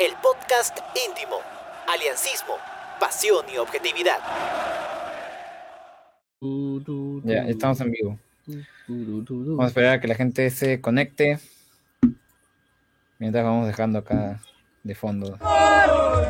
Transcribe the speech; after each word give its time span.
el 0.00 0.12
podcast 0.22 0.78
íntimo, 1.08 1.36
aliancismo, 1.88 2.56
pasión 2.98 3.44
y 3.52 3.58
objetividad. 3.58 4.18
Ya, 7.22 7.46
estamos 7.46 7.80
en 7.80 7.90
vivo. 7.92 8.18
Vamos 8.88 9.64
a 9.64 9.68
esperar 9.68 9.94
a 9.94 10.00
que 10.00 10.08
la 10.08 10.14
gente 10.16 10.50
se 10.50 10.80
conecte. 10.80 11.38
Mientras 13.18 13.44
vamos 13.44 13.66
dejando 13.66 14.00
acá 14.00 14.40
de 14.82 14.94
fondo. 14.94 15.38
Cuando 15.38 16.24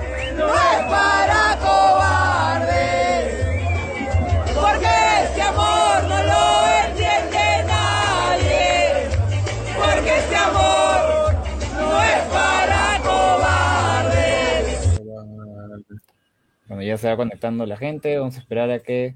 ya 16.84 16.98
se 16.98 17.08
va 17.08 17.16
conectando 17.16 17.66
la 17.66 17.76
gente, 17.76 18.18
vamos 18.18 18.36
a 18.36 18.40
esperar 18.40 18.70
a 18.70 18.80
que. 18.80 19.14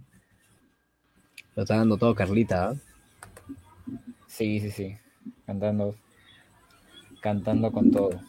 Lo 1.54 1.62
está 1.62 1.76
dando 1.76 1.96
todo 1.96 2.14
Carlita. 2.14 2.70
¿ah? 2.70 2.74
Sí, 4.26 4.60
sí, 4.60 4.70
sí. 4.70 4.96
Cantando. 5.46 5.96
Cantando 7.20 7.72
con 7.72 7.90
todo. 7.90 8.20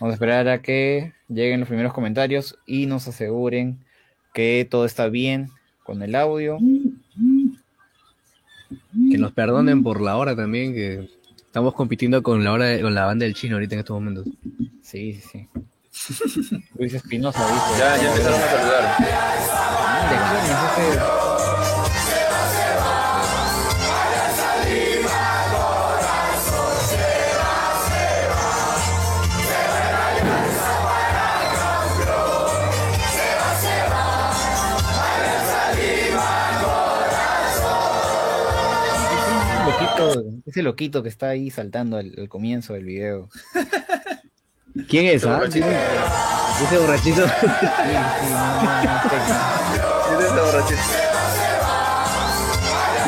Vamos 0.00 0.12
a 0.12 0.14
esperar 0.14 0.48
a 0.48 0.62
que 0.62 1.12
lleguen 1.28 1.60
los 1.60 1.68
primeros 1.68 1.92
comentarios 1.92 2.58
y 2.66 2.86
nos 2.86 3.08
aseguren 3.08 3.78
que 4.32 4.66
todo 4.68 4.84
está 4.84 5.08
bien 5.08 5.50
con 5.82 6.02
el 6.02 6.14
audio. 6.14 6.58
Que 9.10 9.18
nos 9.18 9.32
perdonen 9.32 9.82
por 9.82 10.00
la 10.00 10.16
hora 10.16 10.36
también, 10.36 10.72
que 10.72 11.08
estamos 11.36 11.74
compitiendo 11.74 12.22
con 12.22 12.44
la 12.44 12.52
hora 12.52 12.80
con 12.80 12.94
la 12.94 13.06
banda 13.06 13.24
del 13.24 13.34
chino 13.34 13.56
ahorita 13.56 13.74
en 13.74 13.78
estos 13.80 13.94
momentos. 13.94 14.26
Sí, 14.82 15.14
sí, 15.14 15.20
sí. 15.32 15.48
Luis 16.76 16.94
Espinosa 16.94 17.44
dice. 17.46 17.78
Ya, 17.78 17.96
ya 17.96 18.10
empezaron 18.10 18.40
a 18.40 18.48
saludar. 18.50 18.98
Ese 40.46 40.62
loquito 40.62 41.02
que 41.02 41.08
está 41.08 41.28
ahí 41.28 41.50
saltando 41.50 41.96
al, 41.96 42.14
al 42.16 42.28
comienzo 42.28 42.74
del 42.74 42.84
video. 42.84 43.28
¿Quién 44.86 45.06
es? 45.06 45.24
ah? 45.24 45.36
borrachito. 45.38 45.66
Ese 45.66 46.78
borrachito. 46.78 47.26
¿Quién 50.06 50.20
es 50.20 50.24
ese 50.24 50.40
borrachito? 50.40 50.80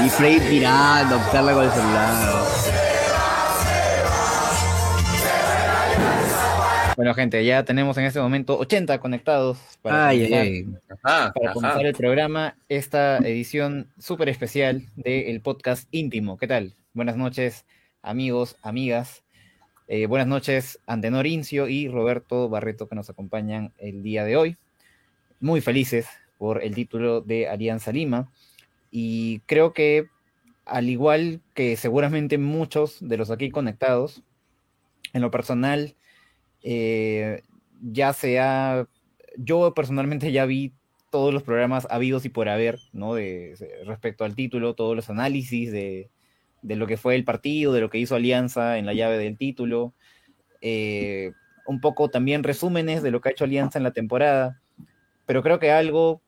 y 0.04 0.08
Frey 0.08 0.40
mirando, 0.40 1.20
Carla 1.30 1.52
con 1.52 1.64
el 1.64 1.70
celular. 1.70 2.40
Bueno, 6.96 7.14
gente, 7.14 7.44
ya 7.44 7.64
tenemos 7.64 7.96
en 7.96 8.04
este 8.04 8.20
momento 8.20 8.58
80 8.58 8.98
conectados 8.98 9.58
para, 9.80 10.08
Ay, 10.08 10.22
ay, 10.34 10.64
comenzar, 10.64 10.90
ay. 10.90 10.96
Ajá, 11.02 11.32
para 11.32 11.46
ajá. 11.46 11.54
comenzar 11.54 11.86
el 11.86 11.94
programa, 11.94 12.56
esta 12.68 13.18
edición 13.18 13.88
súper 13.98 14.28
especial 14.28 14.82
del 14.96 15.40
podcast 15.40 15.88
íntimo. 15.92 16.36
¿Qué 16.36 16.46
tal? 16.46 16.74
Buenas 16.92 17.16
noches, 17.16 17.64
amigos, 18.02 18.56
amigas. 18.62 19.22
Eh, 19.92 20.06
buenas 20.06 20.28
noches, 20.28 20.78
Antenor 20.86 21.26
Incio 21.26 21.66
y 21.66 21.88
Roberto 21.88 22.48
Barreto, 22.48 22.86
que 22.88 22.94
nos 22.94 23.10
acompañan 23.10 23.72
el 23.76 24.04
día 24.04 24.24
de 24.24 24.36
hoy. 24.36 24.56
Muy 25.40 25.60
felices 25.60 26.06
por 26.38 26.62
el 26.62 26.76
título 26.76 27.22
de 27.22 27.48
Alianza 27.48 27.90
Lima. 27.90 28.30
Y 28.92 29.40
creo 29.46 29.72
que, 29.72 30.06
al 30.64 30.88
igual 30.88 31.40
que 31.54 31.76
seguramente 31.76 32.38
muchos 32.38 32.98
de 33.00 33.16
los 33.16 33.32
aquí 33.32 33.50
conectados, 33.50 34.22
en 35.12 35.22
lo 35.22 35.32
personal, 35.32 35.96
eh, 36.62 37.42
ya 37.82 38.12
se 38.12 38.38
ha. 38.38 38.86
Yo 39.38 39.74
personalmente 39.74 40.30
ya 40.30 40.46
vi 40.46 40.72
todos 41.10 41.34
los 41.34 41.42
programas 41.42 41.88
habidos 41.90 42.24
y 42.24 42.28
por 42.28 42.48
haber, 42.48 42.78
¿no? 42.92 43.14
De- 43.14 43.56
respecto 43.86 44.24
al 44.24 44.36
título, 44.36 44.74
todos 44.74 44.94
los 44.94 45.10
análisis 45.10 45.72
de, 45.72 46.10
de 46.62 46.76
lo 46.76 46.86
que 46.86 46.96
fue 46.96 47.14
el 47.16 47.24
partido, 47.24 47.72
de 47.72 47.80
lo 47.80 47.90
que 47.90 47.98
hizo 47.98 48.14
Alianza 48.14 48.78
en 48.78 48.86
la 48.86 48.94
llave 48.94 49.18
del 49.18 49.36
título. 49.36 49.94
eh, 50.60 51.32
un 51.66 51.80
poco 51.80 52.10
también 52.10 52.42
resúmenes 52.42 53.02
de 53.02 53.12
lo 53.12 53.20
que 53.20 53.28
ha 53.28 53.32
hecho 53.32 53.44
Alianza 53.44 53.78
en 53.78 53.84
la 53.84 53.92
temporada. 53.92 54.60
Pero 55.24 55.42
creo 55.42 55.60
que 55.60 55.70
algo 55.70 56.20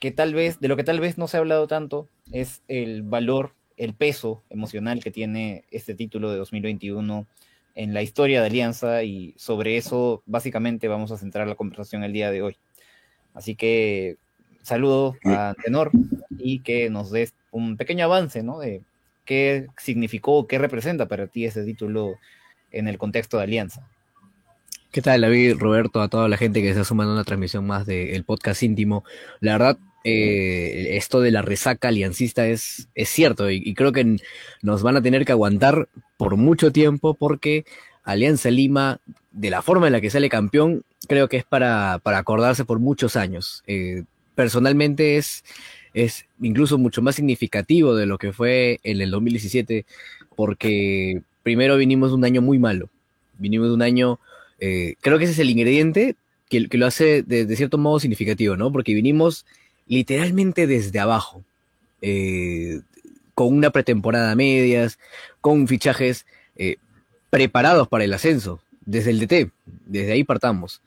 que 0.00 0.10
tal 0.10 0.34
vez, 0.34 0.58
de 0.58 0.68
lo 0.68 0.76
que 0.76 0.84
tal 0.84 0.98
vez 0.98 1.16
no 1.16 1.28
se 1.28 1.36
ha 1.36 1.40
hablado 1.40 1.68
tanto, 1.68 2.08
es 2.32 2.62
el 2.66 3.02
valor, 3.02 3.54
el 3.76 3.94
peso 3.94 4.42
emocional 4.50 5.02
que 5.02 5.12
tiene 5.12 5.64
este 5.70 5.94
título 5.94 6.30
de 6.30 6.38
2021 6.38 7.26
en 7.76 7.94
la 7.94 8.02
historia 8.02 8.40
de 8.40 8.46
Alianza 8.46 9.02
y 9.04 9.34
sobre 9.36 9.76
eso 9.76 10.22
básicamente 10.26 10.88
vamos 10.88 11.10
a 11.12 11.18
centrar 11.18 11.46
la 11.46 11.54
conversación 11.54 12.04
el 12.04 12.12
día 12.12 12.30
de 12.30 12.42
hoy. 12.42 12.56
Así 13.32 13.54
que 13.54 14.16
saludo 14.62 15.16
a 15.24 15.54
Tenor 15.62 15.90
y 16.38 16.60
que 16.60 16.90
nos 16.90 17.10
des 17.10 17.34
un 17.50 17.76
pequeño 17.76 18.04
avance, 18.04 18.42
¿no? 18.42 18.58
De 18.58 18.82
qué 19.24 19.66
significó, 19.78 20.46
qué 20.46 20.58
representa 20.58 21.06
para 21.06 21.26
ti 21.26 21.44
ese 21.44 21.64
título 21.64 22.14
en 22.70 22.88
el 22.88 22.98
contexto 22.98 23.38
de 23.38 23.44
Alianza. 23.44 23.88
¿Qué 24.90 25.02
tal, 25.02 25.22
David, 25.22 25.56
Roberto, 25.58 26.00
a 26.00 26.08
toda 26.08 26.28
la 26.28 26.36
gente 26.36 26.60
que 26.60 26.68
se 26.68 26.72
está 26.72 26.84
sumando 26.84 27.12
a 27.12 27.16
una 27.16 27.24
transmisión 27.24 27.66
más 27.66 27.84
del 27.84 28.22
podcast 28.24 28.62
íntimo? 28.62 29.04
La 29.40 29.52
verdad, 29.52 29.78
eh, 30.04 30.96
esto 30.96 31.20
de 31.20 31.32
la 31.32 31.42
resaca 31.42 31.88
aliancista 31.88 32.46
es, 32.46 32.88
es 32.94 33.08
cierto 33.08 33.50
y, 33.50 33.74
creo 33.74 33.90
que 33.90 34.18
nos 34.62 34.82
van 34.82 34.96
a 34.96 35.02
tener 35.02 35.24
que 35.24 35.32
aguantar 35.32 35.88
por 36.16 36.36
mucho 36.36 36.70
tiempo 36.70 37.14
porque 37.14 37.64
Alianza 38.04 38.50
Lima, 38.50 39.00
de 39.32 39.50
la 39.50 39.62
forma 39.62 39.86
en 39.86 39.94
la 39.94 40.00
que 40.00 40.10
sale 40.10 40.28
campeón, 40.28 40.84
creo 41.08 41.28
que 41.28 41.38
es 41.38 41.44
para, 41.44 41.98
para 42.02 42.18
acordarse 42.18 42.64
por 42.64 42.78
muchos 42.78 43.16
años. 43.16 43.64
Eh, 43.66 44.04
personalmente 44.34 45.16
es, 45.16 45.42
es 45.94 46.26
incluso 46.42 46.76
mucho 46.76 47.00
más 47.00 47.14
significativo 47.14 47.94
de 47.94 48.06
lo 48.06 48.18
que 48.18 48.32
fue 48.32 48.80
en 48.82 49.00
el 49.00 49.10
2017 49.10 49.86
porque 50.36 51.22
primero 51.42 51.76
vinimos 51.76 52.10
de 52.10 52.16
un 52.16 52.24
año 52.24 52.42
muy 52.42 52.58
malo, 52.58 52.90
vinimos 53.38 53.68
de 53.68 53.74
un 53.74 53.82
año 53.82 54.18
eh, 54.58 54.96
creo 55.00 55.18
que 55.18 55.24
ese 55.24 55.34
es 55.34 55.38
el 55.38 55.50
ingrediente 55.50 56.16
que, 56.48 56.68
que 56.68 56.78
lo 56.78 56.86
hace 56.86 57.22
de, 57.22 57.56
cierto 57.56 57.78
modo 57.78 58.00
significativo, 58.00 58.56
¿no? 58.56 58.72
Porque 58.72 58.94
vinimos 58.94 59.46
literalmente 59.86 60.66
desde 60.66 60.98
abajo, 60.98 61.44
eh, 62.00 62.80
con 63.34 63.52
una 63.54 63.70
pretemporada 63.70 64.32
a 64.32 64.36
medias, 64.36 64.98
con 65.40 65.68
fichajes 65.68 66.26
eh, 66.56 66.76
preparados 67.30 67.88
para 67.88 68.04
el 68.04 68.12
ascenso, 68.14 68.60
desde 68.86 69.10
el 69.10 69.20
DT, 69.20 69.50
desde 69.86 70.12
ahí 70.12 70.24
partamos. 70.24 70.80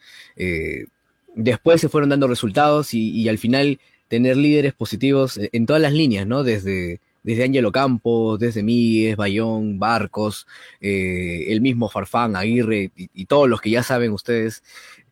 Después 1.35 1.81
se 1.81 1.89
fueron 1.89 2.09
dando 2.09 2.28
resultados 2.28 2.94
y 2.94 3.29
al 3.29 3.38
final 3.38 3.79
tener 4.07 4.38
líderes 4.38 4.73
positivos 4.73 5.40
en 5.40 5.66
todas 5.66 5.81
las 5.81 5.94
líneas, 5.94 6.25
¿no? 6.28 6.44
Desde, 6.44 7.00
desde 7.23 7.44
Ángelo 7.44 7.72
Campos, 7.72 8.40
desde 8.40 8.63
Míguez, 8.63 9.16
Bayón, 9.18 9.79
Barcos, 9.79 10.47
eh, 10.81 11.45
el 11.50 11.62
mismo 11.62 11.90
Farfán, 11.90 12.35
Aguirre 12.35 12.91
y, 12.95 13.09
y 13.13 13.25
todos 13.25 13.50
los 13.50 13.59
que 13.62 13.69
ya 13.69 13.84
saben 13.84 14.12
ustedes, 14.12 14.63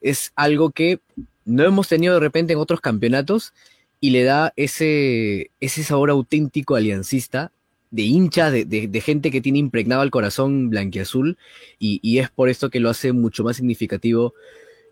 es 0.02 0.32
algo 0.36 0.72
que 0.72 1.00
no 1.46 1.64
hemos 1.64 1.88
tenido 1.88 2.14
de 2.16 2.20
repente 2.22 2.54
en 2.54 2.60
otros 2.60 2.82
campeonatos 2.82 3.54
y 4.00 4.12
le 4.12 4.24
da 4.24 4.54
ese, 4.56 5.52
ese 5.60 5.84
sabor 5.84 6.10
auténtico 6.10 6.76
aliancista 6.76 7.52
de 7.92 8.02
hinchas, 8.04 8.52
de, 8.52 8.66
de- 8.66 8.88
de 8.88 9.02
gente 9.02 9.32
que 9.32 9.42
tiene 9.42 9.60
impregnado 9.60 10.04
el 10.04 10.12
corazón 10.12 10.70
blanquiazul 10.70 11.38
y, 11.80 12.00
y 12.02 12.20
es 12.20 12.30
por 12.30 12.50
esto 12.50 12.70
que 12.70 12.80
lo 12.80 12.90
hace 12.90 13.14
mucho 13.14 13.44
más 13.44 13.58
significativo. 13.58 14.34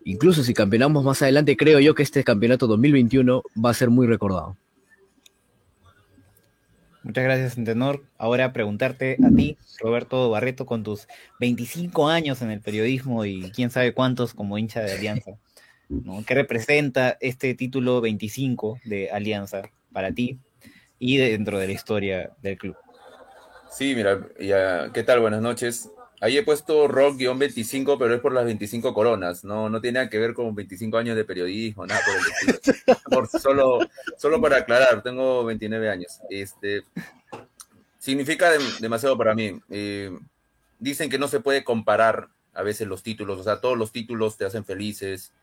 Incluso 0.04 0.42
si 0.42 0.52
campeonamos 0.52 1.02
más 1.02 1.22
adelante, 1.22 1.56
creo 1.56 1.80
yo 1.80 1.94
que 1.94 2.02
este 2.02 2.24
campeonato 2.24 2.66
2021 2.66 3.42
va 3.64 3.70
a 3.70 3.74
ser 3.74 3.90
muy 3.90 4.06
recordado. 4.06 4.56
Muchas 7.02 7.24
gracias, 7.24 7.54
Tenor. 7.62 8.02
Ahora 8.16 8.52
preguntarte 8.54 9.18
a 9.22 9.34
ti, 9.34 9.58
Roberto 9.78 10.30
Barreto, 10.30 10.64
con 10.64 10.82
tus 10.82 11.06
25 11.38 12.08
años 12.08 12.40
en 12.40 12.50
el 12.50 12.60
periodismo 12.60 13.26
y 13.26 13.50
quién 13.50 13.70
sabe 13.70 13.92
cuántos 13.92 14.32
como 14.32 14.56
hincha 14.56 14.80
de 14.80 14.92
Alianza, 14.92 15.32
¿no? 15.90 16.24
¿Qué 16.26 16.34
representa 16.34 17.18
este 17.20 17.54
título 17.54 18.00
25 18.00 18.80
de 18.84 19.10
Alianza 19.10 19.70
para 19.92 20.12
ti 20.12 20.38
y 20.98 21.18
dentro 21.18 21.58
de 21.58 21.66
la 21.66 21.72
historia 21.74 22.30
del 22.42 22.56
club? 22.56 22.76
Sí, 23.70 23.94
mira, 23.94 24.26
ya, 24.40 24.90
¿qué 24.92 25.02
tal? 25.02 25.20
Buenas 25.20 25.42
noches. 25.42 25.90
Ahí 26.24 26.38
he 26.38 26.42
puesto 26.42 26.88
rock-25, 26.88 27.98
pero 27.98 28.14
es 28.14 28.20
por 28.22 28.32
las 28.32 28.46
25 28.46 28.94
coronas, 28.94 29.44
no, 29.44 29.68
no 29.68 29.78
tiene 29.82 29.98
nada 29.98 30.08
que 30.08 30.18
ver 30.18 30.32
con 30.32 30.54
25 30.54 30.96
años 30.96 31.16
de 31.16 31.24
periodismo, 31.26 31.84
nada 31.86 32.00
por 32.02 32.14
el 32.16 32.54
estilo. 32.54 32.96
Por, 33.10 33.28
solo, 33.28 33.78
solo 34.16 34.40
para 34.40 34.56
aclarar, 34.56 35.02
tengo 35.02 35.44
29 35.44 35.90
años. 35.90 36.20
Este, 36.30 36.82
significa 37.98 38.50
dem- 38.54 38.78
demasiado 38.80 39.18
para 39.18 39.34
mí. 39.34 39.60
Eh, 39.68 40.16
dicen 40.78 41.10
que 41.10 41.18
no 41.18 41.28
se 41.28 41.40
puede 41.40 41.62
comparar 41.62 42.28
a 42.54 42.62
veces 42.62 42.88
los 42.88 43.02
títulos, 43.02 43.38
o 43.38 43.44
sea, 43.44 43.60
todos 43.60 43.76
los 43.76 43.92
títulos 43.92 44.38
te 44.38 44.46
hacen 44.46 44.64
felices, 44.64 45.34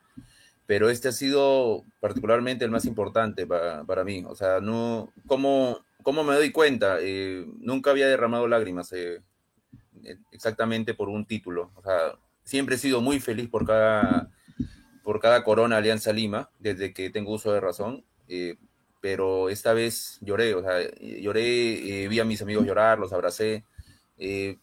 pero 0.65 0.89
este 0.89 1.09
ha 1.09 1.11
sido 1.11 1.83
particularmente 1.99 2.65
el 2.65 2.71
más 2.71 2.85
importante 2.85 3.45
para, 3.45 3.83
para 3.83 4.03
mí. 4.03 4.23
O 4.27 4.33
sea, 4.35 4.59
no, 4.61 5.13
¿cómo, 5.27 5.85
cómo 6.01 6.23
me 6.23 6.33
doy 6.33 6.51
cuenta? 6.51 6.97
Eh, 7.01 7.45
nunca 7.59 7.91
había 7.91 8.07
derramado 8.07 8.47
lágrimas 8.47 8.91
eh, 8.93 9.21
exactamente 10.31 10.94
por 10.94 11.09
un 11.09 11.25
título. 11.25 11.71
O 11.75 11.81
sea, 11.81 12.18
siempre 12.44 12.75
he 12.75 12.80
sido 12.80 13.01
muy 13.01 13.19
feliz 13.19 13.50
por 13.50 13.65
cada, 13.65 14.31
por 15.03 15.19
cada 15.19 15.44
corona 15.44 15.77
Alianza 15.77 16.13
Lima, 16.13 16.50
desde 16.59 16.94
que 16.94 17.09
tengo 17.09 17.33
uso 17.33 17.51
de 17.53 17.59
razón. 17.59 18.06
Eh, 18.27 18.57
pero 19.01 19.50
esta 19.50 19.74
vez 19.74 20.19
lloré, 20.21 20.53
o 20.53 20.62
sea, 20.62 20.77
lloré, 21.00 22.07
vi 22.07 22.19
a 22.19 22.25
mis 22.25 22.42
amigos 22.42 22.65
llorar, 22.65 23.00
los 23.00 23.12
abracé, 23.13 23.65
y 24.18 24.59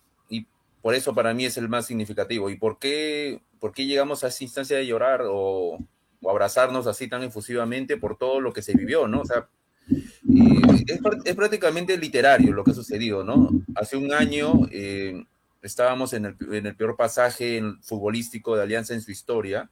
por 0.80 0.94
eso 0.94 1.12
para 1.12 1.34
mí 1.34 1.44
es 1.44 1.56
el 1.56 1.68
más 1.68 1.86
significativo. 1.86 2.48
¿Y 2.48 2.56
por 2.56 2.78
qué, 2.78 3.42
por 3.58 3.72
qué 3.72 3.86
llegamos 3.86 4.22
a 4.22 4.28
esa 4.28 4.44
instancia 4.44 4.76
de 4.76 4.86
llorar 4.86 5.22
o, 5.26 5.78
o 6.22 6.30
abrazarnos 6.30 6.86
así 6.86 7.08
tan 7.08 7.22
efusivamente 7.22 7.96
por 7.96 8.16
todo 8.16 8.40
lo 8.40 8.52
que 8.52 8.62
se 8.62 8.76
vivió, 8.76 9.08
¿no? 9.08 9.20
O 9.20 9.24
sea, 9.24 9.48
eh, 9.88 10.98
es, 11.24 11.34
prácticamente 11.34 11.96
literario 11.96 12.52
lo 12.52 12.64
que 12.64 12.72
ha 12.72 12.74
sucedido, 12.74 13.24
¿no? 13.24 13.50
Hace 13.74 13.96
un 13.96 14.12
año 14.12 14.68
eh, 14.70 15.24
estábamos 15.62 16.12
en 16.12 16.26
el, 16.26 16.36
en 16.52 16.66
el, 16.66 16.76
peor 16.76 16.96
pasaje 16.96 17.62
futbolístico 17.82 18.56
de 18.56 18.62
Alianza 18.62 18.94
en 18.94 19.02
su 19.02 19.10
historia 19.10 19.70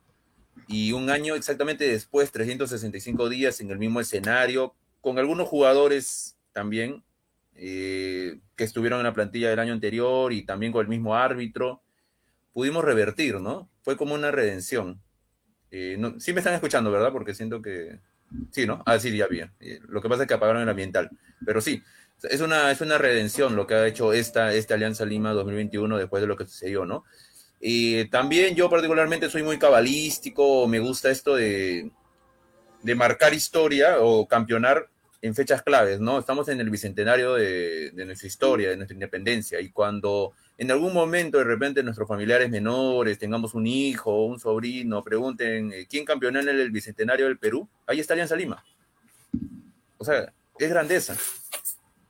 y 0.68 0.92
un 0.92 1.10
año 1.10 1.34
exactamente 1.34 1.86
después, 1.86 2.32
365 2.32 3.28
días 3.28 3.60
en 3.60 3.70
el 3.70 3.78
mismo 3.78 4.00
escenario, 4.00 4.74
con 5.00 5.18
algunos 5.18 5.48
jugadores 5.48 6.36
también 6.52 7.04
eh, 7.54 8.40
que 8.54 8.64
estuvieron 8.64 9.00
en 9.00 9.04
la 9.04 9.14
plantilla 9.14 9.48
del 9.50 9.58
año 9.58 9.72
anterior 9.72 10.32
y 10.32 10.44
también 10.44 10.72
con 10.72 10.82
el 10.82 10.88
mismo 10.88 11.14
árbitro, 11.14 11.82
pudimos 12.52 12.84
revertir, 12.84 13.40
¿no? 13.40 13.70
Fue 13.82 13.96
como 13.96 14.14
una 14.14 14.30
redención. 14.30 15.00
Eh, 15.70 15.98
sí 16.18 16.32
me 16.32 16.40
están 16.40 16.54
escuchando, 16.54 16.90
¿verdad? 16.90 17.12
Porque 17.12 17.34
siento 17.34 17.62
que... 17.62 18.00
Sí, 18.50 18.66
¿no? 18.66 18.82
Ah, 18.86 18.98
sí, 18.98 19.16
ya 19.16 19.26
bien. 19.26 19.52
Eh, 19.60 19.80
lo 19.88 20.00
que 20.00 20.08
pasa 20.08 20.22
es 20.22 20.28
que 20.28 20.34
apagaron 20.34 20.62
el 20.62 20.68
ambiental. 20.68 21.10
Pero 21.44 21.60
sí, 21.60 21.82
es 22.22 22.40
una, 22.40 22.70
es 22.70 22.80
una 22.80 22.98
redención 22.98 23.56
lo 23.56 23.66
que 23.66 23.74
ha 23.74 23.86
hecho 23.86 24.12
esta, 24.12 24.52
esta 24.54 24.74
Alianza 24.74 25.04
Lima 25.04 25.32
2021 25.32 25.98
después 25.98 26.20
de 26.20 26.26
lo 26.26 26.36
que 26.36 26.46
sucedió, 26.46 26.84
¿no? 26.84 27.04
Y 27.60 28.06
también 28.06 28.54
yo 28.54 28.68
particularmente 28.68 29.30
soy 29.30 29.42
muy 29.42 29.58
cabalístico, 29.58 30.66
me 30.68 30.78
gusta 30.78 31.10
esto 31.10 31.34
de, 31.34 31.90
de 32.82 32.94
marcar 32.94 33.34
historia 33.34 34.00
o 34.00 34.26
campeonar 34.26 34.88
en 35.22 35.34
fechas 35.34 35.62
claves, 35.62 36.00
¿no? 36.00 36.18
Estamos 36.18 36.48
en 36.48 36.60
el 36.60 36.70
bicentenario 36.70 37.34
de, 37.34 37.92
nuestra 37.94 38.26
historia, 38.26 38.70
de 38.70 38.76
nuestra 38.76 38.94
independencia, 38.94 39.60
y 39.60 39.70
cuando 39.70 40.32
en 40.58 40.70
algún 40.70 40.92
momento 40.92 41.38
de 41.38 41.44
repente 41.44 41.82
nuestros 41.82 42.08
familiares 42.08 42.50
menores, 42.50 43.18
tengamos 43.18 43.54
un 43.54 43.66
hijo, 43.66 44.24
un 44.26 44.38
sobrino, 44.38 45.02
pregunten 45.02 45.72
eh, 45.72 45.86
quién 45.88 46.04
campeonó 46.04 46.40
en 46.40 46.48
el 46.48 46.70
bicentenario 46.70 47.26
del 47.26 47.38
Perú, 47.38 47.68
ahí 47.86 48.00
está 48.00 48.14
Alianza 48.14 48.36
Lima. 48.36 48.64
O 49.98 50.04
sea, 50.04 50.32
es 50.58 50.70
grandeza. 50.70 51.16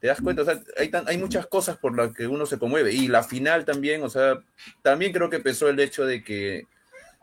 ¿Te 0.01 0.09
das 0.09 0.21
cuenta? 0.21 0.43
O 0.43 0.45
sea, 0.45 0.61
hay, 0.77 0.91
hay 1.07 1.19
muchas 1.19 1.47
cosas 1.47 1.79
por 1.79 1.97
las 1.97 2.15
que 2.15 2.27
uno 2.27 2.45
se 2.47 2.59
conmueve. 2.59 2.93
Y 2.93 3.09
la 3.09 3.23
final 3.23 3.65
también, 3.65 4.03
o 4.03 4.11
sea, 4.11 4.43
también 4.83 5.13
creo 5.13 5.31
que 5.31 5.41
pesó 5.41 5.69
el 5.69 5.81
hecho 5.81 6.05
de 6.05 6.23
que 6.23 6.65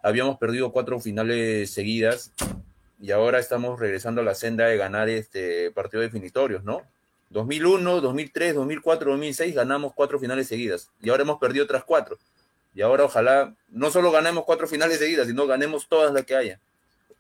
habíamos 0.02 0.38
perdido 0.38 0.72
cuatro 0.72 1.00
finales 1.00 1.70
seguidas 1.72 2.34
y 3.04 3.12
ahora 3.12 3.38
estamos 3.38 3.82
regresando 3.82 4.22
a 4.22 4.24
la 4.24 4.34
senda 4.34 4.68
de 4.68 4.78
ganar 4.78 5.10
este 5.10 5.72
partido 5.72 6.02
definitorios, 6.02 6.64
¿no? 6.64 6.84
2001, 7.32 8.00
2003, 8.00 8.56
2004, 8.56 9.12
2006 9.12 9.56
ganamos 9.56 9.92
cuatro 9.94 10.20
finales 10.20 10.48
seguidas 10.48 10.90
y 11.02 11.10
ahora 11.10 11.24
hemos 11.24 11.38
perdido 11.38 11.66
otras 11.66 11.84
cuatro. 11.84 12.18
Y 12.74 12.82
ahora 12.82 13.04
ojalá 13.04 13.54
no 13.68 13.92
solo 13.92 14.10
ganemos 14.10 14.46
cuatro 14.46 14.68
finales 14.68 15.00
seguidas, 15.00 15.28
sino 15.28 15.46
ganemos 15.48 15.90
todas 15.90 16.14
las 16.14 16.24
que 16.24 16.34
haya. 16.34 16.62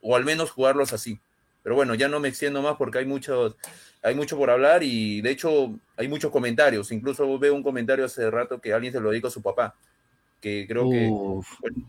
O 0.01 0.15
al 0.15 0.23
menos 0.23 0.51
jugarlos 0.51 0.93
así. 0.93 1.19
Pero 1.63 1.75
bueno, 1.75 1.95
ya 1.95 2.07
no 2.07 2.21
me 2.21 2.29
extiendo 2.29 2.61
más 2.61 2.77
porque 2.77 2.99
hay 2.99 3.05
muchos, 3.05 3.57
hay 4.01 4.15
mucho 4.15 4.37
por 4.37 4.51
hablar 4.51 4.83
y 4.83 5.19
de 5.19 5.31
hecho 5.31 5.77
hay 5.97 6.07
muchos 6.07 6.31
comentarios. 6.31 6.93
Incluso 6.93 7.37
veo 7.37 7.53
un 7.53 7.61
comentario 7.61 8.05
hace 8.05 8.31
rato 8.31 8.61
que 8.61 8.71
alguien 8.71 8.93
se 8.93 9.01
lo 9.01 9.11
dijo 9.11 9.27
a 9.27 9.31
su 9.31 9.41
papá. 9.41 9.75
Que 10.43 10.65
creo 10.67 10.89
que 10.89 11.09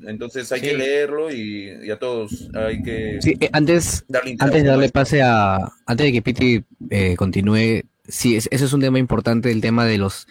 entonces 0.06 0.52
hay 0.52 0.60
que 0.60 0.76
leerlo 0.76 1.28
y, 1.28 1.90
a 1.90 1.98
todos 1.98 2.48
hay 2.54 2.80
que 2.84 3.18
sí, 3.20 3.36
eh, 3.40 3.50
antes, 3.52 4.04
darle 4.06 4.36
antes 4.38 4.62
de 4.62 4.68
darle 4.68 4.88
pase 4.90 5.22
a 5.22 5.58
antes 5.86 6.06
de 6.06 6.12
que 6.12 6.22
Piti 6.22 6.62
eh, 6.88 7.16
continúe 7.16 7.82
sí, 8.08 8.36
ese 8.36 8.48
es 8.52 8.72
un 8.72 8.80
tema 8.80 8.98
importante, 8.98 9.50
el 9.50 9.60
tema 9.60 9.84
de 9.84 9.98
los... 9.98 10.26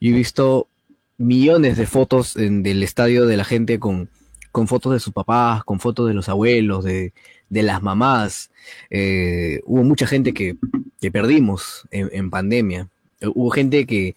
Yo 0.00 0.10
he 0.10 0.14
visto 0.14 0.68
millones 1.16 1.76
de 1.76 1.86
fotos 1.86 2.36
en, 2.36 2.62
del 2.62 2.82
estadio 2.82 3.26
de 3.26 3.36
la 3.36 3.44
gente 3.44 3.78
con, 3.78 4.08
con 4.52 4.68
fotos 4.68 4.92
de 4.92 5.00
sus 5.00 5.12
papás, 5.12 5.64
con 5.64 5.80
fotos 5.80 6.08
de 6.08 6.14
los 6.14 6.28
abuelos, 6.28 6.84
de, 6.84 7.12
de 7.48 7.62
las 7.62 7.82
mamás. 7.82 8.50
Eh, 8.90 9.60
hubo 9.64 9.82
mucha 9.82 10.06
gente 10.06 10.32
que, 10.32 10.56
que 11.00 11.10
perdimos 11.10 11.86
en, 11.90 12.08
en, 12.12 12.30
pandemia. 12.30 12.88
Hubo 13.34 13.50
gente 13.50 13.84
que, 13.86 14.14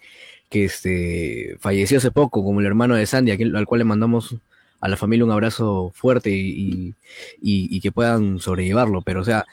que 0.52 0.66
este, 0.66 1.56
falleció 1.60 1.96
hace 1.96 2.10
poco, 2.10 2.44
como 2.44 2.60
el 2.60 2.66
hermano 2.66 2.94
de 2.94 3.06
Sandy, 3.06 3.30
al 3.30 3.66
cual 3.66 3.78
le 3.78 3.84
mandamos 3.86 4.36
a 4.80 4.88
la 4.88 4.98
familia 4.98 5.24
un 5.24 5.30
abrazo 5.30 5.92
fuerte 5.94 6.28
y, 6.30 6.94
y, 7.40 7.80
que 7.80 7.90
puedan 7.90 8.38
sobrellevarlo. 8.38 9.00
Pero, 9.00 9.22
o 9.22 9.24
sea, 9.24 9.46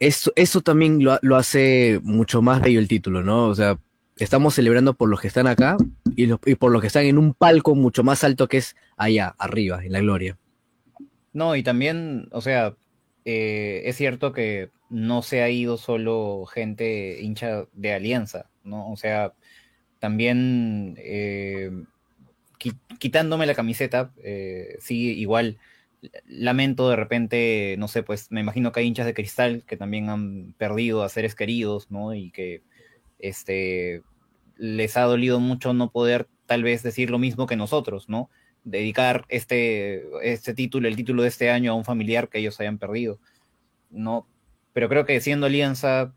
eso, 0.00 0.32
eso 0.34 0.62
también 0.62 1.04
lo, 1.04 1.18
lo, 1.20 1.36
hace 1.36 2.00
mucho 2.02 2.40
más 2.40 2.62
bello 2.62 2.80
el 2.80 2.88
título, 2.88 3.22
¿no? 3.22 3.48
O 3.48 3.54
sea, 3.54 3.78
estamos 4.16 4.54
celebrando 4.54 4.94
por 4.94 5.10
los 5.10 5.20
que 5.20 5.28
están 5.28 5.46
acá 5.46 5.76
y, 6.16 6.32
y 6.32 6.54
por 6.54 6.72
los 6.72 6.80
que 6.80 6.86
están 6.86 7.04
en 7.04 7.18
un 7.18 7.34
palco 7.34 7.74
mucho 7.74 8.02
más 8.02 8.24
alto 8.24 8.48
que 8.48 8.56
es 8.56 8.76
allá, 8.96 9.34
arriba, 9.38 9.84
en 9.84 9.92
la 9.92 10.00
gloria. 10.00 10.38
No, 11.34 11.54
y 11.54 11.62
también, 11.62 12.28
o 12.32 12.40
sea, 12.40 12.74
eh, 13.26 13.82
es 13.84 13.96
cierto 13.96 14.32
que 14.32 14.70
no 14.88 15.20
se 15.20 15.42
ha 15.42 15.50
ido 15.50 15.76
solo 15.76 16.46
gente 16.46 17.20
hincha 17.20 17.66
de 17.74 17.92
Alianza, 17.92 18.46
¿no? 18.62 18.90
O 18.90 18.96
sea, 18.96 19.34
también 20.04 20.96
eh, 20.98 21.70
quitándome 22.98 23.46
la 23.46 23.54
camiseta, 23.54 24.12
eh, 24.22 24.76
sí, 24.78 25.18
igual 25.18 25.56
lamento 26.26 26.90
de 26.90 26.96
repente, 26.96 27.76
no 27.78 27.88
sé, 27.88 28.02
pues 28.02 28.30
me 28.30 28.42
imagino 28.42 28.70
que 28.70 28.80
hay 28.80 28.86
hinchas 28.86 29.06
de 29.06 29.14
cristal 29.14 29.62
que 29.66 29.78
también 29.78 30.10
han 30.10 30.54
perdido 30.58 31.04
a 31.04 31.08
seres 31.08 31.34
queridos, 31.34 31.90
¿no? 31.90 32.12
Y 32.12 32.30
que 32.32 32.60
este, 33.18 34.02
les 34.58 34.98
ha 34.98 35.04
dolido 35.04 35.40
mucho 35.40 35.72
no 35.72 35.90
poder 35.90 36.28
tal 36.44 36.62
vez 36.62 36.82
decir 36.82 37.08
lo 37.08 37.18
mismo 37.18 37.46
que 37.46 37.56
nosotros, 37.56 38.10
¿no? 38.10 38.28
Dedicar 38.62 39.24
este, 39.30 40.04
este 40.22 40.52
título, 40.52 40.86
el 40.86 40.96
título 40.96 41.22
de 41.22 41.28
este 41.28 41.48
año 41.48 41.72
a 41.72 41.76
un 41.76 41.86
familiar 41.86 42.28
que 42.28 42.40
ellos 42.40 42.60
hayan 42.60 42.76
perdido, 42.76 43.18
¿no? 43.88 44.26
Pero 44.74 44.90
creo 44.90 45.06
que 45.06 45.18
siendo 45.22 45.46
Alianza, 45.46 46.12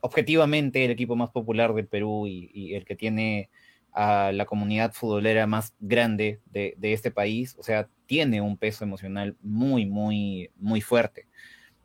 objetivamente 0.00 0.84
el 0.84 0.90
equipo 0.90 1.16
más 1.16 1.30
popular 1.30 1.74
del 1.74 1.86
Perú 1.86 2.26
y, 2.26 2.50
y 2.52 2.74
el 2.74 2.84
que 2.84 2.96
tiene 2.96 3.50
a 3.92 4.32
la 4.32 4.46
comunidad 4.46 4.92
futbolera 4.92 5.46
más 5.46 5.74
grande 5.80 6.40
de, 6.46 6.74
de, 6.76 6.92
este 6.92 7.10
país, 7.10 7.56
o 7.58 7.62
sea, 7.62 7.88
tiene 8.06 8.40
un 8.40 8.56
peso 8.56 8.84
emocional 8.84 9.36
muy, 9.42 9.86
muy, 9.86 10.50
muy 10.56 10.80
fuerte, 10.80 11.26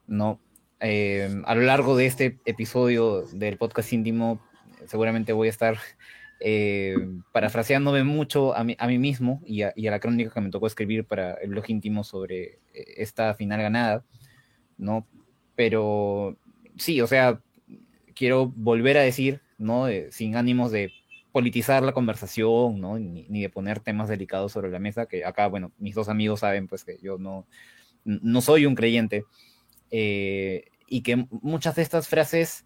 ¿no? 0.07 0.39
Eh, 0.79 1.41
a 1.45 1.55
lo 1.55 1.61
largo 1.61 1.95
de 1.95 2.05
este 2.05 2.37
episodio 2.45 3.23
del 3.33 3.57
podcast 3.57 3.91
íntimo, 3.93 4.39
seguramente 4.85 5.33
voy 5.33 5.47
a 5.47 5.51
estar 5.51 5.77
eh, 6.41 6.95
parafraseándome 7.31 8.03
mucho 8.03 8.55
a 8.55 8.63
mí, 8.63 8.75
a 8.77 8.87
mí 8.87 8.99
mismo 8.99 9.41
y 9.45 9.63
a, 9.63 9.73
y 9.75 9.87
a, 9.87 9.91
la 9.91 9.99
crónica 9.99 10.31
que 10.31 10.41
me 10.41 10.49
tocó 10.49 10.67
escribir 10.67 11.05
para 11.05 11.35
el 11.35 11.49
blog 11.49 11.65
íntimo 11.69 12.03
sobre 12.03 12.59
eh, 12.73 12.93
esta 12.97 13.33
final 13.33 13.61
ganada, 13.61 14.03
¿no? 14.77 15.07
Pero 15.55 16.37
sí, 16.77 17.01
o 17.01 17.07
sea, 17.07 17.41
quiero 18.15 18.51
volver 18.55 18.97
a 18.97 19.01
decir, 19.01 19.41
¿no? 19.57 19.87
sin 20.09 20.35
ánimos 20.35 20.71
de 20.71 20.91
politizar 21.31 21.83
la 21.83 21.91
conversación, 21.91 22.79
¿no? 22.79 22.97
Ni, 22.97 23.27
ni, 23.27 23.41
de 23.41 23.49
poner 23.49 23.81
temas 23.81 24.07
delicados 24.07 24.53
sobre 24.53 24.71
la 24.71 24.79
mesa, 24.79 25.05
que 25.05 25.25
acá, 25.25 25.47
bueno, 25.47 25.73
mis 25.77 25.93
dos 25.93 26.07
amigos 26.07 26.39
saben 26.39 26.67
pues 26.67 26.85
que 26.85 26.97
yo 27.01 27.17
no, 27.17 27.45
no 28.05 28.39
soy 28.39 28.65
un 28.65 28.73
creyente, 28.73 29.25
eh, 29.91 30.65
y 30.87 31.01
que 31.01 31.27
muchas 31.29 31.75
de 31.75 31.81
estas 31.81 32.07
frases 32.07 32.65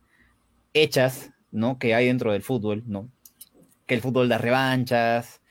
hechas, 0.74 1.32
¿no? 1.52 1.80
Que 1.80 1.96
hay 1.96 2.06
dentro 2.06 2.32
del 2.32 2.44
fútbol, 2.44 2.84
¿no? 2.86 3.10
Que 3.88 3.96
el 3.96 4.02
fútbol 4.02 4.30
da 4.30 4.38
revanchas, 4.38 5.42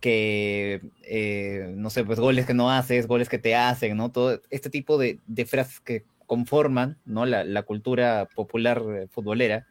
que, 0.00 0.82
eh, 1.04 1.72
no 1.74 1.90
sé, 1.90 2.04
pues 2.04 2.20
goles 2.20 2.44
que 2.44 2.54
no 2.54 2.70
haces, 2.70 3.06
goles 3.06 3.28
que 3.28 3.38
te 3.38 3.54
hacen, 3.54 3.96
¿no? 3.96 4.12
Todo 4.12 4.42
este 4.50 4.68
tipo 4.68 4.98
de, 4.98 5.20
de 5.26 5.46
frases 5.46 5.80
que 5.80 6.04
conforman, 6.28 6.98
¿no? 7.04 7.26
La, 7.26 7.62
cultura 7.64 8.28
popular 8.32 9.08
futbolera, 9.10 9.66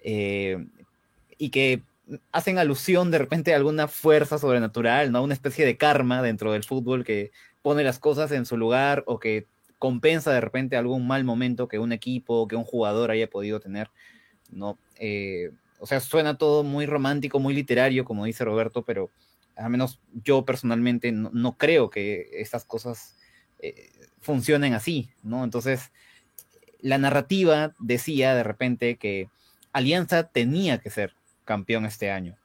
eh, 0.00 0.66
y 1.38 1.50
que 1.50 1.82
hacen 2.32 2.58
alusión 2.58 3.12
de 3.12 3.18
repente 3.18 3.52
a 3.52 3.56
alguna 3.56 3.86
fuerza 3.86 4.38
sobrenatural, 4.38 5.12
¿no? 5.12 5.22
Una 5.22 5.34
especie 5.34 5.64
de 5.64 5.76
karma 5.76 6.22
dentro 6.22 6.52
del 6.52 6.64
fútbol 6.64 7.04
que 7.04 7.30
pone 7.62 7.84
las 7.84 8.00
cosas 8.00 8.32
en 8.32 8.46
su 8.46 8.56
lugar 8.56 9.04
o 9.06 9.20
que 9.20 9.46
compensa 9.78 10.32
de 10.32 10.40
repente 10.40 10.76
algún 10.76 11.06
mal 11.06 11.24
momento 11.24 11.68
que 11.68 11.78
un 11.78 11.92
equipo, 11.92 12.48
que 12.48 12.56
un 12.56 12.64
jugador 12.64 13.10
haya 13.10 13.28
podido 13.28 13.60
tener, 13.60 13.90
¿no? 14.50 14.78
Eh, 14.96 15.50
o 15.78 15.86
sea, 15.86 16.00
suena 16.00 16.38
todo 16.38 16.64
muy 16.64 16.86
romántico, 16.86 17.38
muy 17.38 17.54
literario, 17.54 18.04
como 18.04 18.24
dice 18.24 18.44
Roberto, 18.44 18.82
pero 18.82 19.10
al 19.56 19.70
menos 19.70 20.00
yo 20.24 20.44
personalmente 20.44 21.12
no, 21.12 21.58
creo 21.58 21.90
que 21.90 22.30
estas 22.34 22.64
cosas 22.64 23.16
eh, 23.62 23.90
funcionen 24.20 24.74
así, 24.74 25.10
¿no? 25.22 25.44
Entonces, 25.44 25.92
la 26.80 26.98
narrativa 26.98 27.74
decía 27.78 28.34
de 28.34 28.42
repente 28.42 28.96
que 28.96 29.28
Alianza 29.72 30.24
tenía 30.24 30.78
que 30.78 30.90
ser 30.90 31.14
campeón 31.44 31.86
este 31.86 32.10
año, 32.10 32.36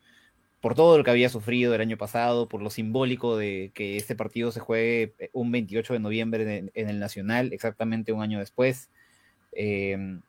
por 0.62 0.75
todo 0.75 0.97
lo 0.97 1.03
que 1.03 1.12
había 1.12 1.29
sufrido 1.29 1.74
el 1.75 1.81
año 1.81 1.97
pasado, 1.97 2.47
por 2.47 2.62
lo 2.62 2.69
simbólico 2.69 3.36
de 3.36 3.71
que 3.74 3.97
este 3.97 4.15
partido 4.15 4.51
se 4.51 4.59
juegue 4.59 5.13
eh, 5.19 5.29
un 5.33 5.51
28 5.51 5.93
de 5.93 6.00
noviembre 6.00 6.69
en, 6.74 6.89
el 6.89 7.00
Nacional, 7.00 7.51
exactamente 7.51 8.12
un 8.12 8.21
año 8.21 8.39
después, 8.39 8.89
em, 9.53 10.21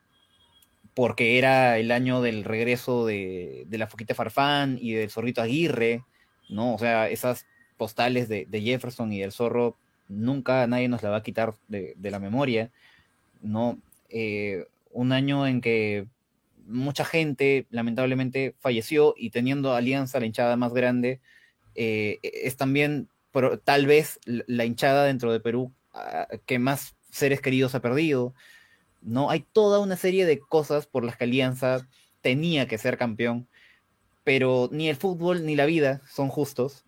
porque 0.95 1.39
era 1.39 1.79
el 1.79 1.93
año 1.93 2.23
del 2.23 2.45
regreso 2.45 3.07
de, 3.07 3.67
la 3.71 3.87
Foquita 3.87 4.15
Farfán 4.15 4.79
y 4.81 4.93
del 4.95 5.11
Zorrito 5.11 5.43
Aguirre, 5.43 6.03
¿no? 6.49 6.75
O 6.75 6.79
sea, 6.79 7.09
esas 7.09 7.47
postales 7.77 8.29
de, 8.29 8.47
Jefferson 8.51 9.13
y 9.13 9.21
del 9.21 9.33
Zorro 9.33 9.77
nunca 10.09 10.67
nadie 10.67 10.89
nos 10.89 11.03
la 11.03 11.11
va 11.11 11.19
a 11.19 11.23
quitar 11.23 11.55
de, 11.69 11.95
la 12.01 12.19
memoria, 12.19 12.71
¿no? 13.43 13.79
Eh, 14.09 14.67
un 14.93 15.13
año 15.13 15.47
en 15.47 15.61
que 15.61 16.07
mucha 16.67 17.05
gente 17.05 17.67
lamentablemente 17.71 18.55
falleció 18.61 19.15
y 19.17 19.31
teniendo 19.31 19.75
Alianza, 19.75 20.21
la 20.21 20.27
hinchada 20.27 20.57
más 20.57 20.73
grande, 20.73 21.21
eh, 21.75 22.19
es 22.23 22.57
también 22.57 23.09
tal 23.65 23.87
vez 23.87 24.19
la 24.25 24.65
hinchada 24.65 25.05
dentro 25.05 25.33
de 25.33 25.41
Perú 25.41 25.73
ah, 25.93 26.27
que 26.47 26.59
más 26.59 26.97
seres 27.11 27.41
queridos 27.41 27.75
ha 27.75 27.81
perdido. 27.81 28.35
¿no? 29.03 29.31
Hay 29.31 29.47
toda 29.53 29.79
una 29.79 29.97
serie 29.97 30.27
de 30.27 30.39
cosas 30.39 30.87
por 30.87 31.05
las 31.05 31.17
que 31.17 31.25
Alianza 31.25 31.87
tenía 32.21 32.67
que 32.67 32.79
ser 32.79 32.99
campeón, 32.99 33.49
pero 34.25 34.69
ni 34.73 34.89
el 34.89 34.97
fútbol 34.97 35.47
ni 35.47 35.57
la 35.57 35.67
vida 35.67 36.03
son 36.09 36.29
justos, 36.29 36.85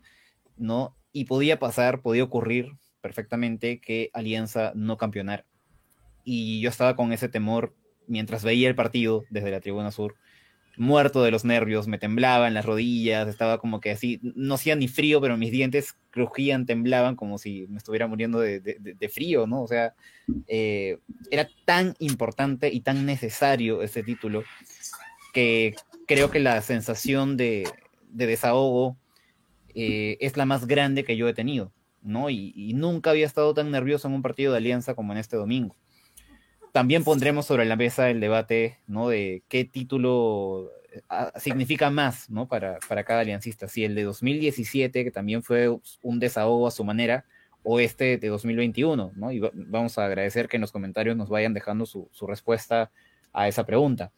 ¿no? 0.57 0.95
Y 1.13 1.25
podía 1.25 1.59
pasar, 1.59 2.01
podía 2.01 2.23
ocurrir 2.23 2.77
perfectamente 3.01 3.81
que 3.81 4.09
Alianza 4.13 4.71
no 4.75 4.97
campeonara. 4.97 5.45
Y 6.23 6.61
yo 6.61 6.69
estaba 6.69 6.95
con 6.95 7.13
ese 7.13 7.29
temor 7.29 7.75
mientras 8.07 8.43
veía 8.43 8.67
el 8.67 8.75
partido 8.75 9.23
desde 9.29 9.51
la 9.51 9.61
tribuna 9.61 9.91
sur, 9.91 10.15
muerto 10.77 11.23
de 11.23 11.31
los 11.31 11.45
nervios, 11.45 11.87
me 11.87 11.97
temblaban 11.97 12.53
las 12.53 12.65
rodillas, 12.65 13.27
estaba 13.27 13.57
como 13.57 13.81
que 13.81 13.91
así, 13.91 14.19
no 14.21 14.55
hacía 14.55 14.75
ni 14.75 14.87
frío, 14.87 15.21
pero 15.21 15.37
mis 15.37 15.51
dientes 15.51 15.95
crujían, 16.11 16.65
temblaban 16.65 17.15
como 17.15 17.37
si 17.37 17.67
me 17.67 17.77
estuviera 17.77 18.07
muriendo 18.07 18.39
de, 18.39 19.11
frío, 19.13 19.47
¿no? 19.47 19.63
O 19.63 19.67
sea, 19.67 19.93
eh, 20.47 20.99
era 21.29 21.47
tan 21.65 21.95
importante 21.99 22.69
y 22.69 22.81
tan 22.81 23.05
necesario 23.05 23.81
ese 23.81 24.03
título 24.03 24.43
que 25.33 25.75
creo 26.07 26.31
que 26.31 26.39
la 26.39 26.61
sensación 26.61 27.37
de, 27.37 27.67
desahogo 28.09 28.97
eh, 29.73 30.17
es 30.19 30.35
la 30.35 30.45
más 30.45 30.67
grande 30.67 31.03
que 31.03 31.15
yo 31.15 31.27
he 31.27 31.33
tenido, 31.33 31.71
¿no? 32.01 32.29
y 32.29 32.73
nunca 32.73 33.11
había 33.11 33.25
estado 33.25 33.53
tan 33.53 33.71
nervioso 33.71 34.07
en 34.07 34.15
un 34.15 34.21
partido 34.21 34.51
de 34.51 34.57
alianza 34.57 34.95
como 34.95 35.13
en 35.13 35.19
este 35.19 35.37
domingo 35.37 35.75
también 36.71 37.03
pondremos 37.03 37.45
sobre 37.45 37.65
la 37.65 37.75
mesa 37.75 38.09
el 38.09 38.19
debate, 38.19 38.79
¿no? 38.87 39.09
De 39.09 39.43
qué 39.47 39.65
título 39.65 40.71
eh, 40.91 41.01
significa 41.37 41.89
más, 41.89 42.29
¿no? 42.29 42.47
Para, 42.47 42.79
para 42.87 43.03
cada 43.03 43.21
aliancista. 43.21 43.67
Si 43.67 43.83
el 43.83 43.95
de 43.95 44.03
2017, 44.03 45.03
que 45.03 45.11
también 45.11 45.43
fue 45.43 45.69
un 46.01 46.19
desahogo 46.19 46.67
a 46.67 46.71
su 46.71 46.83
manera, 46.83 47.25
o 47.63 47.79
este 47.79 48.17
de 48.17 48.27
2021, 48.29 49.11
¿no? 49.15 49.31
Y 49.31 49.39
vamos 49.53 49.97
a 49.97 50.05
agradecer 50.05 50.47
que 50.47 50.57
en 50.57 50.61
los 50.61 50.71
comentarios 50.71 51.15
nos 51.15 51.29
vayan 51.29 51.53
dejando 51.53 51.85
su, 51.85 52.09
respuesta 52.27 52.91
a 53.33 53.47
esa 53.47 53.65
pregunta, 53.65 54.11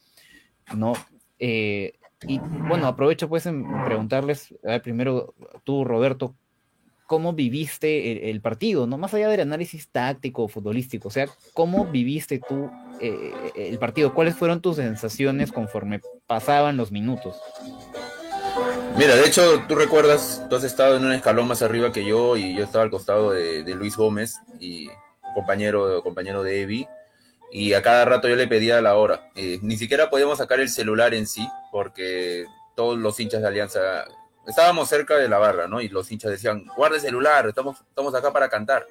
¿no? 0.75 0.93
Eh, 1.39 1.93
y 2.25 2.39
bueno, 2.39 2.87
aprovecho 2.87 3.27
pues 3.27 3.45
en 3.47 3.65
preguntarles, 3.83 4.55
primero 4.81 5.33
tú, 5.65 5.83
Roberto, 5.83 6.37
cómo 7.07 7.33
viviste 7.33 8.29
el, 8.29 8.41
partido, 8.41 8.87
¿no? 8.87 8.97
Más 8.97 9.13
allá 9.13 9.29
del 9.29 9.41
análisis 9.41 9.89
táctico 9.89 10.47
futbolístico, 10.47 11.09
o 11.09 11.11
sea, 11.11 11.27
¿cómo 11.53 11.85
viviste 11.85 12.39
tú 12.39 12.69
eh, 12.99 13.33
el 13.55 13.77
partido? 13.79 14.13
¿Cuáles 14.13 14.35
fueron 14.35 14.61
tus 14.61 14.77
sensaciones 14.77 15.51
conforme 15.51 16.01
pasaban 16.27 16.77
los 16.77 16.91
minutos? 16.91 17.35
Mira, 18.97 19.15
de 19.15 19.25
hecho, 19.25 19.63
tú 19.67 19.75
recuerdas, 19.75 20.45
tú 20.49 20.55
has 20.55 20.63
estado 20.63 20.97
en 20.97 21.05
un 21.05 21.13
escalón 21.13 21.47
más 21.47 21.61
arriba 21.61 21.91
que 21.91 22.05
yo 22.05 22.37
y 22.37 22.55
yo 22.55 22.63
estaba 22.63 22.83
al 22.83 22.91
costado 22.91 23.31
de, 23.31 23.63
Luis 23.75 23.95
Gómez 23.97 24.35
y 24.59 24.87
compañero, 25.33 26.03
compañero 26.03 26.43
de 26.43 26.61
Evi 26.61 26.87
y 27.51 27.73
a 27.73 27.81
cada 27.81 28.05
rato 28.05 28.27
yo 28.27 28.35
le 28.35 28.47
pedía 28.47 28.81
la 28.81 28.95
hora. 28.95 29.31
Eh, 29.35 29.59
ni 29.61 29.77
siquiera 29.77 30.09
podíamos 30.09 30.37
sacar 30.39 30.59
el 30.59 30.69
celular 30.69 31.13
en 31.13 31.27
sí 31.27 31.47
porque 31.71 32.45
todos 32.75 32.97
los 32.97 33.19
hinchas 33.19 33.41
de 33.41 33.47
Alianza 33.47 34.05
estábamos 34.47 34.89
cerca 34.89 35.15
de 35.17 35.27
la 35.27 35.37
barra, 35.37 35.67
¿no? 35.67 35.81
Y 35.81 35.89
los 35.89 36.11
hinchas 36.11 36.31
decían, 36.31 36.65
guarda 36.75 36.95
el 36.95 37.01
celular, 37.01 37.47
estamos, 37.47 37.79
estamos 37.79 38.13
acá 38.15 38.31
para 38.31 38.49
cantar. 38.49 38.85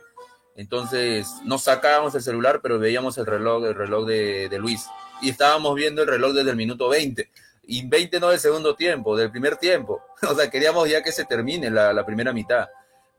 Entonces 0.55 1.29
nos 1.45 1.63
sacábamos 1.63 2.15
el 2.15 2.23
celular, 2.23 2.61
pero 2.63 2.79
veíamos 2.79 3.17
el 3.19 3.27
reloj, 3.27 3.65
el 3.65 3.75
reloj 3.75 4.07
de, 4.07 4.59
Luis. 4.59 4.87
Y 5.21 5.31
estábamos 5.31 5.75
viendo 5.75 6.03
el 6.03 6.09
reloj 6.09 6.33
desde 6.33 6.51
el 6.51 6.57
minuto 6.57 6.89
20. 6.89 7.31
Y 7.65 7.87
20 7.87 8.21
no 8.21 8.31
del 8.31 8.41
segundo 8.41 8.75
tiempo, 8.75 9.17
del 9.17 9.31
primer 9.31 9.57
tiempo. 9.57 10.03
O 10.29 10.35
sea, 10.37 10.49
queríamos 10.51 10.89
ya 10.89 11.03
que 11.03 11.11
se 11.11 11.25
termine 11.25 11.69
la, 11.71 12.07
primera 12.07 12.33
mitad. 12.33 12.69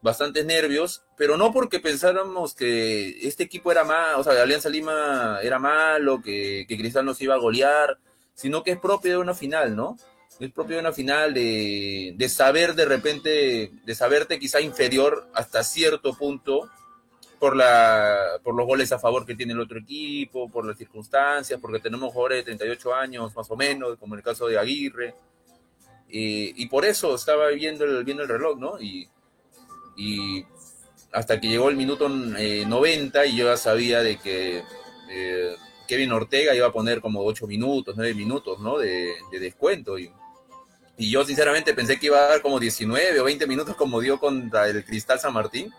Bastantes 0.01 0.45
nervios, 0.45 1.03
pero 1.17 1.37
no 1.37 1.51
porque 1.51 1.79
pensáramos 1.79 2.53
que 2.53 3.27
este 3.27 3.43
equipo 3.43 3.71
era 3.71 3.83
más, 3.83 4.17
o 4.17 4.23
sea, 4.23 4.41
Alianza 4.41 4.69
Lima 4.69 5.39
era 5.41 5.59
malo, 5.59 6.21
que, 6.21 6.65
que 6.67 6.77
Cristal 6.77 7.05
nos 7.05 7.21
iba 7.21 7.35
a 7.35 7.39
golear, 7.39 7.97
sino 8.33 8.63
que 8.63 8.71
es 8.71 8.79
propio 8.79 9.11
de 9.11 9.17
una 9.17 9.33
final, 9.33 9.75
¿no? 9.75 9.97
Es 10.39 10.51
propio 10.51 10.75
de 10.75 10.81
una 10.81 10.93
final 10.93 11.33
de, 11.33 12.27
saber 12.29 12.75
de 12.75 12.85
repente, 12.85 13.71
de 13.85 13.95
saberte 13.95 14.39
quizá 14.39 14.61
inferior 14.61 15.27
hasta 15.33 15.63
cierto 15.63 16.13
punto 16.15 16.69
por, 17.39 17.55
la, 17.55 18.39
por 18.43 18.55
los 18.55 18.65
goles 18.65 18.91
a 18.91 18.99
favor 18.99 19.25
que 19.25 19.35
tiene 19.35 19.53
el 19.53 19.59
otro 19.59 19.79
equipo, 19.79 20.49
por 20.49 20.65
las 20.65 20.77
circunstancias, 20.77 21.59
porque 21.61 21.79
tenemos 21.79 22.11
jugadores 22.11 22.39
de 22.39 22.55
38 22.55 22.95
años 22.95 23.35
más 23.35 23.49
o 23.51 23.55
menos, 23.55 23.97
como 23.97 24.15
en 24.15 24.19
el 24.19 24.23
caso 24.23 24.47
de 24.47 24.57
Aguirre. 24.57 25.15
y 26.09 26.65
por 26.67 26.85
eso 26.85 27.15
estaba 27.15 27.49
viendo 27.49 27.85
el, 27.85 28.03
viendo 28.03 28.23
el 28.23 28.29
reloj, 28.29 28.57
¿no? 28.59 28.79
Y, 28.79 29.09
hasta 31.11 31.39
que 31.39 31.47
llegó 31.47 31.69
el 31.69 31.75
minuto 31.75 32.09
90 32.09 33.23
eh, 33.23 33.27
y 33.27 33.35
yo 33.35 33.45
ya 33.45 33.55
sabía 33.55 34.01
de 34.01 34.17
que 34.17 34.63
eh, 35.11 35.55
Kevin 35.87 36.11
Ortega 36.11 36.55
iba 36.55 36.65
a 36.65 36.71
poner 36.71 37.01
como 37.01 37.23
8 37.23 37.45
minutos, 37.45 37.93
9 37.95 38.15
minutos, 38.15 38.59
¿no? 38.59 38.79
De, 38.79 39.13
de 39.31 39.39
descuento. 39.39 39.99
Y, 39.99 40.11
y 40.97 41.09
yo 41.09 41.25
sinceramente 41.25 41.73
pensé 41.73 41.99
que 41.99 42.07
iba 42.07 42.19
a 42.19 42.29
dar 42.29 42.41
como 42.41 42.59
19 42.59 43.19
o 43.19 43.23
20 43.23 43.47
minutos 43.47 43.75
como 43.75 43.99
dio 43.99 44.19
contra 44.19 44.67
el 44.67 44.85
Cristal 44.85 45.19
San 45.19 45.33
Martín. 45.33 45.73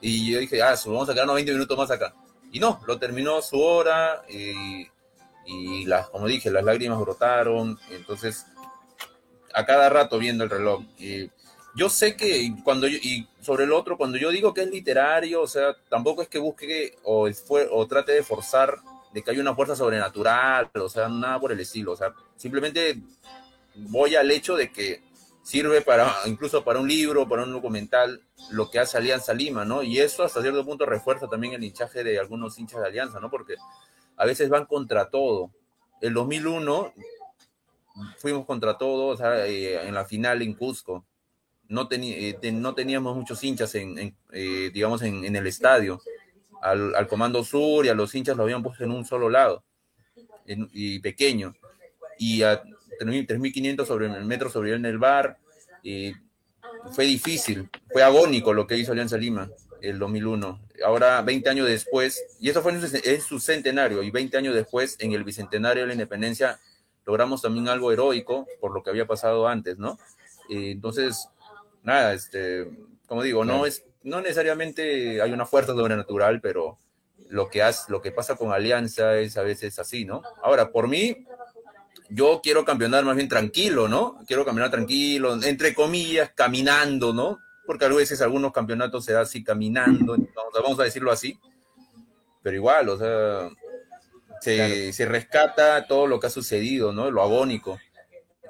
Y 0.00 0.32
yo 0.32 0.38
dije, 0.38 0.62
ah, 0.62 0.74
vamos 0.86 1.08
a 1.08 1.14
quedarnos 1.14 1.34
20 1.36 1.52
minutos 1.52 1.78
más 1.78 1.90
acá. 1.90 2.14
Y 2.52 2.60
no, 2.60 2.80
lo 2.86 2.98
terminó 2.98 3.40
su 3.40 3.58
hora 3.60 4.22
y, 4.28 4.86
y 5.46 5.86
las, 5.86 6.08
como 6.10 6.26
dije, 6.26 6.50
las 6.50 6.62
lágrimas 6.62 7.00
brotaron. 7.00 7.78
Entonces, 7.90 8.46
a 9.54 9.64
cada 9.64 9.88
rato 9.88 10.18
viendo 10.18 10.44
el 10.44 10.50
reloj. 10.50 10.82
Y 10.98 11.30
yo 11.74 11.88
sé 11.88 12.14
que 12.14 12.54
cuando 12.62 12.86
yo, 12.86 12.98
y 12.98 13.26
sobre 13.40 13.64
el 13.64 13.72
otro, 13.72 13.96
cuando 13.96 14.18
yo 14.18 14.30
digo 14.30 14.52
que 14.52 14.62
es 14.62 14.70
literario, 14.70 15.40
o 15.40 15.46
sea, 15.46 15.74
tampoco 15.88 16.20
es 16.20 16.28
que 16.28 16.38
busque 16.38 16.98
o, 17.02 17.28
o 17.70 17.86
trate 17.86 18.12
de 18.12 18.22
forzar 18.22 18.76
de 19.12 19.22
que 19.22 19.30
hay 19.30 19.38
una 19.38 19.54
fuerza 19.54 19.74
sobrenatural, 19.74 20.70
o 20.74 20.88
sea, 20.88 21.08
nada 21.08 21.40
por 21.40 21.50
el 21.50 21.60
estilo. 21.60 21.92
O 21.92 21.96
sea, 21.96 22.12
simplemente 22.36 23.00
voy 23.74 24.14
al 24.14 24.30
hecho 24.30 24.56
de 24.56 24.70
que 24.70 25.02
sirve 25.42 25.82
para, 25.82 26.12
incluso 26.26 26.64
para 26.64 26.80
un 26.80 26.88
libro, 26.88 27.28
para 27.28 27.44
un 27.44 27.52
documental, 27.52 28.22
lo 28.50 28.70
que 28.70 28.78
hace 28.78 28.96
Alianza 28.96 29.34
Lima, 29.34 29.64
¿no? 29.64 29.82
Y 29.82 30.00
eso 30.00 30.24
hasta 30.24 30.40
cierto 30.40 30.64
punto 30.64 30.86
refuerza 30.86 31.28
también 31.28 31.52
el 31.52 31.64
hinchaje 31.64 32.02
de 32.02 32.18
algunos 32.18 32.58
hinchas 32.58 32.80
de 32.80 32.86
Alianza, 32.86 33.20
¿no? 33.20 33.30
Porque 33.30 33.54
a 34.16 34.24
veces 34.24 34.48
van 34.48 34.64
contra 34.64 35.10
todo. 35.10 35.50
El 36.00 36.14
2001 36.14 36.94
fuimos 38.18 38.46
contra 38.46 38.78
todo, 38.78 39.08
o 39.08 39.16
sea, 39.16 39.46
eh, 39.46 39.86
en 39.86 39.94
la 39.94 40.04
final 40.04 40.42
en 40.42 40.54
Cusco. 40.54 41.04
No, 41.68 41.88
eh, 41.90 42.38
no 42.52 42.74
teníamos 42.74 43.16
muchos 43.16 43.42
hinchas, 43.44 43.74
en, 43.74 44.16
eh, 44.32 44.70
digamos, 44.72 45.02
en, 45.02 45.36
el 45.36 45.46
estadio. 45.46 46.00
Al, 46.62 46.94
al, 46.94 47.06
Comando 47.06 47.44
Sur 47.44 47.84
y 47.84 47.90
a 47.90 47.94
los 47.94 48.14
hinchas 48.14 48.36
lo 48.36 48.44
habían 48.44 48.62
puesto 48.62 48.84
en 48.84 48.90
un 48.90 49.04
solo 49.04 49.28
lado 49.28 49.62
y 50.46 50.98
pequeño. 51.00 51.54
Y 52.18 52.42
a, 52.42 52.62
3.500 52.98 53.86
sobre 53.86 54.06
el 54.06 54.24
metro 54.24 54.50
sobre 54.50 54.74
en 54.74 54.84
el 54.86 54.98
bar. 54.98 55.38
Y 55.82 56.12
fue 56.92 57.04
difícil, 57.04 57.68
fue 57.92 58.02
agónico 58.02 58.52
lo 58.52 58.66
que 58.66 58.76
hizo 58.76 58.92
Alianza 58.92 59.16
Lima 59.16 59.50
el 59.80 59.98
2001. 59.98 60.60
Ahora, 60.84 61.22
20 61.22 61.48
años 61.50 61.68
después, 61.68 62.24
y 62.40 62.48
eso 62.48 62.62
fue 62.62 62.72
en 62.72 63.20
su, 63.20 63.38
centenario, 63.38 64.02
y 64.02 64.10
20 64.10 64.36
años 64.36 64.54
después, 64.54 64.96
en 64.98 65.12
el 65.12 65.24
bicentenario 65.24 65.82
de 65.82 65.88
la 65.88 65.92
independencia, 65.94 66.58
logramos 67.04 67.42
también 67.42 67.68
algo 67.68 67.92
heroico 67.92 68.46
por 68.60 68.72
lo 68.72 68.82
que 68.82 68.90
había 68.90 69.06
pasado 69.06 69.46
antes, 69.46 69.78
¿no? 69.78 69.98
entonces, 70.48 71.28
nada, 71.82 72.12
este, 72.12 72.68
como 73.06 73.22
digo, 73.22 73.44
no 73.46 73.64
es, 73.64 73.84
no 74.02 74.20
necesariamente 74.20 75.22
hay 75.22 75.32
una 75.32 75.46
fuerza 75.46 75.72
sobrenatural, 75.72 76.42
pero 76.42 76.78
lo 77.30 77.48
que, 77.48 77.62
hace, 77.62 77.90
lo 77.90 78.02
que 78.02 78.12
pasa 78.12 78.36
con 78.36 78.52
Alianza 78.52 79.16
es 79.16 79.38
a 79.38 79.42
veces 79.42 79.78
así, 79.78 80.04
¿no? 80.04 80.22
Ahora, 80.42 80.70
por 80.70 80.88
mí, 80.88 81.26
yo 82.08 82.40
quiero 82.42 82.64
campeonar 82.64 83.04
más 83.04 83.16
bien 83.16 83.28
tranquilo, 83.28 83.88
¿no? 83.88 84.18
Quiero 84.26 84.44
campeonar 84.44 84.70
tranquilo, 84.70 85.42
entre 85.42 85.74
comillas, 85.74 86.30
caminando, 86.34 87.12
¿no? 87.12 87.38
Porque 87.66 87.86
a 87.86 87.88
veces 87.88 88.20
algunos 88.20 88.52
campeonatos 88.52 89.04
se 89.04 89.12
da 89.12 89.22
así 89.22 89.42
caminando, 89.42 90.16
vamos 90.62 90.78
a 90.80 90.84
decirlo 90.84 91.10
así, 91.10 91.38
pero 92.42 92.56
igual, 92.56 92.88
o 92.90 92.98
sea, 92.98 93.48
se, 94.40 95.06
rescata 95.06 95.86
todo 95.86 96.06
lo 96.06 96.20
que 96.20 96.26
ha 96.26 96.30
sucedido, 96.30 96.92
¿no? 96.92 97.10
Lo 97.10 97.22
agónico. 97.22 97.78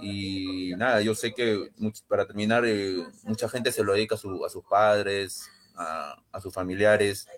Y 0.00 0.72
nada, 0.76 1.00
yo 1.00 1.14
sé 1.14 1.32
que 1.32 1.70
para 2.08 2.26
terminar, 2.26 2.64
eh, 2.66 3.04
mucha 3.22 3.48
gente 3.48 3.70
se 3.70 3.84
lo 3.84 3.92
dedica 3.92 4.16
a, 4.16 4.18
sus 4.18 4.64
padres, 4.68 5.48
a, 5.76 6.40
sus 6.42 6.52
familiares, 6.52 7.28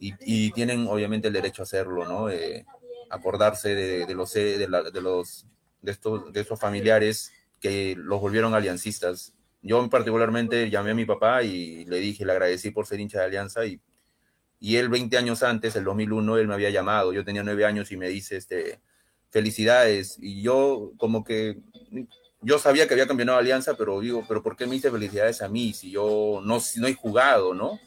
y, 0.00 0.50
tienen 0.50 0.86
obviamente 0.88 1.28
el 1.28 1.34
derecho 1.34 1.62
a 1.62 1.64
hacerlo, 1.64 2.04
¿no? 2.04 2.28
Eh, 2.28 2.66
acordarse 3.14 3.74
de, 3.74 4.14
los, 4.14 4.32
de, 4.32 4.66
los 4.68 5.46
de 5.82 5.92
estos, 5.92 6.32
de 6.32 6.40
estos 6.40 6.60
familiares 6.60 7.32
que 7.60 7.94
los 7.96 8.20
volvieron 8.20 8.54
aliancistas. 8.54 9.32
Yo 9.62 9.88
particularmente 9.88 10.68
llamé 10.70 10.90
a 10.90 10.94
mi 10.94 11.04
papá 11.04 11.42
y 11.42 11.84
le 11.86 11.98
dije, 11.98 12.24
le 12.24 12.32
agradecí 12.32 12.70
por 12.70 12.86
ser 12.86 13.00
hincha 13.00 13.20
de 13.20 13.24
Alianza 13.24 13.64
y 13.64 13.80
y 14.64 14.76
él 14.76 14.88
20 14.88 15.18
años 15.18 15.42
antes, 15.42 15.76
el 15.76 15.84
2001, 15.84 16.38
él 16.38 16.48
me 16.48 16.54
había 16.54 16.70
llamado, 16.70 17.12
yo 17.12 17.22
tenía 17.22 17.42
9 17.42 17.66
años 17.66 17.92
y 17.92 17.98
me 17.98 18.08
dice, 18.08 18.38
este, 18.38 18.80
felicidades, 19.28 20.16
y 20.18 20.40
yo 20.40 20.92
como 20.96 21.22
que, 21.22 21.58
yo 22.40 22.58
sabía 22.58 22.88
que 22.88 22.94
había 22.94 23.06
cambiado 23.06 23.36
Alianza, 23.36 23.74
pero 23.76 24.00
digo, 24.00 24.24
pero 24.26 24.42
¿por 24.42 24.56
qué 24.56 24.66
me 24.66 24.76
dice 24.76 24.90
felicidades 24.90 25.42
a 25.42 25.50
mí 25.50 25.74
si 25.74 25.90
yo 25.90 26.40
no, 26.42 26.62
no 26.76 26.86
he 26.86 26.94
jugado, 26.94 27.52
no? 27.52 27.78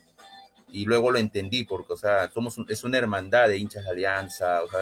Y 0.70 0.86
luego 0.86 1.12
lo 1.12 1.20
entendí, 1.20 1.64
porque, 1.64 1.94
o 1.94 1.98
sea, 1.98 2.30
somos, 2.32 2.58
es 2.68 2.84
una 2.84 2.98
hermandad 2.98 3.48
de 3.48 3.58
hinchas 3.58 3.86
de 3.86 3.92
Alianza, 3.92 4.64
o 4.64 4.70
sea, 4.70 4.82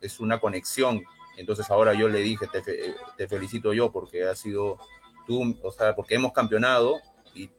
es, 0.00 0.20
una 0.20 0.40
conexión. 0.40 1.02
Entonces 1.36 1.70
ahora 1.70 1.92
yo 1.92 2.08
le 2.08 2.20
dije, 2.20 2.46
te, 2.50 2.62
te 3.16 3.28
felicito 3.28 3.74
yo 3.74 3.92
porque 3.92 4.24
ha 4.24 4.34
sido 4.34 4.78
tú, 5.26 5.58
o 5.62 5.72
sea, 5.72 5.94
porque 5.94 6.14
hemos 6.14 6.32
campeonado 6.32 7.00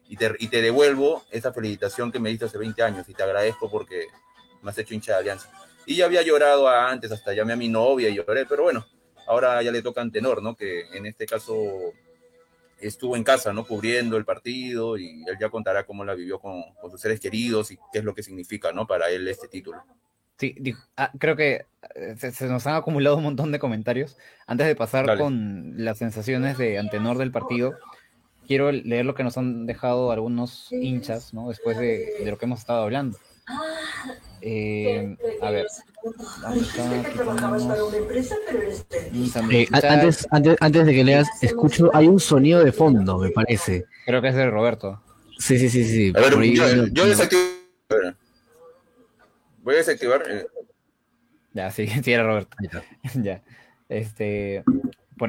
y, 0.10 0.16
te, 0.16 0.62
devuelvo 0.62 1.24
esa 1.32 1.54
felicitación 1.54 2.12
que 2.12 2.20
me 2.20 2.30
diste 2.30 2.46
hace 2.46 2.58
20 2.58 2.82
años 2.82 3.10
y 3.10 3.14
te 3.14 3.24
agradezco 3.24 3.70
porque 3.70 4.08
me 4.62 4.72
has 4.72 4.78
hecho 4.78 4.94
hincha 4.94 5.14
de 5.14 5.20
alianza. 5.20 5.50
Y 5.86 5.96
ya 5.96 6.06
había 6.06 6.22
llorado 6.22 6.68
antes, 6.68 7.12
hasta 7.12 7.34
llamé 7.34 7.54
a 7.54 7.58
mi 7.58 7.70
novia 7.70 8.10
y 8.10 8.16
lloré, 8.16 8.46
pero 8.46 8.64
bueno, 8.64 8.86
ahora 9.28 9.62
ya 9.62 9.72
le 9.72 9.82
toca 9.82 10.02
a 10.02 10.04
Antenor, 10.04 10.42
¿no? 10.42 10.56
Que 10.56 10.88
en 10.94 11.06
este 11.06 11.26
caso 11.26 11.94
estuvo 12.80 13.16
en 13.16 13.24
casa, 13.24 13.54
¿no? 13.54 13.66
Cubriendo 13.66 14.18
el 14.18 14.26
partido 14.26 14.98
y 14.98 15.24
él 15.28 15.38
ya 15.40 15.50
contará 15.50 15.86
cómo 15.86 16.06
la 16.06 16.14
vivió 16.14 16.40
con, 16.40 16.64
sus 16.90 17.02
seres 17.02 17.20
queridos 17.20 17.72
y 17.72 17.78
qué 17.92 18.00
es 18.00 18.04
lo 18.04 18.14
que 18.14 18.24
significa, 18.24 18.72
¿no? 18.72 18.88
Para 18.88 19.10
él 19.10 19.28
este 19.28 19.48
título. 19.48 19.84
Sí, 20.38 20.56
ah, 20.98 21.12
creo 21.18 21.36
que 21.36 21.66
eh, 21.96 22.16
se, 22.18 22.48
nos 22.48 22.68
han 22.68 22.76
acumulado 22.76 23.18
un 23.18 23.24
montón 23.24 23.52
de 23.52 23.60
comentarios. 23.60 24.18
Antes 24.46 24.68
de 24.68 24.76
pasar 24.76 25.18
con 25.18 25.74
las 25.78 25.98
sensaciones 25.98 26.58
de 26.58 26.78
Antenor 26.78 27.18
del 27.18 27.32
partido, 27.32 27.74
quiero 28.48 28.72
leer 28.72 29.06
lo 29.06 29.16
que 29.16 29.24
nos 29.24 29.38
han 29.38 29.66
dejado 29.66 30.12
algunos 30.12 30.72
hinchas, 30.72 31.34
¿no? 31.34 31.50
Después 31.50 31.78
de, 31.78 32.14
de 32.24 32.32
lo 32.32 32.38
que 32.38 32.46
hemos 32.46 32.60
estado 32.60 32.84
hablando. 32.84 33.18
Eh, 34.42 35.18
a 35.42 35.52
ver. 35.52 35.66
Eh, 39.52 39.68
antes, 39.72 40.28
antes, 40.32 40.58
antes 40.60 40.86
de 40.86 40.94
que 40.94 41.04
leas, 41.04 41.28
escucho, 41.42 41.90
hay 41.94 42.08
un 42.08 42.20
sonido 42.20 42.64
de 42.64 42.72
fondo, 42.72 43.18
me 43.18 43.32
parece. 43.32 43.86
Creo 44.06 44.22
que 44.22 44.30
es 44.30 44.36
de 44.36 44.50
Roberto. 44.50 45.02
Sí, 45.38 45.58
sí, 45.58 45.70
sí, 45.70 45.84
sí. 45.84 46.14
A 46.16 46.22
ver, 46.22 46.34
yo, 46.54 46.88
yo 46.88 47.06
desactivo. 47.06 47.42
Voy 49.64 49.76
a 49.76 49.78
desactivar. 49.78 50.24
Eh. 50.30 50.48
Ya, 51.54 51.72
sí, 51.72 51.88
sí 52.04 52.12
era 52.12 52.24
Roberto. 52.24 52.56
ya. 53.16 53.42
Este, 53.90 54.64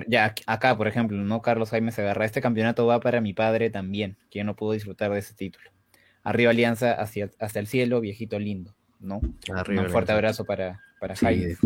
ya 0.06 0.34
acá, 0.46 0.76
por 0.76 0.88
ejemplo, 0.88 1.16
¿no? 1.16 1.42
Carlos 1.42 1.70
Jaime 1.70 1.92
se 1.92 2.02
agarra. 2.02 2.24
Este 2.24 2.40
campeonato 2.40 2.86
va 2.86 3.00
para 3.00 3.20
mi 3.20 3.34
padre 3.34 3.70
también, 3.70 4.16
quien 4.30 4.46
no 4.46 4.54
pudo 4.54 4.72
disfrutar 4.72 5.12
de 5.12 5.20
ese 5.20 5.34
título. 5.34 5.70
Arriba 6.28 6.50
Alianza 6.50 6.92
hacia, 6.92 7.30
hasta 7.38 7.58
el 7.58 7.66
cielo, 7.66 8.02
viejito 8.02 8.38
lindo, 8.38 8.74
¿no? 9.00 9.18
Un 9.18 9.88
fuerte 9.88 10.12
abrazo 10.12 10.44
para, 10.44 10.82
para 11.00 11.16
Jaime. 11.16 11.56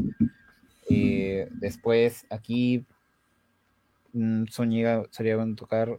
Eh, 0.89 1.49
después, 1.51 2.27
aquí 2.31 2.85
mmm, 4.13 4.45
Zúñiga 4.45 5.03
a 5.03 5.57
tocar. 5.57 5.99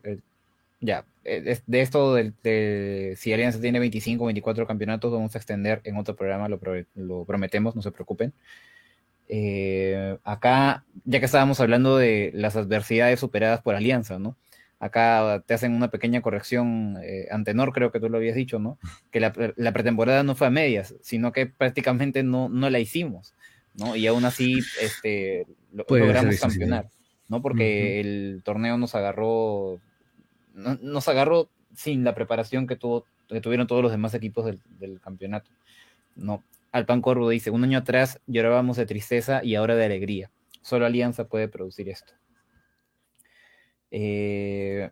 ya, 0.80 1.06
eh, 1.26 1.60
de 1.68 1.82
esto 1.82 2.14
de, 2.16 3.16
si 3.18 3.34
Alianza 3.34 3.60
tiene 3.60 3.80
25 3.80 4.24
o 4.24 4.28
24 4.28 4.66
campeonatos, 4.66 5.12
vamos 5.12 5.36
a 5.36 5.40
extender 5.40 5.82
en 5.84 5.98
otro 5.98 6.16
programa, 6.16 6.48
lo, 6.48 6.58
lo 6.96 7.26
prometemos, 7.26 7.76
no 7.76 7.82
se 7.82 7.92
preocupen. 7.92 8.32
Eh, 9.28 10.18
acá, 10.24 10.86
ya 11.04 11.20
que 11.20 11.26
estábamos 11.26 11.60
hablando 11.60 11.98
de 11.98 12.32
las 12.34 12.56
adversidades 12.56 13.20
superadas 13.20 13.62
por 13.62 13.76
Alianza, 13.76 14.20
¿no? 14.20 14.38
Acá 14.84 15.42
te 15.46 15.54
hacen 15.54 15.74
una 15.74 15.90
pequeña 15.90 16.22
corrección, 16.22 16.98
eh, 17.02 17.30
Antenor 17.32 17.72
creo 17.72 17.90
que 17.90 18.02
tú 18.02 18.10
lo 18.10 18.18
habías 18.18 18.36
dicho, 18.36 18.60
¿no? 18.60 18.78
Que 19.12 19.22
la, 19.22 19.32
pretemporada 19.32 20.24
no 20.24 20.36
fue 20.36 20.48
a 20.48 20.50
medias, 20.50 20.94
sino 21.02 21.32
que 21.32 21.46
prácticamente 21.46 22.22
no, 22.22 22.50
no 22.50 22.70
la 22.70 22.80
hicimos, 22.80 23.34
¿no? 23.76 23.96
Y 23.96 24.08
aún 24.08 24.26
así 24.26 24.60
este, 24.82 25.48
logramos 25.72 26.38
campeonar, 26.38 26.90
¿no? 27.30 27.42
Porque 27.42 28.02
el 28.02 28.42
torneo 28.44 28.78
nos 28.78 28.94
agarró, 28.94 29.80
nos 30.54 31.08
agarró 31.08 31.48
sin 31.74 32.04
la 32.04 32.14
preparación 32.14 32.68
que, 32.68 32.76
tuvo, 32.76 33.06
que 33.30 33.40
tuvieron 33.40 33.68
todos 33.68 33.84
los 33.84 33.92
demás 33.94 34.14
equipos 34.16 34.44
del, 34.44 34.60
del 34.80 35.00
campeonato, 35.00 35.50
¿no? 36.18 36.44
Alpan 36.74 37.02
Corvo 37.02 37.30
dice, 37.30 37.52
un 37.52 37.64
año 37.64 37.78
atrás 37.78 38.20
llorábamos 38.28 38.76
de 38.76 38.86
tristeza 38.86 39.46
y 39.46 39.56
ahora 39.56 39.78
de 39.78 39.86
alegría. 39.86 40.30
Solo 40.62 40.86
Alianza 40.86 41.24
puede 41.24 41.48
producir 41.48 41.88
esto. 41.88 42.16
Eh, 43.96 44.92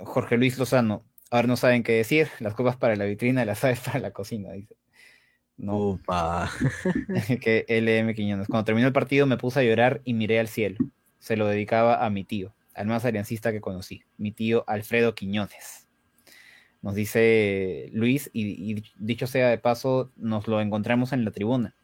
Jorge 0.00 0.36
Luis 0.36 0.58
Lozano, 0.58 1.04
ahora 1.30 1.46
no 1.46 1.56
saben 1.56 1.82
qué 1.82 1.92
decir, 1.92 2.28
las 2.40 2.54
copas 2.54 2.76
para 2.76 2.96
la 2.96 3.04
vitrina, 3.04 3.44
las 3.44 3.62
aves 3.62 3.80
para 3.80 4.00
la 4.00 4.12
cocina, 4.12 4.52
dice. 4.52 4.74
No. 5.56 6.00
que 7.40 7.66
LM 7.68 8.14
Quiñones. 8.14 8.48
Cuando 8.48 8.64
terminó 8.64 8.86
el 8.86 8.92
partido 8.92 9.26
me 9.26 9.36
puse 9.36 9.60
a 9.60 9.62
llorar 9.62 10.00
y 10.04 10.14
miré 10.14 10.40
al 10.40 10.48
cielo. 10.48 10.78
Se 11.18 11.36
lo 11.36 11.46
dedicaba 11.46 12.04
a 12.04 12.10
mi 12.10 12.24
tío, 12.24 12.54
al 12.74 12.86
más 12.86 13.04
aliancista 13.04 13.52
que 13.52 13.60
conocí, 13.60 14.02
mi 14.16 14.32
tío 14.32 14.64
Alfredo 14.66 15.14
Quiñones 15.14 15.88
nos 16.82 16.94
dice 16.94 17.90
Luis, 17.92 18.30
y, 18.32 18.82
dicho 18.96 19.26
sea 19.26 19.48
de 19.48 19.58
paso, 19.58 20.10
nos 20.16 20.46
lo 20.46 20.60
encontramos 20.60 21.12
en 21.12 21.24
la 21.24 21.30
tribuna. 21.30 21.74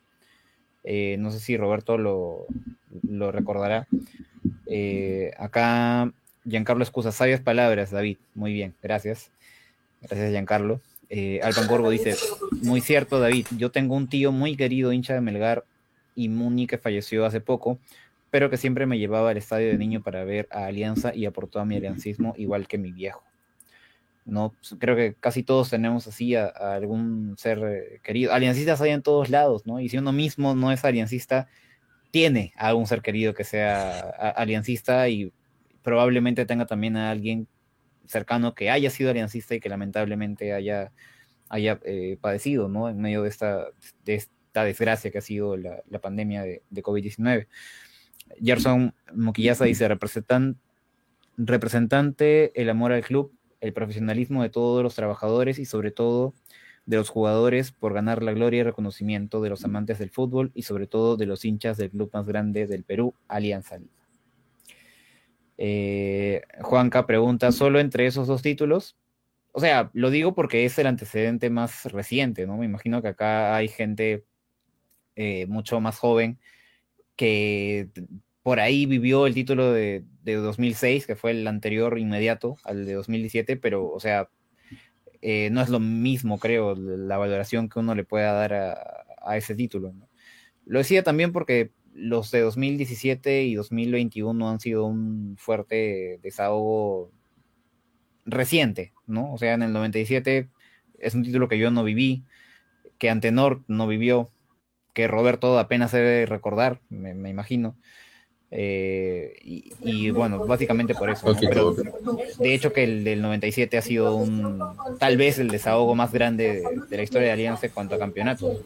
Eh, 0.85 1.17
no 1.19 1.31
sé 1.31 1.41
si 1.41 1.57
Roberto 1.57 1.99
lo, 1.99 2.47
recordará. 3.33 3.89
Eh, 4.67 5.33
acá 5.39 6.13
Giancarlo 6.47 6.85
excusa, 6.85 7.11
sabias 7.11 7.41
palabras, 7.41 7.91
David. 7.91 8.19
Muy 8.35 8.53
bien, 8.53 8.75
gracias. 8.83 9.31
Gracias, 10.03 10.31
Giancarlo. 10.31 10.81
Eh, 11.09 11.41
Alban 11.43 11.69
Corvo 11.69 11.91
dice, 11.91 12.17
muy 12.63 12.81
cierto, 12.81 13.21
David, 13.21 13.47
yo 13.57 13.71
tengo 13.71 13.95
un 13.95 14.09
tío 14.09 14.33
muy 14.33 14.57
querido, 14.57 14.93
hincha 14.93 15.15
de 15.15 15.21
Melgar 15.21 15.65
y 16.15 16.29
Muni, 16.29 16.67
que 16.67 16.79
falleció 16.79 17.25
hace 17.25 17.41
poco, 17.41 17.79
pero 18.31 18.51
que 18.51 18.57
siempre 18.57 18.87
me 18.87 18.99
llevaba 18.99 19.31
al 19.31 19.37
estadio 19.37 19.69
de 19.69 19.79
niño 19.79 20.03
para 20.03 20.25
ver 20.25 20.49
a 20.51 20.67
Alianza 20.67 21.15
y 21.15 21.25
aportó 21.27 21.61
a 21.61 21.65
mi 21.65 21.77
aliancismo, 21.77 22.35
igual 22.37 22.67
que 22.67 22.79
mi 22.79 22.93
viejo. 22.93 23.23
¿no? 24.27 24.55
Pues, 24.59 24.77
creo 24.79 24.97
que 24.97 25.15
casi 25.15 25.43
todos 25.43 25.71
tenemos 25.71 26.07
así 26.07 26.35
a, 26.35 26.47
algún 26.47 27.37
ser 27.39 27.59
eh, 27.65 28.01
querido. 28.03 28.33
Aliancistas 28.33 28.81
hay 28.81 28.91
en 28.91 29.03
todos 29.03 29.31
lados, 29.31 29.67
¿no? 29.67 29.81
Y 29.81 29.89
si 29.89 29.99
uno 29.99 30.13
mismo 30.13 30.55
no 30.55 30.73
es 30.73 30.85
aliancista, 30.85 31.49
tiene 32.15 32.55
a 32.57 32.69
algún 32.69 32.87
ser 32.87 33.03
querido 33.03 33.35
que 33.35 33.43
sea 33.43 33.99
aliancista 34.37 35.09
y 35.09 35.33
probablemente 35.83 36.47
tenga 36.47 36.65
también 36.65 36.97
a 36.97 37.11
alguien 37.11 37.49
cercano 38.07 38.55
que 38.55 38.71
haya 38.71 38.89
sido 38.91 39.11
aliancista 39.11 39.57
y 39.57 39.59
que 39.59 39.69
lamentablemente 39.69 40.53
haya, 40.53 40.93
haya 41.49 41.81
eh, 41.85 42.17
padecido, 42.21 42.69
¿no? 42.69 42.89
En 42.89 43.01
medio 43.01 43.25
de 43.25 43.31
esta, 43.31 43.67
de 44.05 44.15
esta 44.15 44.63
desgracia 44.63 45.11
que 45.11 45.19
ha 45.19 45.23
sido 45.23 45.57
la, 45.57 45.83
pandemia 46.01 46.43
de, 46.43 46.63
COVID-19. 46.71 47.49
Gerson 48.41 48.95
Moquillaza 49.13 49.65
dice, 49.65 49.89
representante, 51.37 52.53
el 52.55 52.71
amor 52.71 52.93
al 52.93 53.03
club, 53.03 53.37
el 53.61 53.73
profesionalismo 53.73 54.45
de 54.45 54.51
todos 54.51 54.85
los 54.85 54.95
trabajadores 54.95 55.59
y 55.59 55.65
sobre 55.65 55.91
todo 55.91 56.33
de 56.87 56.97
los 56.97 57.09
jugadores 57.09 57.73
por 57.73 57.95
ganar 57.95 58.23
la 58.23 58.33
gloria 58.33 58.61
y 58.61 58.63
reconocimiento 58.63 59.41
de 59.41 59.51
los 59.51 59.65
amantes 59.65 59.99
del 59.99 60.11
fútbol 60.11 60.51
y 60.55 60.63
sobre 60.63 60.87
todo 60.87 61.17
de 61.17 61.27
los 61.27 61.45
hinchas 61.45 61.77
del 61.77 61.91
club 61.91 62.11
más 62.13 62.27
grande 62.27 62.67
del 62.67 62.85
Perú, 62.85 63.15
Alianza 63.29 63.79
Lima. 63.79 63.91
Eh, 65.57 66.43
Juanca 66.61 67.07
pregunta, 67.07 67.53
¿solo 67.53 67.81
entre 67.81 68.07
esos 68.07 68.27
dos 68.27 68.43
títulos? 68.43 68.97
O 69.53 69.61
sea, 69.61 69.91
lo 69.95 70.11
digo 70.11 70.35
porque 70.35 70.65
es 70.65 70.79
el 70.79 70.87
antecedente 70.87 71.49
más 71.49 71.85
reciente, 71.93 72.47
¿no? 72.47 72.57
Me 72.57 72.67
imagino 72.67 73.01
que 73.03 73.09
acá 73.09 73.55
hay 73.55 73.69
gente 73.69 74.25
eh, 75.17 75.47
mucho 75.47 75.81
más 75.81 75.99
joven 75.99 76.39
que 77.17 77.89
por 78.43 78.61
ahí 78.61 78.87
vivió 78.87 79.27
el 79.27 79.35
título 79.35 79.73
de, 79.73 80.05
2006, 80.25 81.07
que 81.07 81.17
fue 81.17 81.31
el 81.31 81.47
anterior 81.47 81.99
inmediato 81.99 82.57
al 82.65 82.85
de 82.85 82.95
2017, 82.95 83.57
pero, 83.57 83.91
o 83.91 84.01
sea, 84.01 84.29
eh, 85.27 85.49
no 85.51 85.63
es 85.63 85.71
lo 85.71 85.81
mismo, 85.81 86.39
creo, 86.39 86.75
la 86.77 87.17
valoración 87.17 87.71
que 87.71 87.79
uno 87.79 87.95
le 87.95 88.05
pueda 88.05 88.35
dar 88.35 88.53
a, 88.53 89.37
ese 89.39 89.55
título. 89.55 89.95
Lo 90.67 90.81
decía 90.81 91.03
también 91.03 91.33
porque 91.33 91.71
los 91.95 92.31
de 92.31 92.43
2017 92.43 93.45
y 93.45 93.55
2021 93.55 94.51
han 94.51 94.61
sido 94.61 94.85
un 94.85 95.37
fuerte 95.39 96.21
desahogo 96.23 97.11
reciente, 98.27 98.93
¿no? 99.07 99.33
O 99.33 99.39
sea, 99.39 99.55
en 99.55 99.63
el 99.63 99.73
97 99.73 100.51
es 100.99 101.15
un 101.15 101.23
título 101.23 101.49
que 101.49 101.59
yo 101.59 101.71
no 101.71 101.85
viví, 101.85 102.23
que 102.99 103.09
Antenor 103.09 103.63
no 103.67 103.87
vivió, 103.87 104.31
que 104.93 105.09
Roberto 105.09 105.59
apenas 105.59 105.93
debe 105.93 106.27
recordar, 106.27 106.83
me, 106.91 107.31
imagino. 107.31 107.79
Eh, 108.57 109.35
y, 109.81 110.11
bueno, 110.11 110.47
básicamente 110.47 110.95
por 110.95 111.11
eso. 111.11 111.35
Pero 111.41 111.75
de 111.75 112.55
hecho 112.55 112.73
que 112.73 112.85
el 112.85 113.03
del 113.03 113.21
97 113.21 113.77
ha 113.77 113.83
sido 113.83 114.15
un 114.15 114.63
tal 115.01 115.17
vez 115.17 115.41
el 115.41 115.49
desahogo 115.49 115.97
más 115.97 116.13
grande 116.13 116.63
de, 116.89 116.97
la 116.97 117.03
historia 117.03 117.27
de 117.27 117.33
Alianza 117.33 117.67
en 117.67 117.73
cuanto 117.73 117.97
a 117.97 117.99
campeonato. 117.99 118.61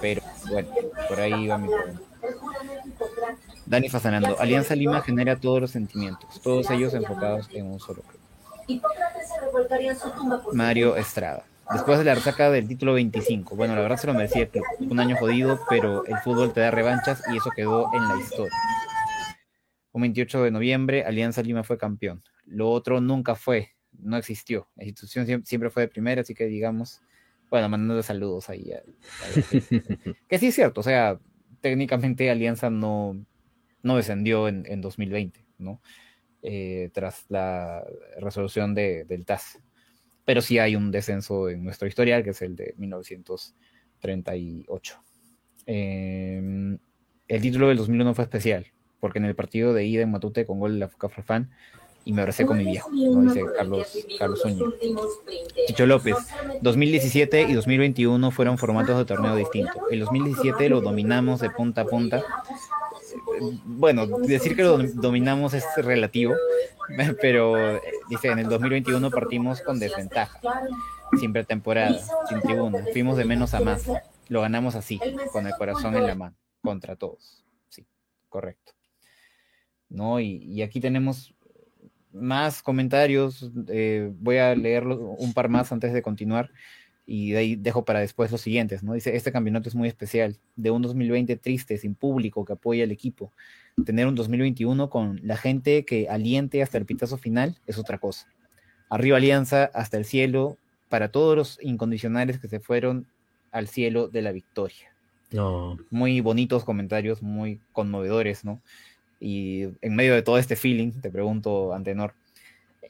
Pero 0.00 0.22
bueno, 0.50 0.68
por 1.08 1.20
ahí 1.20 1.46
va 1.46 1.58
mi 1.58 1.68
pregunta. 1.68 2.00
Dani 3.66 3.90
Fasanando, 3.90 4.40
Alianza 4.40 4.74
Lima 4.74 5.02
genera 5.02 5.36
todos 5.36 5.60
los 5.60 5.70
sentimientos, 5.70 6.40
todos 6.40 6.70
ellos 6.70 6.94
enfocados 6.94 7.48
en 7.52 7.66
un 7.66 7.80
solo 7.80 8.02
club. 8.02 8.82
Mario 10.52 10.96
Estrada. 10.96 11.44
Después 11.70 11.98
de 11.98 12.04
la 12.04 12.14
resaca 12.14 12.50
del 12.50 12.66
título 12.66 12.94
25, 12.94 13.56
bueno, 13.56 13.74
la 13.74 13.82
verdad 13.82 13.96
se 13.96 14.06
lo 14.06 14.14
merecía 14.14 14.42
el 14.42 14.48
club. 14.48 14.64
Un 14.80 15.00
año 15.00 15.16
jodido, 15.16 15.60
pero 15.68 16.04
el 16.06 16.18
fútbol 16.18 16.52
te 16.52 16.60
da 16.60 16.70
revanchas 16.70 17.22
y 17.32 17.36
eso 17.36 17.50
quedó 17.54 17.88
en 17.94 18.08
la 18.08 18.16
historia. 18.18 18.52
Un 19.92 20.02
28 20.02 20.44
de 20.44 20.50
noviembre, 20.50 21.04
Alianza 21.04 21.42
Lima 21.42 21.64
fue 21.64 21.78
campeón. 21.78 22.22
Lo 22.46 22.70
otro 22.70 23.00
nunca 23.00 23.34
fue, 23.34 23.72
no 23.92 24.16
existió. 24.16 24.68
La 24.76 24.84
institución 24.84 25.44
siempre 25.44 25.70
fue 25.70 25.82
de 25.82 25.88
primera, 25.88 26.22
así 26.22 26.34
que 26.34 26.46
digamos, 26.46 27.02
bueno, 27.50 27.68
mandando 27.68 28.02
saludos 28.02 28.48
ahí. 28.48 28.72
que 30.28 30.38
sí 30.38 30.48
es 30.48 30.54
cierto, 30.54 30.80
o 30.80 30.84
sea, 30.84 31.18
técnicamente 31.60 32.30
Alianza 32.30 32.70
no, 32.70 33.24
no 33.82 33.96
descendió 33.96 34.48
en, 34.48 34.64
en 34.66 34.80
2020, 34.80 35.44
¿no? 35.58 35.80
Eh, 36.42 36.90
tras 36.92 37.26
la 37.28 37.84
resolución 38.18 38.74
de, 38.74 39.04
del 39.04 39.24
TAS 39.24 39.60
pero 40.24 40.40
sí 40.40 40.58
hay 40.58 40.74
un 40.76 40.90
descenso 40.90 41.48
en 41.48 41.64
nuestro 41.64 41.88
historial, 41.88 42.22
que 42.22 42.30
es 42.30 42.42
el 42.42 42.56
de 42.56 42.74
1938. 42.78 45.02
Em, 45.66 46.78
el 47.28 47.42
título 47.42 47.68
del 47.68 47.76
2001 47.78 48.14
fue 48.14 48.24
especial, 48.24 48.66
porque 49.02 49.18
en 49.18 49.24
el 49.24 49.34
partido 49.34 49.74
de 49.74 49.84
ida 49.84 50.02
en 50.02 50.12
Matute 50.12 50.46
con 50.46 50.60
gol 50.60 50.74
de 50.74 50.78
la 50.78 50.88
Fuca 50.88 51.08
Farfán, 51.08 51.50
y 52.04 52.12
me 52.12 52.22
abracé 52.22 52.46
con 52.46 52.56
mi 52.56 52.64
viejo, 52.64 52.88
dice 52.92 53.42
Carlos, 53.56 53.98
Carlos 54.16 54.42
Chicho 55.66 55.86
López, 55.86 56.16
2017 56.60 57.42
y 57.42 57.52
2021 57.52 58.30
fueron 58.30 58.58
formatos 58.58 58.96
de 58.98 59.04
torneo 59.04 59.34
distintos. 59.34 59.74
El 59.90 60.00
2017 60.00 60.68
lo 60.68 60.80
dominamos 60.80 61.40
de 61.40 61.50
punta 61.50 61.80
a 61.80 61.84
punta. 61.84 62.22
Bueno, 63.64 64.06
decir 64.06 64.54
que 64.54 64.62
lo 64.62 64.78
dominamos 64.78 65.54
es 65.54 65.64
relativo, 65.76 66.34
pero 67.20 67.80
dice, 68.08 68.28
en 68.28 68.38
el 68.38 68.48
2021 68.48 69.10
partimos 69.10 69.62
con 69.62 69.80
desventaja, 69.80 70.40
sin 71.18 71.32
pretemporada, 71.32 72.00
sin 72.28 72.40
tribuna, 72.40 72.84
fuimos 72.92 73.16
de 73.16 73.24
menos 73.24 73.52
a 73.54 73.60
más, 73.60 73.84
lo 74.28 74.42
ganamos 74.42 74.76
así, 74.76 75.00
con 75.32 75.48
el 75.48 75.54
corazón 75.54 75.96
en 75.96 76.06
la 76.06 76.14
mano, 76.14 76.36
contra 76.62 76.94
todos. 76.94 77.44
Sí, 77.68 77.84
correcto. 78.28 78.72
¿No? 79.92 80.20
Y, 80.20 80.62
aquí 80.62 80.80
tenemos 80.80 81.34
más 82.12 82.62
comentarios, 82.62 83.50
eh, 83.68 84.12
voy 84.20 84.38
a 84.38 84.54
leer 84.54 84.86
un 84.86 85.32
par 85.32 85.48
más 85.48 85.72
antes 85.72 85.92
de 85.92 86.02
continuar 86.02 86.50
y 87.06 87.32
de 87.32 87.38
ahí 87.38 87.56
dejo 87.56 87.84
para 87.84 88.00
después 88.00 88.30
los 88.30 88.40
siguientes, 88.40 88.82
¿no? 88.82 88.94
Dice, 88.94 89.16
este 89.16 89.32
campeonato 89.32 89.68
es 89.68 89.74
muy 89.74 89.88
especial, 89.88 90.38
de 90.56 90.70
un 90.70 90.82
2020 90.82 91.36
triste, 91.36 91.76
sin 91.78 91.94
público 91.94 92.44
que 92.44 92.52
apoya 92.52 92.84
al 92.84 92.90
equipo. 92.92 93.32
Tener 93.84 94.06
un 94.06 94.14
2021 94.14 94.88
con 94.88 95.20
la 95.22 95.36
gente 95.36 95.84
que 95.84 96.08
aliente 96.08 96.62
hasta 96.62 96.78
el 96.78 96.86
pitazo 96.86 97.18
final 97.18 97.58
es 97.66 97.78
otra 97.78 97.98
cosa. 97.98 98.28
Arriba 98.88 99.16
Alianza, 99.16 99.64
hasta 99.74 99.96
el 99.96 100.04
cielo, 100.04 100.58
para 100.88 101.10
todos 101.10 101.36
los 101.36 101.58
incondicionales 101.62 102.38
que 102.38 102.48
se 102.48 102.60
fueron 102.60 103.06
al 103.50 103.66
cielo 103.68 104.08
de 104.08 104.22
la 104.22 104.32
victoria. 104.32 104.94
No. 105.30 105.78
Muy 105.90 106.20
bonitos 106.20 106.64
comentarios, 106.64 107.22
muy 107.22 107.60
conmovedores, 107.72 108.44
¿no? 108.44 108.60
Y 109.24 109.68
en 109.82 109.94
medio 109.94 110.14
de 110.14 110.22
todo 110.22 110.36
este 110.36 110.56
feeling, 110.56 110.90
te 111.00 111.08
pregunto, 111.08 111.72
Antenor, 111.74 112.12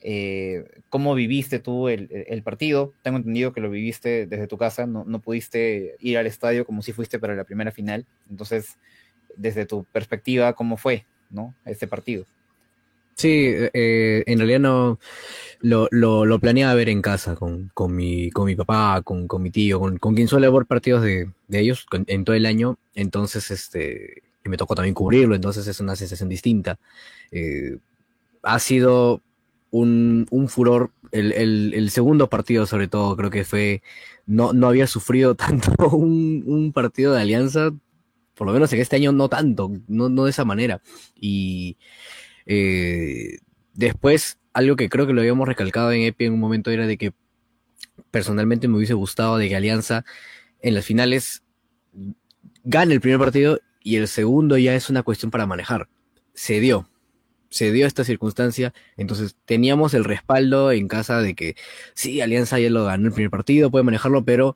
eh, 0.01 0.65
cómo 0.89 1.13
viviste 1.13 1.59
tú 1.59 1.89
el, 1.89 2.41
partido. 2.43 2.91
Tengo 3.03 3.17
entendido 3.17 3.53
que 3.53 3.61
lo 3.61 3.69
viviste 3.69 4.25
desde 4.25 4.47
tu 4.47 4.57
casa, 4.57 4.87
no, 4.87 5.05
pudiste 5.19 5.95
ir 5.99 6.17
al 6.17 6.25
estadio 6.25 6.65
como 6.65 6.81
si 6.81 6.91
fuiste 6.91 7.19
para 7.19 7.35
la 7.35 7.43
primera 7.43 7.71
final. 7.71 8.07
Entonces, 8.31 8.79
desde 9.37 9.67
tu 9.67 9.83
perspectiva, 9.83 10.53
¿cómo 10.53 10.75
fue 10.75 11.05
¿no? 11.29 11.53
este 11.65 11.87
partido? 11.87 12.25
Sí, 13.13 13.53
eh, 13.55 14.23
en 14.25 14.39
realidad 14.39 14.59
no 14.59 14.99
lo, 15.61 15.87
lo, 15.91 16.39
planeaba 16.39 16.73
ver 16.73 16.89
en 16.89 17.03
casa 17.03 17.35
con, 17.35 17.69
mi, 17.89 18.31
con 18.31 18.47
mi 18.47 18.55
papá, 18.55 19.03
con, 19.03 19.27
mi 19.39 19.51
tío, 19.51 19.79
con, 19.79 20.15
quien 20.15 20.27
suele 20.27 20.49
ver 20.49 20.65
partidos 20.65 21.03
de, 21.03 21.29
ellos 21.51 21.85
en 22.07 22.25
todo 22.25 22.35
el 22.35 22.47
año. 22.47 22.79
Entonces, 22.95 23.51
este, 23.51 24.23
me 24.49 24.57
tocó 24.57 24.75
también 24.75 24.93
cubrirlo, 24.93 25.35
entonces 25.35 25.67
es 25.67 25.79
una 25.79 25.95
sensación 25.95 26.29
distinta. 26.29 26.79
Eh, 27.31 27.77
ha 28.43 28.59
sido 28.59 29.21
un, 29.71 30.27
un 30.29 30.49
furor. 30.49 30.91
El, 31.11 31.73
el, 31.73 31.89
segundo 31.91 32.27
partido, 32.27 32.65
sobre 32.65 32.87
todo, 32.87 33.15
creo 33.15 33.29
que 33.29 33.45
fue. 33.45 33.81
No, 34.25 34.53
no 34.53 34.67
había 34.67 34.87
sufrido 34.87 35.35
tanto 35.35 35.89
un, 35.89 36.43
un, 36.45 36.73
partido 36.73 37.13
de 37.13 37.21
alianza, 37.21 37.71
por 38.35 38.47
lo 38.47 38.53
menos 38.53 38.71
en 38.73 38.81
este 38.81 38.95
año 38.95 39.11
no 39.11 39.29
tanto, 39.29 39.71
no, 39.87 40.09
no 40.09 40.25
de 40.25 40.31
esa 40.31 40.45
manera. 40.45 40.81
Y 41.15 41.77
eh, 42.45 43.39
después, 43.73 44.39
algo 44.53 44.75
que 44.75 44.89
creo 44.89 45.07
que 45.07 45.13
lo 45.13 45.21
habíamos 45.21 45.47
recalcado 45.47 45.91
en 45.91 46.03
EPI 46.03 46.25
en 46.25 46.33
un 46.33 46.39
momento 46.39 46.71
era 46.71 46.87
de 46.87 46.97
que 46.97 47.13
personalmente 48.11 48.67
me 48.67 48.77
hubiese 48.77 48.93
gustado 48.93 49.37
de 49.37 49.49
que 49.49 49.55
Alianza 49.55 50.05
en 50.61 50.75
las 50.75 50.85
finales 50.85 51.43
gane 52.63 52.93
el 52.93 53.01
primer 53.01 53.19
partido 53.19 53.59
y 53.83 53.97
el 53.97 54.07
segundo 54.07 54.57
ya 54.57 54.73
es 54.75 54.89
una 54.89 55.03
cuestión 55.03 55.29
para 55.29 55.45
manejar. 55.45 55.89
Se 56.33 56.59
dio, 56.59 56.89
se 57.49 57.71
dio 57.71 57.85
esta 57.85 58.03
circunstancia, 58.03 58.73
entonces 58.97 59.35
teníamos 59.45 59.93
el 59.93 60.05
respaldo 60.05 60.71
en 60.71 60.87
casa 60.87 61.21
de 61.21 61.35
que 61.35 61.55
sí, 61.93 62.21
Alianza 62.21 62.59
ya 62.59 62.69
lo 62.69 62.85
ganó 62.85 63.07
el 63.07 63.13
primer 63.13 63.29
partido, 63.29 63.69
puede 63.69 63.83
manejarlo, 63.83 64.25
pero 64.25 64.55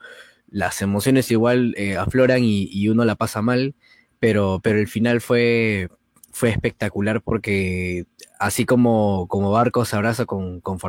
las 0.49 0.81
emociones 0.81 1.29
igual 1.29 1.75
eh, 1.77 1.97
afloran 1.97 2.41
y, 2.43 2.89
uno 2.89 3.05
la 3.05 3.15
pasa 3.15 3.41
mal, 3.41 3.75
pero, 4.19 4.61
pero 4.63 4.79
el 4.79 4.87
final 4.87 5.21
fue, 5.21 5.89
fue 6.31 6.49
espectacular 6.49 7.21
porque 7.21 8.05
así 8.39 8.65
como, 8.65 9.27
como 9.27 9.51
Barco 9.51 9.85
se 9.85 9.95
abraza 9.95 10.25
con, 10.25 10.61
con 10.61 10.79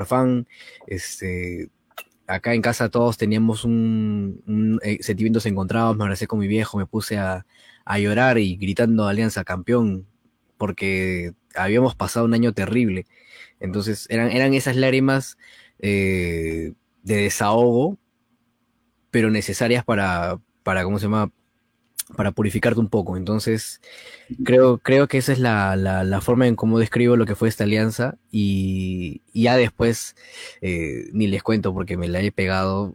este, 0.86 1.70
acá 2.26 2.54
en 2.54 2.62
casa 2.62 2.88
todos 2.88 3.16
teníamos 3.18 3.64
un, 3.64 4.80
eh, 4.84 4.98
sentimientos 5.02 5.46
encontrados, 5.46 5.96
me 5.96 6.04
abracé 6.04 6.26
con 6.26 6.38
mi 6.38 6.46
viejo, 6.46 6.78
me 6.78 6.86
puse 6.86 7.18
a, 7.18 7.44
a 7.88 7.98
llorar 7.98 8.36
y 8.36 8.56
gritando 8.56 9.08
Alianza 9.08 9.44
campeón, 9.44 10.06
porque 10.58 11.32
habíamos 11.54 11.94
pasado 11.94 12.26
un 12.26 12.34
año 12.34 12.52
terrible. 12.52 13.06
Entonces 13.60 14.06
eran, 14.10 14.30
eran 14.30 14.52
esas 14.52 14.76
lágrimas 14.76 15.38
eh, 15.78 16.74
de 17.02 17.16
desahogo, 17.16 17.96
pero 19.10 19.30
necesarias 19.30 19.86
para, 19.86 20.38
para, 20.62 20.84
¿cómo 20.84 20.98
se 20.98 21.06
llama? 21.06 21.32
Para 22.14 22.32
purificarte 22.32 22.78
un 22.78 22.90
poco. 22.90 23.16
Entonces, 23.16 23.80
creo, 24.44 24.76
creo 24.76 25.08
que 25.08 25.16
esa 25.16 25.32
es 25.32 25.38
la, 25.38 25.74
la, 25.74 26.20
forma 26.20 26.46
en 26.46 26.56
cómo 26.56 26.78
describo 26.78 27.16
lo 27.16 27.24
que 27.24 27.36
fue 27.36 27.48
esta 27.48 27.64
alianza. 27.64 28.18
Y, 28.30 29.22
ya 29.32 29.56
después, 29.56 30.14
eh, 30.60 31.08
ni 31.12 31.26
les 31.26 31.42
cuento 31.42 31.72
porque 31.72 31.96
me 31.96 32.08
la 32.08 32.20
he 32.20 32.32
pegado. 32.32 32.94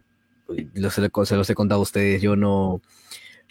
se 0.90 1.36
los 1.36 1.50
he 1.50 1.54
contado 1.56 1.80
a 1.80 1.82
ustedes. 1.82 2.22
Yo 2.22 2.36
no, 2.36 2.80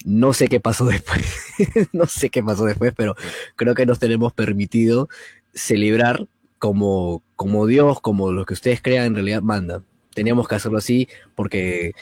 no 0.06 0.34
sé 0.34 0.48
qué 0.48 0.60
pasó 0.60 0.86
después, 0.86 1.24
no 1.94 2.06
sé 2.06 2.30
qué 2.30 2.44
pasó 2.44 2.66
después, 2.66 2.94
pero 2.96 3.16
creo 3.56 3.76
que 3.76 3.86
nos 3.86 4.00
tenemos 4.00 4.34
permitido 4.34 5.10
celebrar 5.54 6.28
como, 6.60 7.22
como 7.36 7.68
Dios, 7.68 8.00
como 8.02 8.32
lo 8.32 8.46
que 8.46 8.54
ustedes 8.54 8.82
crean 8.82 9.08
en 9.08 9.16
realidad 9.16 9.42
manda. 9.42 9.84
Teníamos 10.14 10.48
que 10.48 10.56
hacerlo 10.56 10.78
así 10.78 11.08
porque 11.36 11.94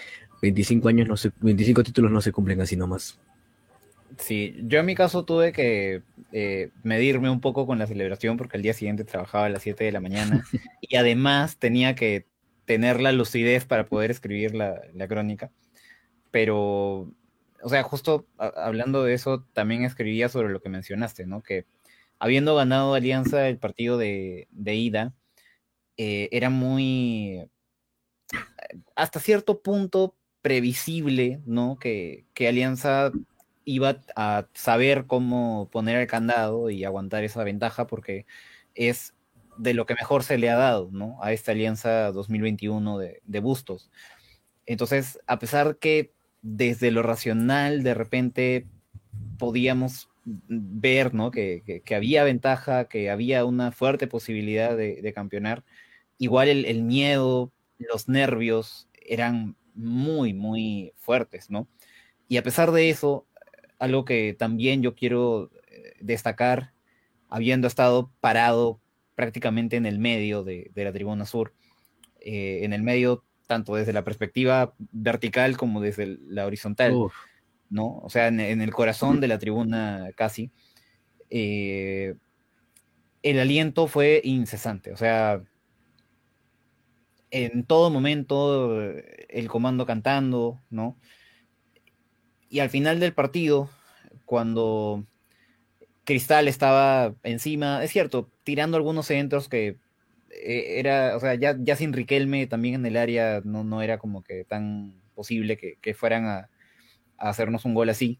25 0.41 0.87
años, 0.89 1.07
no 1.07 1.17
se, 1.17 1.31
25 1.39 1.83
títulos 1.83 2.11
no 2.11 2.21
se 2.21 2.31
cumplen 2.31 2.61
así 2.61 2.75
nomás. 2.75 3.19
Sí, 4.17 4.55
yo 4.63 4.79
en 4.79 4.85
mi 4.85 4.95
caso 4.95 5.23
tuve 5.23 5.51
que 5.51 6.03
eh, 6.31 6.69
medirme 6.83 7.29
un 7.29 7.39
poco 7.39 7.65
con 7.65 7.79
la 7.79 7.87
celebración 7.87 8.37
porque 8.37 8.57
el 8.57 8.63
día 8.63 8.73
siguiente 8.73 9.05
trabajaba 9.05 9.45
a 9.45 9.49
las 9.49 9.61
7 9.61 9.83
de 9.83 9.91
la 9.91 10.01
mañana 10.01 10.43
y 10.81 10.95
además 10.95 11.57
tenía 11.57 11.95
que 11.95 12.25
tener 12.65 12.99
la 13.01 13.11
lucidez 13.13 13.65
para 13.65 13.85
poder 13.87 14.11
escribir 14.11 14.53
la, 14.53 14.81
la 14.93 15.07
crónica. 15.07 15.49
Pero 16.29 17.11
o 17.63 17.69
sea, 17.69 17.83
justo 17.83 18.27
hablando 18.37 19.03
de 19.03 19.13
eso, 19.13 19.45
también 19.53 19.83
escribía 19.83 20.29
sobre 20.29 20.49
lo 20.49 20.61
que 20.61 20.69
mencionaste, 20.69 21.25
¿no? 21.25 21.41
Que 21.43 21.65
habiendo 22.19 22.55
ganado 22.55 22.93
Alianza 22.93 23.47
el 23.47 23.57
partido 23.57 23.97
de, 23.97 24.47
ida, 24.51 25.13
eh, 25.97 26.29
era 26.31 26.49
muy, 26.49 27.49
hasta 28.95 29.19
cierto 29.19 29.61
punto, 29.61 30.15
previsible, 30.41 31.41
¿no? 31.45 31.77
Que, 31.79 32.25
Alianza 32.47 33.11
iba 33.65 34.01
a 34.15 34.47
saber 34.53 35.05
cómo 35.05 35.69
poner 35.71 35.97
el 35.97 36.07
candado 36.07 36.69
y 36.69 36.83
aguantar 36.83 37.23
esa 37.23 37.43
ventaja 37.43 37.85
porque 37.87 38.25
es 38.73 39.13
de 39.57 39.73
lo 39.73 39.85
que 39.85 39.93
mejor 39.93 40.23
se 40.23 40.37
le 40.39 40.49
ha 40.49 40.57
dado 40.57 40.89
¿no? 40.91 41.17
a 41.21 41.31
esta 41.33 41.51
alianza 41.51 42.11
2021 42.11 42.97
de, 42.97 43.21
de 43.23 43.39
Bustos. 43.39 43.91
Entonces, 44.65 45.19
a 45.27 45.37
pesar 45.37 45.77
que 45.77 46.13
desde 46.41 46.91
lo 46.91 47.03
racional 47.03 47.83
de 47.83 47.93
repente 47.93 48.67
podíamos 49.37 50.09
ver 50.25 51.13
¿no? 51.13 51.31
que, 51.31 51.81
que, 51.83 51.95
había 51.95 52.23
ventaja, 52.23 52.85
que 52.85 53.09
había 53.09 53.45
una 53.45 53.71
fuerte 53.71 54.07
posibilidad 54.07 54.77
de, 54.77 55.01
de 55.01 55.13
campeonar, 55.13 55.63
igual 56.17 56.47
el, 56.49 56.83
miedo, 56.83 57.51
los 57.79 58.07
nervios 58.07 58.87
eran 59.03 59.55
muy, 59.73 60.33
muy 60.33 60.93
fuertes, 60.97 61.49
¿no? 61.49 61.67
Y 62.27 62.37
a 62.37 62.43
pesar 62.43 62.71
de 62.71 62.89
eso, 62.89 63.25
algo 63.79 64.05
que 64.05 64.35
también 64.37 64.83
yo 64.83 64.93
quiero 64.93 65.49
eh, 65.67 65.93
destacar, 65.99 66.73
habiendo 67.29 67.67
estado 67.67 68.11
parado 68.21 68.79
prácticamente 69.15 69.77
en 69.77 69.85
el 69.85 69.97
medio 69.97 70.43
de, 70.43 70.69
de 70.75 70.83
la 70.83 70.93
tribuna 70.93 71.25
sur, 71.25 71.53
eh, 72.19 72.59
en 72.63 72.73
el 72.73 72.83
medio 72.83 73.23
tanto 73.51 73.75
desde 73.75 73.91
la 73.91 74.05
perspectiva 74.05 74.73
vertical 74.93 75.57
como 75.57 75.81
desde 75.81 76.17
la 76.25 76.45
horizontal, 76.45 76.93
Uf. 76.93 77.13
¿no? 77.69 77.97
O 77.97 78.09
sea, 78.09 78.27
en, 78.27 78.39
en, 78.39 78.61
el 78.61 78.71
corazón 78.71 79.19
de 79.19 79.27
la 79.27 79.39
tribuna 79.39 80.11
casi, 80.15 80.51
eh, 81.29 82.15
el 83.23 83.39
aliento 83.39 83.87
fue 83.87 84.21
incesante, 84.23 84.93
o 84.93 84.95
sea, 84.95 85.43
en 87.29 87.65
todo 87.65 87.89
momento 87.89 88.81
el 89.27 89.49
comando 89.49 89.85
cantando, 89.85 90.61
¿no? 90.69 90.97
Y 92.47 92.59
al 92.59 92.69
final 92.69 93.01
del 93.01 93.13
partido, 93.13 93.69
cuando 94.23 95.05
Cristal 96.05 96.47
estaba 96.47 97.15
encima, 97.23 97.83
es 97.83 97.91
cierto, 97.91 98.29
tirando 98.45 98.77
algunos 98.77 99.07
centros 99.07 99.49
que 99.49 99.77
era, 100.33 101.15
o 101.15 101.19
sea, 101.19 101.35
ya, 101.35 101.55
ya, 101.59 101.75
sin 101.75 101.93
Riquelme 101.93 102.47
también 102.47 102.75
en 102.75 102.85
el 102.85 102.97
área 102.97 103.41
no, 103.43 103.63
no 103.63 103.81
era 103.81 103.97
como 103.97 104.23
que 104.23 104.45
tan 104.45 105.01
posible 105.15 105.57
que, 105.57 105.77
que 105.81 105.93
fueran 105.93 106.25
a, 106.25 106.49
hacernos 107.17 107.65
un 107.65 107.73
gol 107.73 107.89
así. 107.89 108.19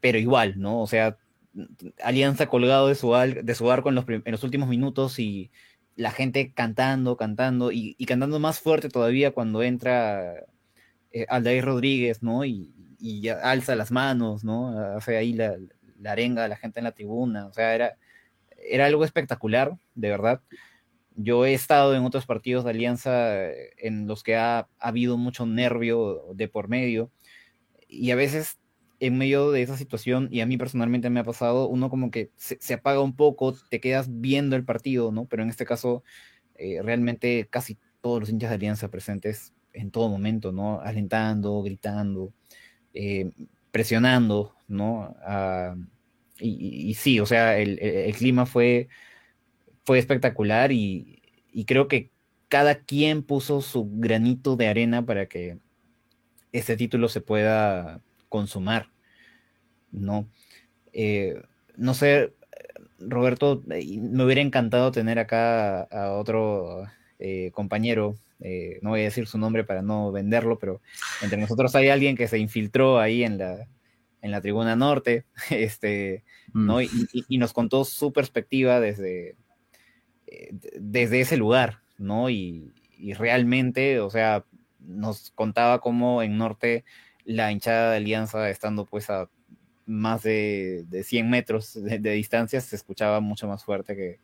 Pero 0.00 0.18
igual, 0.18 0.54
¿no? 0.58 0.80
O 0.80 0.86
sea, 0.86 1.18
Alianza 2.02 2.46
colgado 2.48 2.88
de 2.88 2.94
su, 2.94 3.12
de 3.12 3.54
su 3.54 3.70
arco 3.70 3.90
en 3.90 3.94
los, 3.94 4.06
en 4.08 4.22
los 4.26 4.42
últimos 4.44 4.68
minutos 4.68 5.18
y 5.18 5.50
la 5.96 6.10
gente 6.10 6.52
cantando, 6.54 7.16
cantando 7.16 7.72
y, 7.72 7.94
y 7.98 8.06
cantando 8.06 8.38
más 8.40 8.60
fuerte 8.60 8.88
todavía 8.88 9.32
cuando 9.32 9.62
entra 9.62 10.46
eh, 11.12 11.26
Aldair 11.28 11.64
Rodríguez, 11.64 12.22
¿no? 12.22 12.44
Y, 12.44 12.74
y 12.98 13.28
alza 13.28 13.76
las 13.76 13.90
manos, 13.90 14.44
¿no? 14.44 14.78
Hace 14.96 15.16
ahí 15.16 15.34
la, 15.34 15.56
la 16.00 16.12
arenga 16.12 16.44
a 16.44 16.48
la 16.48 16.56
gente 16.56 16.80
en 16.80 16.84
la 16.84 16.92
tribuna, 16.92 17.46
o 17.46 17.52
sea, 17.52 17.74
era, 17.74 17.96
era 18.62 18.86
algo 18.86 19.04
espectacular, 19.04 19.76
de 19.94 20.08
verdad. 20.08 20.42
Yo 21.14 21.44
he 21.44 21.54
estado 21.54 21.94
en 21.94 22.04
otros 22.04 22.26
partidos 22.26 22.64
de 22.64 22.70
Alianza 22.70 23.50
en 23.76 24.06
los 24.06 24.22
que 24.22 24.36
ha, 24.36 24.60
ha, 24.60 24.68
habido 24.78 25.18
mucho 25.18 25.46
nervio 25.46 26.24
de 26.34 26.48
por 26.48 26.68
medio 26.68 27.10
y 27.88 28.10
a 28.10 28.16
veces 28.16 28.58
en 29.02 29.18
medio 29.18 29.50
de 29.50 29.62
esa 29.62 29.76
situación, 29.76 30.28
y 30.30 30.42
a 30.42 30.46
mí 30.46 30.56
personalmente 30.56 31.10
me 31.10 31.18
ha 31.18 31.24
pasado, 31.24 31.66
uno 31.66 31.90
como 31.90 32.12
que 32.12 32.30
se, 32.36 32.74
apaga 32.74 33.00
un 33.00 33.16
poco, 33.16 33.52
te 33.68 33.80
quedas 33.80 34.06
viendo 34.08 34.54
el 34.54 34.64
partido, 34.64 35.10
¿no? 35.10 35.24
Pero 35.24 35.42
en 35.42 35.48
este 35.48 35.64
caso, 35.64 36.04
eh, 36.54 36.80
realmente 36.82 37.48
casi 37.50 37.78
todos 38.00 38.20
los 38.20 38.30
hinchas 38.30 38.50
de 38.50 38.54
Alianza 38.54 38.88
presentes 38.92 39.54
en 39.72 39.90
todo 39.90 40.08
momento, 40.08 40.52
¿no? 40.52 40.80
Alentando, 40.82 41.62
gritando, 41.62 42.32
eh, 42.94 43.32
presionando, 43.72 44.54
¿no? 44.68 45.16
Y, 46.42 46.94
sí, 46.94 47.20
o 47.20 47.26
sea, 47.26 47.58
el, 47.58 47.78
el, 47.80 48.14
clima 48.14 48.46
fue, 48.46 48.88
fue 49.84 49.98
espectacular 49.98 50.72
y, 50.72 51.22
y, 51.52 51.64
creo 51.64 51.88
que 51.88 52.10
cada 52.48 52.76
quien 52.76 53.22
puso 53.22 53.60
su 53.60 53.88
granito 53.92 54.56
de 54.56 54.68
arena 54.68 55.04
para 55.06 55.26
que 55.26 55.58
este 56.52 56.76
título 56.76 57.08
se 57.08 57.20
pueda 57.20 58.00
consumar, 58.28 58.90
¿no? 59.90 60.28
Eh, 60.92 61.40
no 61.76 61.94
sé, 61.94 62.34
Roberto, 62.98 63.62
me 63.66 64.24
hubiera 64.24 64.40
encantado 64.40 64.92
tener 64.92 65.18
acá 65.18 65.82
a, 65.82 66.06
a 66.06 66.12
otro 66.12 66.84
eh, 67.18 67.50
compañero, 67.52 68.16
eh, 68.40 68.78
no 68.82 68.90
voy 68.90 69.00
a 69.00 69.04
decir 69.04 69.26
su 69.26 69.38
nombre 69.38 69.64
para 69.64 69.82
no 69.82 70.10
venderlo, 70.10 70.58
pero 70.58 70.80
entre 71.22 71.40
nosotros 71.40 71.74
hay 71.76 71.88
alguien 71.88 72.16
que 72.16 72.28
se 72.28 72.38
infiltró 72.38 72.98
ahí 72.98 73.22
en 73.22 73.38
la, 73.38 73.68
en 74.22 74.30
la 74.30 74.40
tribuna 74.40 74.76
norte, 74.76 75.26
este, 75.50 76.24
mm. 76.52 76.66
¿no? 76.66 76.80
Y, 76.80 76.88
y, 77.12 77.24
y, 77.28 77.38
nos 77.38 77.52
contó 77.52 77.84
su 77.84 78.12
perspectiva 78.12 78.80
desde, 78.80 79.36
eh, 80.26 80.54
desde 80.80 81.20
ese 81.20 81.36
lugar, 81.36 81.82
¿no? 81.98 82.30
Y, 82.30 82.72
y, 82.96 83.12
realmente, 83.12 84.00
o 84.00 84.08
sea, 84.08 84.44
nos 84.80 85.30
contaba 85.32 85.80
cómo 85.80 86.22
en 86.22 86.38
norte 86.38 86.84
la 87.24 87.52
hinchada 87.52 87.90
de 87.90 87.98
Alianza, 87.98 88.48
estando 88.48 88.86
pues 88.86 89.10
a 89.10 89.28
más 89.86 90.22
de, 90.22 90.84
de 90.88 91.04
100 91.04 91.28
metros 91.28 91.74
de, 91.74 91.98
de, 91.98 92.12
distancia, 92.12 92.60
se 92.60 92.76
escuchaba 92.76 93.20
mucho 93.20 93.46
más 93.48 93.64
fuerte 93.64 93.96
que, 93.96 94.20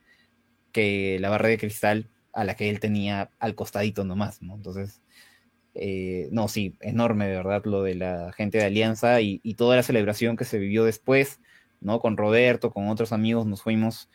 que 0.73 1.19
la 1.21 1.29
barra 1.31 1.49
de 1.49 1.59
cristal 1.59 2.09
a 2.33 2.45
la 2.45 2.55
que 2.55 2.71
él 2.71 2.81
tenía 2.81 3.31
al 3.39 3.55
costadito 3.55 4.05
nomás, 4.05 4.43
¿no? 4.43 4.55
Entonces, 4.55 5.03
eh, 5.81 6.29
no, 6.33 6.49
sí, 6.49 6.75
enorme 6.81 7.29
de 7.29 7.37
verdad 7.37 7.63
lo 7.65 7.85
de 7.85 7.95
la 7.95 8.33
gente 8.33 8.59
de 8.59 8.65
Alianza 8.65 9.21
y, 9.21 9.39
toda 9.55 9.77
la 9.77 9.85
celebración 9.85 10.37
que 10.37 10.45
se 10.45 10.59
vivió 10.59 10.85
después, 10.85 11.41
¿no? 11.81 12.01
Con 12.01 12.17
Roberto, 12.17 12.73
con 12.73 12.89
otros 12.89 13.13
amigos 13.13 13.47
nos 13.47 13.63
fuimos, 13.63 14.09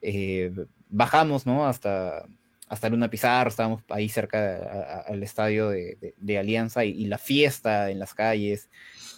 eh, 0.00 0.52
bajamos, 0.88 1.44
¿no? 1.44 1.66
Hasta, 1.66 2.24
hasta 2.68 2.88
Luna 2.88 3.10
Pizarro, 3.10 3.50
estábamos 3.50 3.82
ahí 3.88 4.08
cerca 4.08 5.02
al 5.08 5.22
estadio 5.24 5.70
de, 5.70 5.96
de, 6.00 6.14
de 6.16 6.38
Alianza 6.38 6.84
y, 6.84 6.90
y, 6.90 7.06
la 7.06 7.18
fiesta 7.18 7.90
en 7.90 7.98
las 7.98 8.14
calles, 8.14 8.68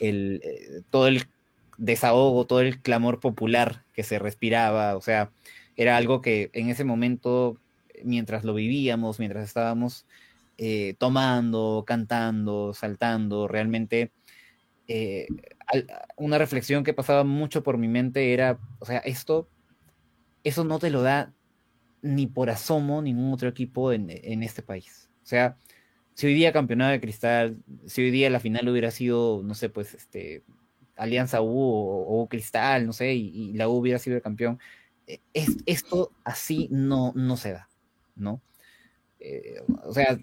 el, 0.01 0.41
eh, 0.43 0.81
todo 0.89 1.07
el 1.07 1.25
desahogo, 1.77 2.47
todo 2.47 2.61
el 2.63 2.81
clamor 2.81 3.21
popular 3.21 3.85
que 3.93 4.05
se 4.05 4.19
respiraba, 4.19 4.97
o 4.97 5.03
sea, 5.03 5.33
era 5.77 5.99
algo 5.99 6.23
que 6.23 6.49
en 6.55 6.71
ese 6.71 6.85
momento, 6.85 7.59
mientras 8.05 8.45
lo 8.45 8.55
vivíamos, 8.55 9.19
mientras 9.19 9.45
estábamos 9.47 10.07
eh, 10.63 10.95
tomando, 10.99 11.85
cantando, 11.87 12.75
saltando, 12.75 13.49
realmente 13.49 14.13
eh, 14.89 15.27
una 16.19 16.37
reflexión 16.37 16.85
que 16.85 16.93
pasaba 16.93 17.25
mucho 17.25 17.63
por 17.63 17.79
mi 17.79 17.89
mente 17.89 18.35
era, 18.35 18.59
o 18.79 18.85
sea, 18.85 18.99
esto, 18.99 19.49
eso 20.45 20.65
no 20.65 20.79
te 20.79 20.91
lo 20.91 21.01
da 21.01 21.33
ni 22.03 22.27
por 22.27 22.51
asomo 22.51 23.01
ningún 23.01 23.33
otro 23.33 23.49
equipo 23.49 23.91
en, 23.91 24.09
en 24.11 24.43
este 24.43 24.61
país. 24.61 25.09
O 25.23 25.27
sea, 25.27 25.57
si 26.13 26.27
hoy 26.27 26.35
día 26.35 26.53
campeonato 26.53 26.91
de 26.91 27.01
cristal, 27.01 27.63
si 27.87 28.03
hoy 28.03 28.11
día 28.11 28.29
la 28.29 28.41
final 28.41 28.69
hubiera 28.69 28.91
sido, 28.91 29.41
no 29.43 29.55
sé, 29.55 29.71
pues, 29.71 29.95
este, 29.95 30.45
Alianza 30.95 31.41
U 31.41 31.59
o, 31.59 32.21
o 32.23 32.29
Cristal, 32.29 32.85
no 32.85 32.93
sé, 32.93 33.15
y, 33.15 33.29
y, 33.29 33.53
la 33.55 33.67
U 33.67 33.79
hubiera 33.79 33.99
sido 33.99 34.17
el 34.17 34.23
campeón, 34.23 34.59
eh, 35.07 35.21
es, 35.33 35.57
esto 35.65 36.13
así 36.23 36.69
no, 36.71 37.13
no 37.17 37.39
se 37.39 37.53
da, 37.53 37.71
¿no? 38.15 38.43
Eh, 39.21 39.63
o 39.85 39.93
sea, 39.93 40.19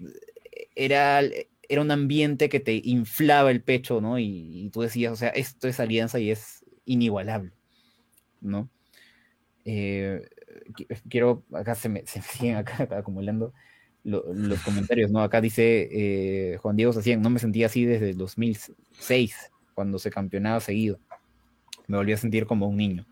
era, 0.78 1.20
era 1.68 1.82
un 1.82 1.90
ambiente 1.90 2.48
que 2.48 2.60
te 2.60 2.80
inflaba 2.84 3.50
el 3.50 3.62
pecho, 3.62 4.00
¿no? 4.00 4.18
Y, 4.18 4.66
y, 4.66 4.70
tú 4.70 4.80
decías, 4.80 5.12
o 5.12 5.16
sea, 5.16 5.28
esto 5.30 5.68
es 5.68 5.80
alianza 5.80 6.18
y 6.20 6.30
es 6.30 6.64
inigualable, 6.84 7.52
¿no? 8.40 8.70
Eh, 9.64 10.22
quiero, 11.10 11.44
acá 11.52 11.74
se 11.74 11.88
me, 11.88 12.06
se 12.06 12.20
me 12.20 12.24
siguen 12.30 12.56
acá, 12.56 12.84
acá 12.84 12.98
acumulando 12.98 13.52
lo, 14.04 14.24
los 14.32 14.60
comentarios, 14.62 15.10
¿no? 15.10 15.20
Acá 15.20 15.40
dice 15.40 15.88
eh, 15.90 16.56
Juan 16.58 16.76
Diego 16.76 16.92
Sacien, 16.92 17.20
no 17.20 17.30
me 17.30 17.40
sentía 17.40 17.66
así 17.66 17.84
desde 17.84 18.10
el 18.10 18.16
2006, 18.16 19.50
cuando 19.74 19.98
se 19.98 20.10
campeonaba 20.10 20.60
seguido. 20.60 20.98
Me 21.86 21.96
volví 21.96 22.12
a 22.12 22.16
sentir 22.16 22.46
como 22.46 22.68
un 22.68 22.76
niño. 22.76 23.06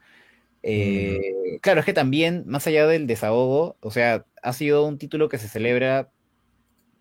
Eh, 0.62 1.20
mm. 1.54 1.58
Claro, 1.60 1.80
es 1.80 1.86
que 1.86 1.92
también, 1.92 2.44
más 2.46 2.66
allá 2.66 2.86
del 2.86 3.06
desahogo, 3.06 3.76
o 3.80 3.90
sea, 3.90 4.24
ha 4.42 4.52
sido 4.52 4.86
un 4.86 4.98
título 4.98 5.28
que 5.28 5.38
se 5.38 5.48
celebra 5.48 6.10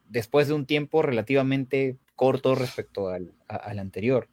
después 0.10 0.48
de 0.48 0.54
un 0.54 0.65
tiempo 0.65 1.02
relativamente 1.02 1.98
corto 2.15 2.56
respecto 2.56 3.10
al, 3.10 3.32
a, 3.48 3.56
al 3.56 3.80
anterior. 3.80 4.28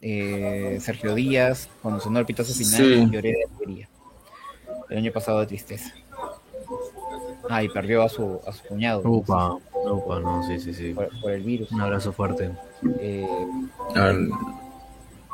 Eh, 0.00 0.78
Sergio 0.80 1.14
Díaz, 1.14 1.70
cuando 1.80 1.98
sonó 1.98 2.18
el 2.18 2.26
pitazo 2.26 2.52
final, 2.52 2.76
sí. 2.76 3.10
lloré 3.10 3.30
de 3.30 3.44
alegría. 3.44 3.88
El 4.90 4.98
año 4.98 5.12
pasado 5.12 5.40
de 5.40 5.46
tristeza. 5.46 5.94
Ah, 7.48 7.62
y 7.62 7.68
perdió 7.68 8.02
a 8.02 8.08
su, 8.08 8.40
a 8.46 8.52
su 8.52 8.64
cuñado. 8.64 9.02
Upa, 9.04 9.56
upa, 9.72 10.20
no, 10.20 10.46
sí, 10.46 10.58
sí, 10.60 10.74
sí. 10.74 10.92
Por, 10.92 11.08
por 11.20 11.32
el 11.32 11.42
virus. 11.42 11.70
Un 11.72 11.80
abrazo 11.80 12.12
fuerte. 12.12 12.50
Eh, 13.00 13.26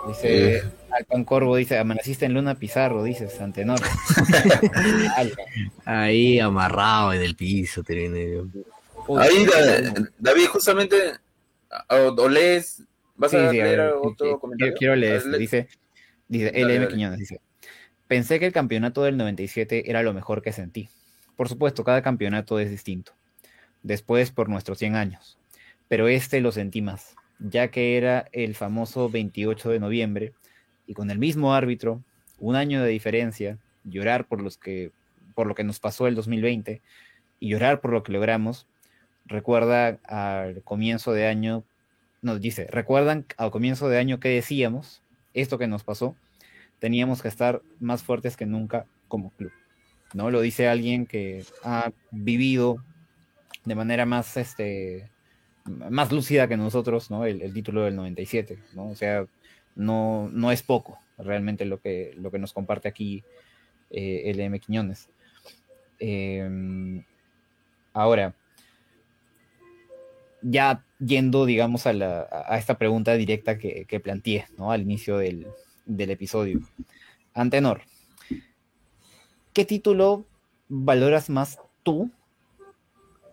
dice, 0.07 0.57
eh. 0.57 0.63
Alpan 0.93 1.25
Corvo 1.25 1.57
dice, 1.57 1.79
amaneciste 1.79 2.27
en 2.27 2.35
Luna 2.35 2.55
Pizarro, 2.55 3.03
dice 3.03 3.29
Santenor. 3.29 3.81
Ahí 5.85 6.41
amarrado 6.41 7.13
en 7.13 7.23
el 7.23 7.37
piso, 7.37 7.83
tiene. 7.83 8.43
Ahí, 9.19 9.47
David, 10.19 10.47
justamente, 10.47 10.97
o, 11.89 12.29
lees 12.29 12.83
¿Vas 13.17 13.31
Sí, 13.33 13.37
a 13.37 13.51
sí, 13.51 13.61
a 13.61 13.65
leer 13.65 13.79
ver, 13.81 13.93
otro 14.01 14.39
comentario? 14.41 14.75
Quiero 14.79 14.97
leer 14.97 15.13
A 15.13 15.17
esto. 15.17 15.29
ver, 15.31 15.33
le- 15.39 15.39
Dice, 15.43 15.69
dice 16.29 16.45
Dale, 16.47 16.61
LM 16.65 16.79
dale. 16.85 16.89
Quiñones, 16.89 17.19
dice, 17.19 17.41
pensé 18.09 18.39
que 18.41 18.47
el 18.47 18.53
campeonato 18.53 19.03
del 19.03 19.17
97 19.17 19.91
era 19.91 20.03
lo 20.03 20.15
mejor 20.15 20.41
que 20.43 20.53
sentí. 20.53 20.89
Por 21.37 21.49
supuesto, 21.49 21.85
cada 21.85 22.03
campeonato 22.03 22.59
es 22.59 22.71
distinto. 22.71 23.13
Después 23.83 24.31
por 24.31 24.49
nuestros 24.49 24.79
100 24.79 24.95
años. 24.97 25.39
Pero 25.89 26.09
este 26.09 26.41
lo 26.41 26.53
sentí 26.53 26.83
más, 26.83 27.15
ya 27.41 27.69
que 27.69 27.97
era 27.97 28.27
el 28.33 28.55
famoso 28.55 29.11
28 29.11 29.71
de 29.71 29.81
noviembre 29.81 30.33
y 30.87 30.95
con 30.95 31.11
el 31.11 31.19
mismo 31.19 31.53
árbitro, 31.55 32.03
un 32.39 32.57
año 32.57 32.83
de 32.83 32.89
diferencia, 32.91 33.59
llorar 33.85 34.27
por 34.29 34.41
los 34.41 34.57
que 34.57 34.93
por 35.35 35.47
lo 35.47 35.55
que 35.55 35.65
nos 35.65 35.79
pasó 35.81 36.07
el 36.07 36.15
2020 36.15 36.81
y 37.39 37.49
llorar 37.49 37.81
por 37.81 37.93
lo 37.93 38.03
que 38.03 38.13
logramos, 38.13 38.67
recuerda 39.31 39.99
al 40.05 40.63
comienzo 40.63 41.13
de 41.13 41.27
año 41.27 41.65
nos 42.21 42.41
dice, 42.41 42.67
¿recuerdan 42.71 43.25
al 43.39 43.51
comienzo 43.51 43.89
de 43.89 43.99
año 43.99 44.21
que 44.21 44.29
decíamos? 44.29 45.03
Esto 45.33 45.57
que 45.57 45.69
nos 45.69 45.85
pasó, 45.85 46.17
teníamos 46.81 47.23
que 47.23 47.29
estar 47.29 47.63
más 47.79 48.03
fuertes 48.03 48.37
que 48.37 48.45
nunca 48.45 48.85
como 49.09 49.31
club. 49.31 49.53
¿No? 50.13 50.31
Lo 50.31 50.41
dice 50.41 50.69
alguien 50.69 51.07
que 51.07 51.45
ha 51.63 51.93
vivido 52.11 52.85
de 53.65 53.75
manera 53.77 54.07
más, 54.07 54.37
este, 54.37 55.09
más 55.65 56.11
lúcida 56.11 56.49
que 56.49 56.57
nosotros, 56.57 57.11
¿no? 57.13 57.25
El, 57.25 57.53
título 57.55 57.85
del 57.85 57.95
97, 57.95 58.59
¿no? 58.75 58.89
O 58.89 58.97
sea, 58.97 59.25
no, 59.77 60.29
no 60.33 60.51
es 60.51 60.63
poco 60.63 60.99
realmente 61.17 61.65
lo 61.65 61.81
que, 61.81 62.13
lo 62.17 62.33
que 62.33 62.41
nos 62.41 62.53
comparte 62.53 62.89
aquí 62.89 63.23
eh, 63.91 64.33
LM 64.35 64.59
Quiñones. 64.59 65.09
Eh, 66.01 67.05
ahora, 67.93 68.35
ya 70.43 70.85
yendo, 70.99 71.47
digamos, 71.47 71.87
a, 71.87 71.93
la, 71.93 72.29
a 72.47 72.59
esta 72.59 72.79
pregunta 72.79 73.15
directa 73.15 73.59
que, 73.59 73.85
que 73.87 74.01
planteé 74.01 74.47
¿no? 74.57 74.71
al 74.73 74.83
inicio 74.83 75.19
del, 75.19 75.47
del 75.87 76.11
episodio. 76.11 76.61
Antenor, 77.35 77.83
¿qué 79.53 79.65
título 79.65 80.27
valoras 80.69 81.31
más 81.31 81.59
tú 81.83 82.11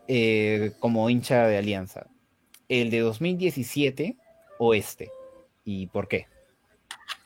eh, 0.08 0.72
como 0.80 1.10
hincha 1.10 1.48
de 1.48 1.58
Alianza? 1.58 2.08
¿El 2.70 2.90
de 2.90 3.00
2017 3.00 4.18
o 4.60 4.74
este? 4.74 5.12
¿Y 5.64 5.88
por 5.88 6.08
qué? 6.08 6.28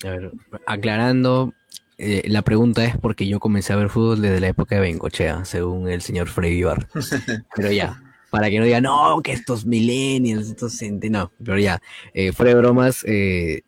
A 0.03 0.09
ver, 0.09 0.31
aclarando, 0.65 1.53
eh, 1.97 2.23
la 2.27 2.41
pregunta 2.41 2.83
es 2.83 2.97
porque 2.97 3.27
yo 3.27 3.39
comencé 3.39 3.73
a 3.73 3.75
ver 3.75 3.89
fútbol 3.89 4.21
desde 4.21 4.39
la 4.39 4.47
época 4.47 4.75
de 4.75 4.81
Bencochea, 4.81 5.45
según 5.45 5.89
el 5.89 6.01
señor 6.01 6.27
Freddy 6.27 6.63
Bar. 6.63 6.87
Pero 7.55 7.71
ya, 7.71 8.01
para 8.31 8.49
que 8.49 8.57
no 8.57 8.65
digan, 8.65 8.83
no, 8.83 9.21
que 9.21 9.33
estos 9.33 9.65
millennials, 9.65 10.49
estos 10.49 10.73
cent-". 10.81 11.03
no, 11.11 11.31
pero 11.43 11.59
ya, 11.59 11.81
eh, 12.15 12.31
fuera 12.31 12.55
de 12.55 12.59
bromas, 12.59 13.03
eh, 13.05 13.61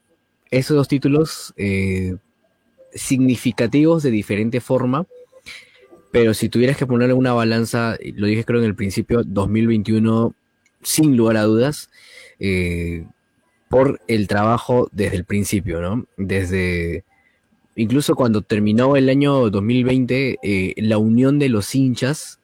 esos 0.50 0.76
dos 0.76 0.88
títulos 0.88 1.54
eh, 1.58 2.16
significativos 2.94 4.02
de 4.04 4.12
diferente 4.12 4.62
forma, 4.62 5.06
pero 6.12 6.34
si 6.34 6.48
tuvieras 6.48 6.78
que 6.78 6.86
ponerle 6.86 7.14
una 7.14 7.34
balanza, 7.34 7.98
lo 8.16 8.28
dije 8.28 8.46
creo 8.46 8.60
en 8.60 8.66
el 8.66 8.76
principio, 8.76 9.24
2021, 9.24 10.34
sin 10.84 11.18
lugar 11.18 11.38
a 11.38 11.44
dudas, 11.44 11.90
eh, 12.40 13.06
por 13.68 14.00
el 14.08 14.28
trabajo 14.28 14.90
desde 14.92 15.16
el 15.16 15.26
principio, 15.26 15.82
¿no? 15.82 16.06
Desde, 16.16 17.04
incluso 17.76 18.14
cuando 18.14 18.44
terminó 18.44 18.96
el 18.96 19.10
año 19.10 19.50
2020, 19.50 20.38
eh, 20.44 20.74
la 20.78 21.00
unión 21.00 21.40
de 21.40 21.50
los 21.50 21.74
hinchas 21.74 22.40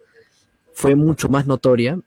fue 0.73 0.95
mucho 0.95 1.29
más 1.29 1.45
notoria, 1.45 1.99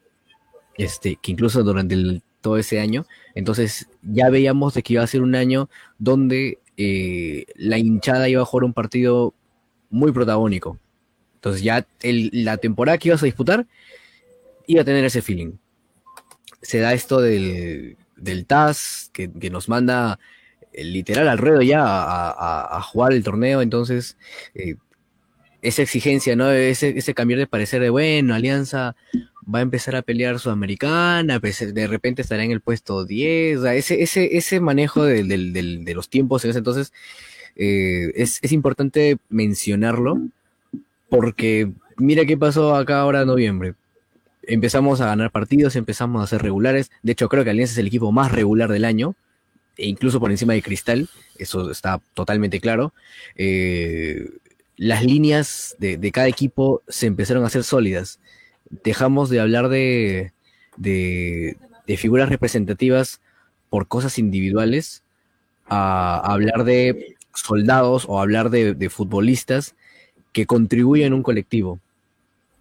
este, 0.77 1.19
que 1.21 1.33
incluso 1.33 1.63
durante 1.63 1.95
el- 1.95 2.23
todo 2.41 2.59
ese 2.59 2.81
año. 2.81 3.07
Entonces 3.35 3.89
ya 4.03 4.29
veíamos 4.29 4.75
de 4.75 4.83
que 4.83 4.95
iba 4.95 5.03
a 5.03 5.07
ser 5.07 5.23
un 5.23 5.35
año 5.35 5.69
donde 5.99 6.59
eh, 6.77 7.45
la 7.55 7.79
hinchada 7.79 8.29
iba 8.29 8.43
a 8.43 8.47
jugar 8.47 8.65
un 8.65 8.73
partido 8.73 9.35
muy 9.91 10.11
protagónico. 10.11 10.79
Entonces 11.35 11.63
ya 11.63 11.87
el- 12.01 12.31
la 12.33 12.57
temporada 12.57 12.99
que 12.99 13.09
ibas 13.09 13.23
a 13.23 13.27
disputar 13.27 13.67
iba 14.67 14.83
a 14.83 14.85
tener 14.85 15.05
ese 15.05 15.23
feeling. 15.23 15.53
Se 16.63 16.79
da 16.79 16.95
esto 16.95 17.21
del, 17.21 17.97
del 18.17 18.47
TAS, 18.47 19.11
que, 19.13 19.29
nos 19.51 19.69
manda 19.69 20.19
eh, 20.73 20.85
literal 20.85 21.29
al 21.29 21.39
ruedo 21.39 21.63
ya 21.63 21.83
a 21.85 22.81
jugar 22.83 23.13
el 23.13 23.23
torneo, 23.23 23.61
entonces 23.63 24.17
eh, 24.55 24.77
esa 25.63 25.83
exigencia, 25.83 26.35
¿no? 26.37 26.51
Ese, 26.51 26.99
ese 26.99 27.15
cambiar 27.15 27.39
de 27.39 27.47
parecer 27.47 27.81
de, 27.81 27.91
bueno, 27.91 28.35
Alianza 28.35 28.97
va 29.43 29.59
a 29.61 29.63
empezar 29.63 29.97
a 29.97 30.03
pelear 30.03 30.39
Sudamericana, 30.39 31.41
pues, 31.41 31.75
de 31.75 31.87
repente 31.87 32.23
estará 32.23 32.45
en 32.45 32.51
el 32.53 32.61
puesto 32.61 33.05
10, 33.05 33.59
o 33.59 33.63
sea, 33.63 33.75
ese, 33.75 34.03
ese, 34.03 34.37
ese 34.37 34.61
manejo 34.61 35.05
de 35.05 35.93
los 35.95 36.09
tiempos 36.09 36.45
en 36.45 36.51
ese 36.51 36.59
entonces 36.59 36.93
eh, 37.57 38.13
es, 38.15 38.39
es 38.43 38.53
importante 38.53 39.19
mencionarlo, 39.29 40.21
porque 41.09 41.71
mira 41.97 42.25
qué 42.25 42.37
pasó 42.37 42.75
acá 42.75 43.01
ahora 43.01 43.23
en 43.23 43.27
noviembre. 43.27 43.75
Empezamos 44.45 45.01
a 45.01 45.07
ganar 45.07 45.31
partidos, 45.31 45.77
empezamos 45.77 46.23
a 46.23 46.27
ser 46.27 46.43
regulares. 46.43 46.91
De 47.03 47.13
hecho, 47.13 47.29
creo 47.29 47.45
que 47.45 47.51
Alianza 47.51 47.73
es 47.73 47.79
el 47.79 47.87
equipo 47.87 48.11
más 48.11 48.33
regular 48.33 48.71
del 48.71 48.85
año, 48.85 49.15
e 49.77 49.87
incluso 49.87 50.21
por 50.21 50.31
encima 50.31 50.55
de 50.55 50.63
Cristal, 50.63 51.09
eso 51.39 51.71
está 51.71 52.01
totalmente 52.15 52.61
claro. 52.61 52.93
Eh, 53.37 54.31
las 54.77 55.05
líneas 55.05 55.77
de, 55.79 55.97
de 55.97 56.13
cada 56.13 56.29
equipo 56.29 56.83
se 56.89 57.07
empezaron 57.07 57.45
a 57.45 57.49
hacer 57.49 57.65
sólidas. 57.65 58.19
Dejamos 58.85 59.31
de 59.31 59.41
hablar 59.41 59.69
de, 59.69 60.33
de, 60.77 61.57
figuras 61.97 62.29
representativas 62.29 63.21
por 63.71 63.87
cosas 63.87 64.19
individuales 64.19 65.03
a, 65.69 66.19
hablar 66.33 66.65
de 66.65 67.17
soldados 67.35 68.07
o 68.09 68.21
hablar 68.21 68.51
de, 68.51 68.91
futbolistas 68.91 69.75
que 70.33 70.47
contribuyen 70.47 71.13
a 71.13 71.17
un 71.17 71.23
colectivo. 71.23 71.79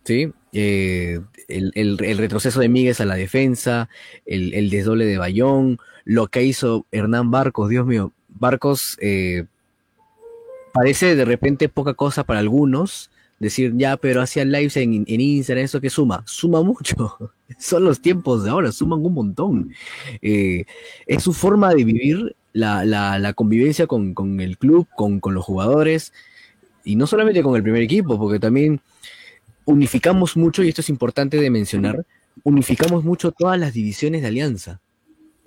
¿Sí? 0.04 0.34
Eh, 0.54 1.21
el, 1.47 1.71
el- 1.76 2.04
el 2.04 2.17
retroceso 2.17 2.60
de 2.60 2.69
Míguez 2.69 3.00
a 3.00 3.06
la 3.06 3.15
defensa, 3.15 3.88
el, 4.26 4.54
el 4.54 4.69
desdoble 4.69 5.06
de 5.06 5.17
Bayón, 5.17 5.80
lo 6.04 6.28
que 6.28 6.43
hizo 6.43 6.86
Hernán 6.91 7.32
Barcos, 7.32 7.69
Dios 7.69 7.86
mío, 7.86 8.12
Barcos 8.28 8.97
eh, 9.02 9.45
parece 10.74 11.15
de 11.15 11.26
repente 11.26 11.69
poca 11.69 11.93
cosa 11.93 12.24
para 12.24 12.39
algunos, 12.39 13.12
decir 13.41 13.73
ya, 13.75 13.97
pero 13.97 14.21
hacía 14.21 14.45
lives 14.45 14.77
en, 14.77 15.04
en 15.08 15.21
Instagram, 15.21 15.65
eso 15.65 15.82
que 15.82 15.89
suma, 15.89 16.23
suma 16.27 16.62
mucho, 16.63 17.17
son 17.60 17.84
los 17.84 18.01
tiempos 18.01 18.43
de 18.43 18.51
ahora, 18.51 18.71
suman 18.71 19.04
un 19.06 19.13
montón. 19.13 19.73
Eh, 20.21 20.65
es 21.08 21.23
su 21.23 21.34
forma 21.34 21.73
de 21.73 21.84
vivir 21.84 22.36
la, 22.54 22.86
la- 22.86 23.17
la 23.19 23.34
convivencia 23.34 23.88
con, 23.88 24.13
con 24.13 24.39
el 24.39 24.58
club, 24.58 24.88
con, 24.95 25.19
con 25.19 25.34
los 25.34 25.43
jugadores, 25.43 26.13
y 26.86 26.95
no 26.95 27.08
solamente 27.08 27.43
con 27.43 27.56
el 27.56 27.63
primer 27.63 27.82
equipo, 27.82 28.17
porque 28.17 28.39
también 28.39 28.80
unificamos 29.65 30.38
mucho, 30.38 30.63
y 30.63 30.69
esto 30.69 30.82
es 30.82 30.89
importante 30.89 31.38
de 31.38 31.49
mencionar, 31.49 32.06
unificamos 32.43 33.04
mucho 33.04 33.32
todas 33.32 33.60
las 33.60 33.73
divisiones 33.73 34.21
de 34.21 34.27
Alianza. 34.27 34.80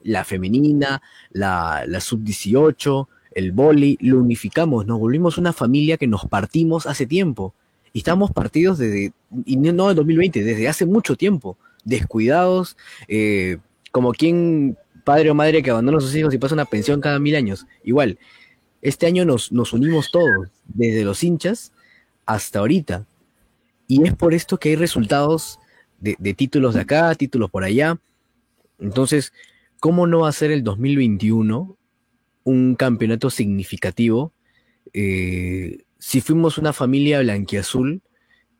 La 0.03 0.25
femenina, 0.25 1.01
la, 1.33 1.85
la 1.87 2.01
sub-18, 2.01 3.09
el 3.35 3.53
boli, 3.53 3.97
lo 4.01 4.19
unificamos, 4.19 4.87
nos 4.87 4.99
volvimos 5.01 5.39
una 5.39 5.53
familia 5.53 5.97
que 5.97 6.07
nos 6.07 6.27
partimos 6.27 6.87
hace 6.87 7.07
tiempo. 7.07 7.55
Y 7.95 7.99
estamos 7.99 8.33
partidos 8.33 8.77
desde, 8.77 9.13
y 9.47 9.57
no 9.57 9.89
en 9.89 9.97
2020, 9.97 10.45
desde 10.45 10.69
hace 10.69 10.85
mucho 10.85 11.17
tiempo, 11.17 11.57
descuidados, 11.85 12.77
eh, 13.09 13.59
como 13.93 14.13
quien, 14.13 14.77
padre 15.05 15.31
o 15.31 15.35
madre 15.35 15.63
que 15.63 15.71
abandona 15.71 15.99
a 15.99 16.01
sus 16.01 16.15
hijos 16.15 16.35
y 16.35 16.39
pasa 16.39 16.55
una 16.55 16.67
pensión 16.67 17.01
cada 17.01 17.19
mil 17.19 17.37
años. 17.37 17.67
Igual, 17.85 18.19
este 18.83 19.07
año 19.07 19.25
nos, 19.25 19.53
nos 19.53 19.73
unimos 19.73 20.11
todos, 20.11 20.49
desde 20.67 21.05
los 21.05 21.23
hinchas 21.23 21.73
hasta 22.27 22.59
ahorita. 22.59 23.07
Y 23.87 24.07
es 24.07 24.15
por 24.15 24.35
esto 24.35 24.59
que 24.59 24.71
hay 24.71 24.77
resultados 24.77 25.61
de, 26.01 26.17
de 26.19 26.35
títulos 26.35 26.75
de 26.75 26.81
acá, 26.81 27.15
títulos 27.15 27.49
por 27.49 27.63
allá. 27.63 27.99
Entonces, 28.81 29.33
¿cómo 29.79 30.07
no 30.07 30.21
va 30.21 30.31
a 30.31 30.33
ser 30.33 30.51
el 30.51 30.65
2021 30.65 31.79
un 32.45 32.75
campeonato 32.75 33.31
significativo 33.31 34.33
eh, 34.93 35.84
si 36.07 36.21
fuimos 36.21 36.59
una 36.59 36.75
familia 36.75 37.21
blanquiazul 37.21 38.03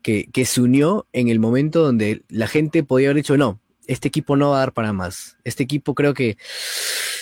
que, 0.01 0.27
que 0.33 0.45
se 0.45 0.61
unió 0.61 1.05
en 1.13 1.29
el 1.29 1.39
momento 1.39 1.83
donde 1.83 2.23
la 2.27 2.47
gente 2.47 2.83
podía 2.83 3.09
haber 3.09 3.17
dicho, 3.17 3.37
no, 3.37 3.61
este 3.85 4.07
equipo 4.07 4.35
no 4.35 4.49
va 4.49 4.57
a 4.57 4.59
dar 4.61 4.73
para 4.73 4.93
más. 4.93 5.37
Este 5.43 5.61
equipo 5.61 5.93
creo 5.93 6.15
que... 6.15 6.37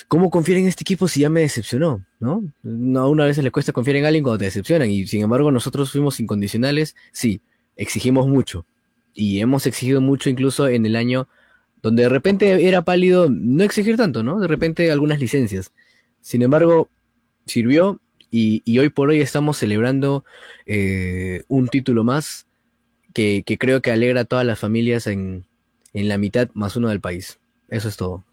¿Cómo 0.07 0.30
confiar 0.30 0.59
en 0.59 0.67
este 0.67 0.84
equipo 0.84 1.09
si 1.09 1.19
ya 1.19 1.30
me 1.30 1.41
decepcionó? 1.41 2.05
¿No? 2.21 2.41
no 2.61 3.01
a 3.01 3.09
una 3.09 3.26
vez 3.26 3.38
le 3.38 3.51
cuesta 3.51 3.74
confiar 3.74 3.97
en 3.97 4.05
alguien 4.05 4.24
cuando 4.24 4.38
te 4.38 4.45
decepcionan 4.45 4.89
y 4.89 5.05
sin 5.07 5.24
embargo 5.24 5.51
nosotros 5.51 5.91
fuimos 5.91 6.21
incondicionales, 6.21 6.95
sí, 7.11 7.41
exigimos 7.76 8.26
mucho 8.26 8.65
y 9.13 9.41
hemos 9.41 9.67
exigido 9.67 9.99
mucho 9.99 10.30
incluso 10.30 10.69
en 10.69 10.86
el 10.86 10.95
año 10.95 11.28
donde 11.82 12.03
de 12.03 12.09
repente 12.09 12.65
era 12.65 12.84
pálido 12.84 13.28
no 13.30 13.63
exigir 13.65 13.97
tanto, 13.97 14.24
¿no? 14.24 14.39
De 14.39 14.47
repente 14.47 14.89
algunas 14.89 15.19
licencias. 15.19 15.74
Sin 16.21 16.43
embargo, 16.43 16.88
sirvió 17.45 17.99
y, 18.34 18.64
y 18.66 18.80
hoy 18.80 18.90
por 18.90 19.10
hoy 19.10 19.22
estamos 19.22 19.60
celebrando 19.60 20.26
eh, 20.66 21.44
un 21.48 21.68
título 21.68 22.04
más 22.04 22.48
que, 23.14 23.44
que 23.46 23.60
creo 23.60 23.84
que 23.84 23.92
alegra 23.92 24.22
a 24.22 24.26
todas 24.26 24.44
las 24.44 24.58
familias 24.58 25.06
en, 25.06 25.46
en 25.94 26.08
la 26.08 26.18
mitad 26.18 26.50
más 26.56 26.76
uno 26.76 26.90
del 26.90 27.00
país. 27.00 27.40
Eso 27.70 27.88
es 27.90 27.96
todo. 27.96 28.24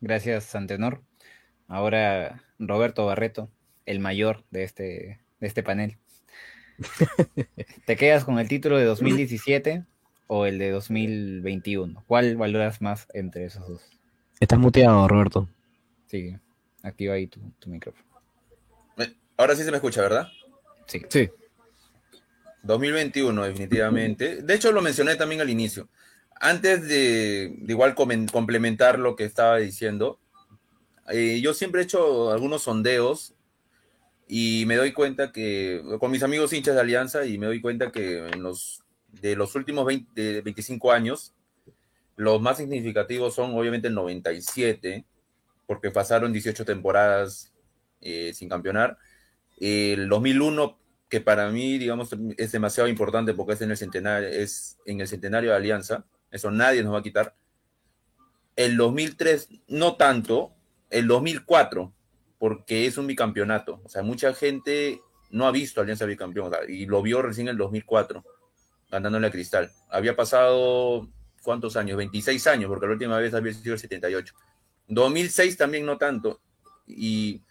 Gracias, 0.00 0.52
Antenor. 0.56 1.00
Ahora 1.68 2.42
Roberto 2.58 3.06
Barreto, 3.06 3.48
el 3.86 4.00
mayor 4.00 4.42
de 4.50 4.64
este, 4.64 5.20
de 5.38 5.46
este 5.46 5.62
panel. 5.62 5.96
¿Te 7.86 7.94
quedas 7.94 8.24
con 8.24 8.40
el 8.40 8.48
título 8.48 8.78
de 8.78 8.84
2017 8.84 9.84
o 10.26 10.44
el 10.44 10.58
de 10.58 10.72
2021? 10.72 12.02
¿Cuál 12.08 12.36
valoras 12.36 12.82
más 12.82 13.06
entre 13.14 13.44
esos 13.44 13.68
dos? 13.68 13.82
Estás 14.40 14.58
muteado, 14.58 15.06
Roberto. 15.06 15.48
Sí, 16.06 16.36
activa 16.82 17.14
ahí 17.14 17.28
tu, 17.28 17.38
tu 17.60 17.70
micrófono. 17.70 18.07
Ahora 19.38 19.56
sí 19.56 19.62
se 19.62 19.70
me 19.70 19.76
escucha, 19.76 20.02
¿verdad? 20.02 20.28
Sí. 20.86 21.00
Sí. 21.08 21.30
2021, 22.64 23.44
definitivamente. 23.44 24.42
De 24.42 24.54
hecho, 24.54 24.72
lo 24.72 24.82
mencioné 24.82 25.16
también 25.16 25.40
al 25.40 25.48
inicio. 25.48 25.88
Antes 26.40 26.86
de, 26.88 27.54
de 27.56 27.72
igual 27.72 27.94
complementar 27.94 28.98
lo 28.98 29.16
que 29.16 29.24
estaba 29.24 29.58
diciendo, 29.58 30.18
eh, 31.08 31.40
yo 31.40 31.54
siempre 31.54 31.80
he 31.80 31.84
hecho 31.84 32.32
algunos 32.32 32.62
sondeos 32.62 33.34
y 34.26 34.64
me 34.66 34.76
doy 34.76 34.92
cuenta 34.92 35.32
que, 35.32 35.82
con 35.98 36.10
mis 36.10 36.22
amigos 36.22 36.52
hinchas 36.52 36.74
de 36.74 36.80
Alianza, 36.80 37.24
y 37.24 37.38
me 37.38 37.46
doy 37.46 37.60
cuenta 37.60 37.90
que 37.90 38.26
en 38.26 38.42
los, 38.42 38.82
de 39.08 39.36
los 39.36 39.54
últimos 39.54 39.86
20, 39.86 40.20
de 40.20 40.40
25 40.42 40.92
años, 40.92 41.32
los 42.16 42.40
más 42.42 42.58
significativos 42.58 43.34
son 43.34 43.56
obviamente 43.56 43.88
el 43.88 43.94
97, 43.94 45.06
porque 45.66 45.90
pasaron 45.90 46.32
18 46.32 46.64
temporadas 46.64 47.52
eh, 48.00 48.32
sin 48.34 48.48
campeonar. 48.48 48.98
El 49.60 50.08
2001 50.08 50.78
que 51.08 51.20
para 51.20 51.50
mí, 51.50 51.78
digamos, 51.78 52.10
es 52.36 52.52
demasiado 52.52 52.88
importante 52.88 53.32
porque 53.34 53.54
es 53.54 53.62
en 53.62 53.70
el 53.70 53.76
centenario, 53.76 54.28
es 54.28 54.78
en 54.84 55.00
el 55.00 55.08
centenario 55.08 55.50
de 55.50 55.56
Alianza, 55.56 56.04
eso 56.30 56.50
nadie 56.50 56.82
nos 56.82 56.92
va 56.94 56.98
a 56.98 57.02
quitar. 57.02 57.34
El 58.56 58.76
2003, 58.76 59.48
no 59.68 59.96
tanto, 59.96 60.52
el 60.90 61.06
2004, 61.06 61.92
porque 62.38 62.86
es 62.86 62.98
un 62.98 63.06
bicampeonato. 63.06 63.80
O 63.84 63.88
sea, 63.88 64.02
mucha 64.02 64.34
gente 64.34 65.00
no 65.30 65.46
ha 65.46 65.50
visto 65.50 65.80
Alianza 65.80 66.04
bicampeón 66.04 66.52
y 66.68 66.86
lo 66.86 67.00
vio 67.00 67.22
recién 67.22 67.48
en 67.48 67.52
el 67.52 67.58
2004, 67.58 68.24
ganándole 68.90 69.28
a 69.28 69.30
Cristal. 69.30 69.70
Había 69.88 70.14
pasado, 70.14 71.08
¿cuántos 71.42 71.76
años? 71.76 71.96
26 71.96 72.46
años, 72.48 72.68
porque 72.68 72.86
la 72.86 72.92
última 72.92 73.18
vez 73.18 73.32
había 73.32 73.54
sido 73.54 73.74
el 73.74 73.80
78. 73.80 74.34
2006 74.88 75.56
también 75.56 75.86
no 75.86 75.96
tanto. 75.96 76.40
Y 76.86 77.42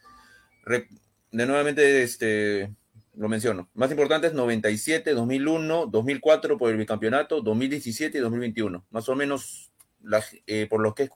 de 1.38 1.46
nuevamente, 1.46 2.04
este, 2.04 2.72
lo 3.16 3.30
menciono. 3.30 3.70
Más 3.74 3.92
importante 3.92 4.28
es 4.28 4.34
97, 4.34 5.14
2001, 5.14 5.86
2004 5.88 6.58
por 6.58 6.72
el 6.72 6.78
bicampeonato, 6.78 7.42
2017 7.42 8.18
y 8.18 8.22
2021. 8.22 8.86
Más 8.90 9.08
o 9.10 9.16
menos, 9.16 9.72
la- 10.02 10.24
eh, 10.46 10.68
por 10.70 10.82
lo 10.82 10.94
que 10.96 11.04
he 11.04 11.10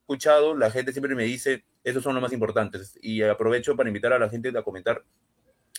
escuchado, 0.00 0.56
la 0.56 0.70
gente 0.70 0.92
siempre 0.92 1.14
me 1.14 1.24
dice, 1.24 1.64
esos 1.84 2.02
son 2.02 2.14
los 2.14 2.22
más 2.22 2.32
importantes. 2.32 2.98
Y 3.00 3.22
aprovecho 3.22 3.76
para 3.76 3.88
invitar 3.88 4.12
a 4.12 4.18
la 4.18 4.28
gente 4.28 4.50
a 4.56 4.62
comentar 4.62 5.04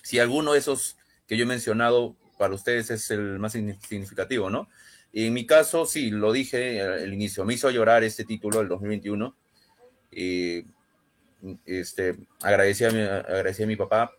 si 0.03 0.19
alguno 0.19 0.53
de 0.53 0.59
esos 0.59 0.97
que 1.27 1.37
yo 1.37 1.43
he 1.43 1.47
mencionado 1.47 2.15
para 2.37 2.53
ustedes 2.55 2.89
es 2.89 3.11
el 3.11 3.39
más 3.39 3.53
signi- 3.55 3.79
significativo, 3.87 4.49
¿no? 4.49 4.67
Y 5.13 5.27
en 5.27 5.33
mi 5.33 5.45
caso, 5.45 5.85
sí, 5.85 6.09
lo 6.09 6.31
dije 6.31 6.81
al 6.81 7.13
inicio, 7.13 7.43
me 7.45 7.53
hizo 7.53 7.69
llorar 7.69 8.03
este 8.03 8.23
título 8.23 8.59
del 8.59 8.69
2021. 8.69 9.35
Eh, 10.11 10.65
este, 11.65 12.17
agradecí, 12.41 12.85
a 12.85 12.91
mi, 12.91 13.01
a 13.01 13.67
mi 13.67 13.75
papá 13.75 14.11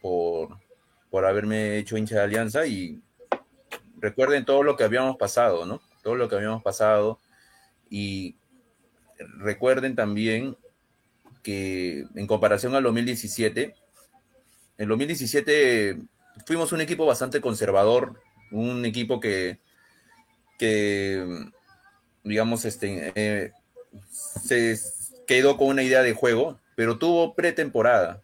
por, 0.00 0.58
por 1.10 1.24
haberme 1.24 1.78
hecho 1.78 1.96
hincha 1.96 2.16
de 2.16 2.22
Alianza 2.22 2.66
y 2.66 3.00
recuerden 3.98 4.44
todo 4.44 4.62
lo 4.62 4.76
que 4.76 4.84
habíamos 4.84 5.16
pasado, 5.16 5.66
¿no? 5.66 5.80
Todo 6.02 6.14
lo 6.14 6.28
que 6.28 6.36
habíamos 6.36 6.62
pasado 6.62 7.18
y 7.90 8.36
recuerden 9.38 9.94
también 9.96 10.56
que 11.42 12.04
en 12.14 12.26
comparación 12.26 12.74
al 12.74 12.82
2017, 12.82 13.74
en 14.78 14.88
2017 14.88 15.98
fuimos 16.46 16.72
un 16.72 16.80
equipo 16.80 17.06
bastante 17.06 17.40
conservador, 17.40 18.20
un 18.50 18.84
equipo 18.84 19.20
que, 19.20 19.58
que 20.58 21.50
digamos, 22.22 22.64
este, 22.64 23.12
eh, 23.14 23.52
se 24.08 24.72
quedó 25.28 25.58
con 25.58 25.68
una 25.68 25.82
idea 25.82 26.02
de 26.02 26.14
juego, 26.14 26.58
pero 26.74 26.98
tuvo 26.98 27.34
pretemporada. 27.34 28.22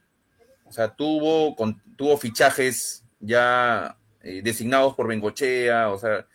O 0.64 0.72
sea, 0.72 0.96
tuvo, 0.96 1.54
con, 1.54 1.80
tuvo 1.96 2.16
fichajes 2.16 3.04
ya 3.20 3.98
eh, 4.22 4.40
designados 4.42 4.94
por 4.94 5.06
Bengochea, 5.06 5.90
o 5.90 5.98
sea, 5.98 6.26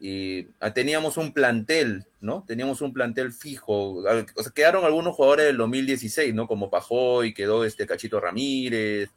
y, 0.00 0.48
ah, 0.58 0.74
teníamos 0.74 1.16
un 1.16 1.32
plantel, 1.32 2.06
¿no? 2.20 2.44
Teníamos 2.46 2.80
un 2.80 2.92
plantel 2.92 3.32
fijo. 3.32 4.02
O 4.02 4.42
sea, 4.42 4.52
quedaron 4.52 4.84
algunos 4.84 5.14
jugadores 5.14 5.46
del 5.46 5.58
2016, 5.58 6.34
¿no? 6.34 6.48
Como 6.48 6.70
Pajoy, 6.70 7.32
quedó 7.32 7.64
este 7.64 7.86
Cachito 7.86 8.18
Ramírez, 8.18 9.10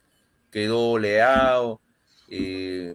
quedó 0.52 0.96
Leao, 0.98 1.80
eh, 2.28 2.94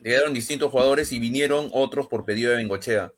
quedaron 0.00 0.32
distintos 0.32 0.70
jugadores 0.70 1.10
y 1.10 1.18
vinieron 1.18 1.70
otros 1.72 2.06
por 2.06 2.24
pedido 2.24 2.52
de 2.52 2.58
Bengochea. 2.58 3.12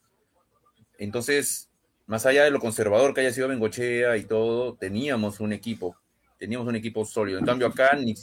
Entonces, 0.98 1.68
más 2.06 2.24
allá 2.26 2.44
de 2.44 2.50
lo 2.50 2.60
conservador 2.60 3.12
que 3.14 3.20
haya 3.22 3.32
sido 3.32 3.48
Bengochea 3.48 4.16
y 4.16 4.24
todo, 4.24 4.74
teníamos 4.74 5.40
un 5.40 5.52
equipo, 5.52 5.96
teníamos 6.38 6.68
un 6.68 6.76
equipo 6.76 7.04
sólido. 7.04 7.38
En 7.38 7.44
cambio, 7.44 7.66
acá 7.66 7.96
ni, 7.96 8.14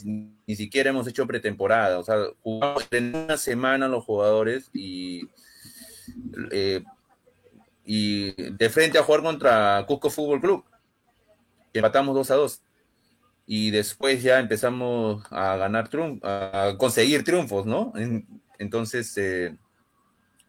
ni 0.46 0.56
siquiera 0.56 0.90
hemos 0.90 1.06
hecho 1.06 1.26
pretemporada, 1.26 1.98
o 1.98 2.04
sea, 2.04 2.16
jugamos 2.42 2.86
en 2.90 3.14
una 3.14 3.36
semana 3.36 3.88
los 3.88 4.04
jugadores 4.04 4.70
y, 4.72 5.28
eh, 6.50 6.82
y 7.84 8.32
de 8.52 8.70
frente 8.70 8.98
a 8.98 9.02
jugar 9.02 9.22
contra 9.22 9.84
Cusco 9.86 10.08
Fútbol 10.10 10.40
Club, 10.40 10.64
empatamos 11.72 12.14
2 12.14 12.30
a 12.30 12.34
2. 12.36 12.62
Y 13.46 13.70
después 13.70 14.22
ya 14.22 14.38
empezamos 14.40 15.22
a 15.30 15.56
ganar 15.56 15.88
triunfos, 15.88 16.20
a 16.24 16.74
conseguir 16.78 17.24
triunfos, 17.24 17.66
¿no? 17.66 17.92
En- 17.96 18.26
entonces, 18.58 19.14
eh, 19.18 19.54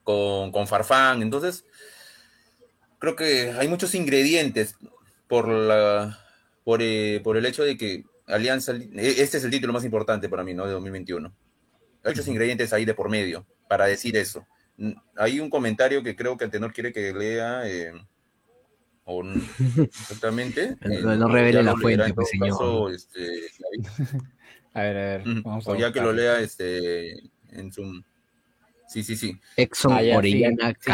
con, 0.04 0.52
con 0.54 0.66
Farfán, 0.68 1.22
entonces 1.22 1.66
creo 3.00 3.16
que 3.16 3.52
hay 3.52 3.68
muchos 3.68 3.94
ingredientes 3.96 4.76
por 5.28 5.48
la 5.48 6.20
por, 6.64 6.82
eh, 6.82 7.22
por 7.24 7.38
el 7.38 7.46
hecho 7.46 7.64
de 7.64 7.78
que 7.78 8.04
Alianza, 8.28 8.74
eh, 8.76 9.16
este 9.18 9.38
es 9.38 9.44
el 9.44 9.52
título 9.52 9.72
más 9.74 9.86
importante 9.86 10.30
para 10.30 10.44
mí, 10.44 10.54
¿no? 10.56 10.66
De 10.66 10.72
2021. 10.74 11.32
Hay 12.04 12.12
muchos 12.12 12.28
ingredientes 12.28 12.74
ahí 12.74 12.86
de 12.86 12.94
por 12.96 13.10
medio 13.10 13.46
para 13.68 13.86
decir 13.86 14.16
eso. 14.18 14.46
Mm, 14.78 14.92
Hay 15.18 15.40
un 15.40 15.50
comentario 15.50 16.02
que 16.04 16.16
creo 16.16 16.36
que 16.38 16.46
Antenor 16.46 16.74
quiere 16.74 16.92
que 16.92 17.14
lea, 17.14 17.62
eh, 17.70 17.92
o 19.06 19.22
n- 19.24 19.42
exactamente. 19.92 20.76
No- 20.82 20.92
eh, 20.94 21.02
no- 21.04 21.16
no 21.16 21.28
revele 21.28 21.62
la 21.64 21.76
fuente, 21.78 22.14
pues, 22.16 22.30
señor. 22.30 22.50
caso, 22.50 22.90
este. 22.90 23.42
A 24.74 24.82
ver, 24.82 24.98
a 24.98 25.00
ver. 25.00 25.22
Ujú. 25.22 25.42
Vamos 25.44 25.68
a 25.68 25.72
o 25.72 25.76
ya 25.78 25.94
que 25.94 26.02
lo 26.02 26.12
lea 26.12 26.42
este, 26.42 27.12
en 27.52 27.72
Zoom. 27.72 28.04
Sí, 28.90 29.04
sí, 29.04 29.16
sí. 29.16 29.40
Exxon 29.56 29.94
Ah, 29.94 30.02
Orellana 30.18 30.74
sí. 30.80 30.92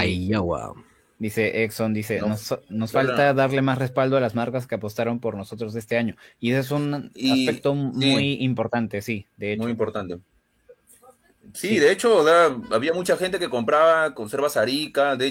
Dice 1.21 1.63
Exxon, 1.63 1.93
dice, 1.93 2.19
No, 2.19 2.29
nos, 2.29 2.49
nos 2.49 2.61
no, 2.71 2.87
falta 2.87 3.31
darle 3.35 3.61
más 3.61 3.77
respaldo 3.77 4.17
a 4.17 4.19
las 4.19 4.33
marcas 4.33 4.65
que 4.65 4.73
apostaron 4.73 5.19
por 5.19 5.37
nosotros 5.37 5.75
este 5.75 5.95
año. 5.95 6.15
Y 6.39 6.49
ese 6.49 6.61
es 6.61 6.71
un 6.71 7.11
Y- 7.13 7.47
aspecto 7.47 7.73
sí. 7.73 7.77
muy 8.07 8.33
importante, 8.41 9.03
sí, 9.03 9.27
de 9.37 9.53
hecho. 9.53 9.61
Muy 9.61 9.71
importante. 9.71 10.17
Sí, 11.53 11.67
Sí. 11.69 11.79
de 11.79 11.91
hecho, 11.91 12.25
había 12.73 12.93
mucha 12.93 13.17
gente 13.17 13.37
que 13.37 13.49
compraba 13.49 14.15
conservas 14.15 14.57
Arica. 14.57 15.15
De, 15.15 15.27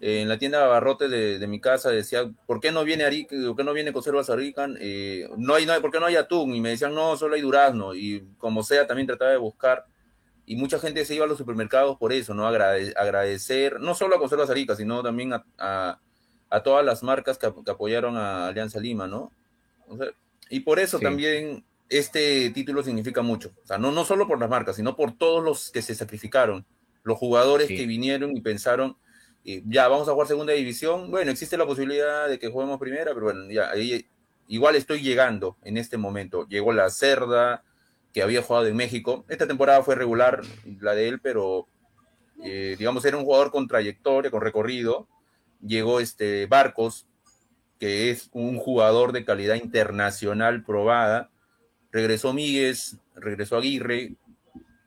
eh, 0.00 0.20
en 0.20 0.28
la 0.28 0.38
tienda 0.38 0.58
de 0.58 0.64
abarrotes 0.64 1.10
de, 1.10 1.38
de 1.38 1.46
mi 1.46 1.58
casa 1.58 1.88
decía, 1.90 2.30
¿por 2.46 2.60
qué 2.60 2.70
no 2.70 2.84
viene 2.84 3.04
Arica? 3.04 3.34
¿Por 3.46 3.56
qué 3.56 3.64
no 3.64 3.72
viene 3.72 3.94
conservas 3.94 4.28
Arica? 4.28 4.68
Eh, 4.78 5.26
no 5.38 5.54
hay, 5.54 5.64
no 5.64 5.72
hay, 5.72 5.80
¿Por 5.80 5.90
qué 5.90 6.00
no 6.00 6.04
hay 6.06 6.16
atún? 6.16 6.54
Y 6.54 6.60
me 6.60 6.68
decían, 6.68 6.94
no, 6.94 7.16
solo 7.16 7.34
hay 7.34 7.40
durazno. 7.40 7.94
Y 7.94 8.24
como 8.36 8.62
sea, 8.62 8.86
también 8.86 9.06
trataba 9.06 9.30
de 9.30 9.38
buscar. 9.38 9.86
Y 10.50 10.56
mucha 10.56 10.78
gente 10.78 11.04
se 11.04 11.14
iba 11.14 11.26
a 11.26 11.28
los 11.28 11.36
supermercados 11.36 11.98
por 11.98 12.10
eso, 12.12 12.32
¿no? 12.32 12.48
Agrade- 12.48 12.94
agradecer, 12.96 13.80
no 13.80 13.94
solo 13.94 14.16
a 14.16 14.18
Conservas 14.18 14.48
Arica, 14.48 14.74
sino 14.74 15.02
también 15.02 15.34
a, 15.34 15.44
a- 15.58 16.00
a 16.48 16.62
todas 16.62 16.82
las 16.84 17.02
marcas 17.02 17.36
que, 17.36 17.52
que 17.64 17.70
apoyaron 17.70 18.16
a 18.16 18.46
Alianza 18.48 18.80
Lima, 18.80 19.06
¿no? 19.06 19.30
O 19.88 19.98
sea, 19.98 20.06
y 20.48 20.60
por 20.60 20.78
eso 20.78 20.96
Sí. 20.98 21.04
también 21.04 21.64
este 21.90 22.48
título 22.50 22.82
significa 22.82 23.20
mucho. 23.20 23.52
O 23.62 23.66
sea, 23.66 23.76
no, 23.76 23.92
no 23.92 24.06
solo 24.06 24.26
por 24.26 24.40
las 24.40 24.48
marcas, 24.48 24.76
sino 24.76 24.96
por 24.96 25.12
todos 25.16 25.44
los 25.44 25.70
que 25.70 25.82
se 25.82 25.94
sacrificaron, 25.94 26.64
los 27.02 27.18
jugadores 27.18 27.68
Sí. 27.68 27.76
que 27.76 27.86
vinieron 27.86 28.34
y 28.34 28.40
pensaron, 28.40 28.96
eh, 29.44 29.62
ya 29.66 29.86
vamos 29.88 30.08
a 30.08 30.12
jugar 30.12 30.28
segunda 30.28 30.54
división. 30.54 31.10
Bueno, 31.10 31.30
existe 31.30 31.58
la 31.58 31.66
posibilidad 31.66 32.26
de 32.26 32.38
que 32.38 32.48
juguemos 32.48 32.78
primera, 32.80 33.12
pero 33.12 33.24
bueno, 33.26 33.50
ya 33.50 33.70
ahí 33.70 34.06
igual 34.48 34.76
estoy 34.76 35.02
llegando 35.02 35.58
en 35.62 35.76
este 35.76 35.98
momento. 35.98 36.46
Llegó 36.48 36.72
la 36.72 36.88
Cerda, 36.88 37.62
que 38.12 38.22
había 38.22 38.42
jugado 38.42 38.66
en 38.66 38.76
México. 38.76 39.24
Esta 39.28 39.46
temporada 39.46 39.82
fue 39.82 39.94
regular 39.94 40.42
la 40.80 40.94
de 40.94 41.08
él, 41.08 41.20
pero 41.20 41.66
eh, 42.44 42.76
digamos 42.78 43.04
era 43.04 43.16
un 43.16 43.24
jugador 43.24 43.50
con 43.50 43.68
trayectoria, 43.68 44.30
con 44.30 44.40
recorrido. 44.40 45.08
Llegó 45.60 46.00
este 46.00 46.46
Barcos, 46.46 47.06
que 47.78 48.10
es 48.10 48.28
un 48.32 48.58
jugador 48.58 49.12
de 49.12 49.24
calidad 49.24 49.56
internacional 49.56 50.64
probada. 50.64 51.30
Regresó 51.90 52.32
Míguez, 52.32 52.98
regresó 53.14 53.56
Aguirre, 53.56 54.16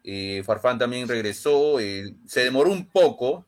eh, 0.04 0.44
Farfán 0.46 0.80
también 0.80 1.08
regresó. 1.08 1.80
eh, 1.80 2.14
se 2.26 2.44
demoró 2.44 2.72
un 2.72 2.86
poco, 2.88 3.46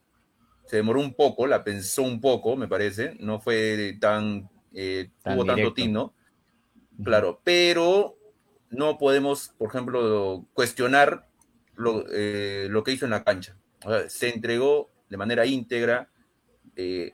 se 0.66 0.78
demoró 0.78 1.00
un 1.00 1.14
poco, 1.14 1.48
la 1.48 1.64
pensó 1.64 2.04
un 2.04 2.22
poco, 2.22 2.56
me 2.56 2.68
parece. 2.68 3.16
No 3.20 3.40
fue 3.40 3.98
tan 4.00 4.50
eh, 4.74 5.10
Tan 5.22 5.36
tuvo 5.36 5.46
tanto 5.46 5.74
tino, 5.74 6.14
claro, 7.04 7.40
pero 7.44 8.18
no 8.74 8.98
podemos, 8.98 9.54
por 9.58 9.70
ejemplo, 9.70 10.46
cuestionar 10.54 11.28
lo, 11.76 12.06
eh, 12.12 12.68
lo 12.70 12.84
que 12.84 12.92
hizo 12.92 13.06
en 13.06 13.12
la 13.12 13.24
cancha. 13.24 13.56
O 13.86 13.90
sea, 13.90 14.10
se 14.10 14.34
entregó 14.34 14.90
de 15.10 15.18
manera 15.18 15.46
íntegra, 15.46 16.10
eh, 16.76 17.14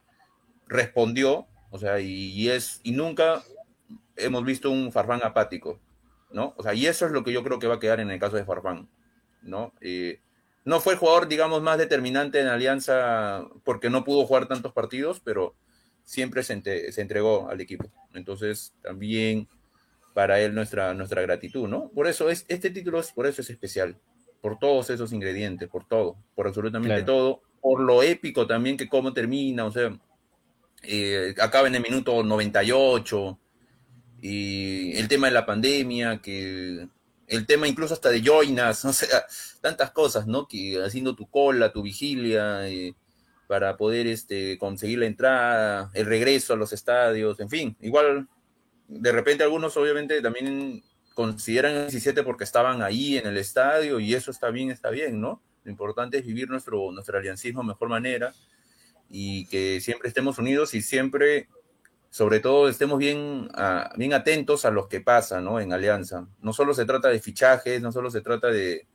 respondió, 0.68 1.48
o 1.70 1.78
sea, 1.78 2.00
y, 2.00 2.32
y 2.32 2.50
es, 2.50 2.80
y 2.84 2.92
nunca 2.94 3.44
hemos 4.16 4.44
visto 4.46 4.72
un 4.72 4.92
Farfán 4.92 5.22
apático, 5.24 5.80
¿no? 6.32 6.54
O 6.58 6.64
sea, 6.64 6.74
y 6.74 6.88
eso 6.88 7.06
es 7.06 7.12
lo 7.12 7.24
que 7.24 7.34
yo 7.34 7.44
creo 7.44 7.60
que 7.60 7.68
va 7.68 7.76
a 7.76 7.80
quedar 7.80 8.00
en 8.00 8.10
el 8.10 8.20
caso 8.20 8.38
de 8.38 8.46
Farfán, 8.46 8.88
¿no? 9.42 9.74
Eh, 9.82 10.22
no 10.66 10.80
fue 10.80 10.96
jugador, 10.96 11.28
digamos, 11.28 11.62
más 11.62 11.78
determinante 11.78 12.40
en 12.40 12.48
Alianza 12.48 13.46
porque 13.64 13.90
no 13.90 14.04
pudo 14.04 14.26
jugar 14.26 14.48
tantos 14.48 14.72
partidos, 14.72 15.20
pero 15.20 15.56
siempre 16.04 16.44
se, 16.44 16.92
se 16.92 17.02
entregó 17.02 17.50
al 17.50 17.60
equipo. 17.60 17.90
Entonces, 18.14 18.74
también 18.82 19.48
para 20.14 20.40
él 20.40 20.54
nuestra, 20.54 20.94
nuestra 20.94 21.22
gratitud, 21.22 21.68
¿no? 21.68 21.90
Por 21.90 22.08
eso 22.08 22.30
es, 22.30 22.46
este 22.48 22.70
título 22.70 23.00
es, 23.00 23.12
por 23.12 23.28
eso 23.28 23.42
es 23.42 23.50
especial, 23.50 23.98
por 24.42 24.58
todos 24.60 24.90
esos 24.90 25.14
ingredientes, 25.14 25.70
por 25.70 25.88
todo, 25.88 26.18
por 26.36 26.48
absolutamente 26.48 26.96
Claro. 26.96 27.06
todo, 27.06 27.42
por 27.62 27.82
lo 27.82 28.04
épico 28.04 28.48
también 28.48 28.78
que 28.78 28.90
cómo 28.90 29.14
termina, 29.14 29.66
o 29.66 29.72
sea, 29.72 29.98
eh, 30.84 31.36
acaba 31.40 31.68
en 31.68 31.76
el 31.76 31.82
minuto 31.82 32.24
98, 32.24 33.38
y 34.22 34.98
el 34.98 35.08
tema 35.08 35.28
de 35.28 35.34
la 35.34 35.46
pandemia, 35.46 36.22
que 36.22 36.88
el 37.28 37.46
tema 37.46 37.68
incluso 37.68 37.94
hasta 37.94 38.10
de 38.10 38.22
joinas, 38.22 38.84
o 38.86 38.94
sea, 38.94 39.26
tantas 39.62 39.92
cosas, 39.92 40.28
¿no? 40.28 40.48
Que 40.48 40.82
haciendo 40.84 41.16
tu 41.16 41.30
cola, 41.30 41.72
tu 41.72 41.82
vigilia, 41.82 42.68
eh, 42.68 42.96
para 43.48 43.78
poder 43.78 44.08
este, 44.08 44.58
conseguir 44.58 45.00
la 45.00 45.08
entrada, 45.08 45.90
el 45.94 46.06
regreso 46.06 46.54
a 46.54 46.58
los 46.58 46.72
estadios, 46.74 47.40
en 47.40 47.50
fin, 47.50 47.78
igual, 47.82 48.28
de 48.90 49.12
repente 49.12 49.44
algunos 49.44 49.78
obviamente 49.78 50.22
también 50.22 50.84
consideran 51.14 51.76
el 51.76 51.82
17 51.84 52.24
porque 52.24 52.44
estaban 52.44 52.82
ahí 52.82 53.18
en 53.18 53.28
el 53.28 53.38
estadio 53.38 54.00
y 54.00 54.14
eso 54.14 54.32
está 54.32 54.50
bien, 54.50 54.72
está 54.72 54.90
bien, 54.90 55.22
¿no? 55.22 55.42
Lo 55.64 55.72
importante 55.72 56.18
es 56.18 56.26
vivir 56.26 56.50
nuestro, 56.50 56.92
nuestro 56.92 57.18
aliancismo 57.18 57.62
de 57.62 57.68
mejor 57.68 57.90
manera 57.90 58.34
y 59.10 59.46
que 59.48 59.80
siempre 59.82 60.08
estemos 60.08 60.38
unidos 60.38 60.74
y 60.74 60.82
siempre 60.82 61.48
sobre 62.10 62.40
todo 62.40 62.70
estemos 62.70 62.98
bien, 62.98 63.50
bien 63.96 64.14
atentos 64.14 64.66
a 64.66 64.72
los 64.72 64.88
que 64.88 65.00
pasa 65.02 65.42
¿no? 65.42 65.60
en 65.60 65.72
Alianza. 65.74 66.28
No 66.42 66.54
solo 66.54 66.74
se 66.74 66.86
trata 66.86 67.10
de 67.10 67.20
fichajes, 67.20 67.82
no 67.82 67.92
solo 67.92 68.10
se 68.10 68.22
trata 68.22 68.48
de, 68.48 68.88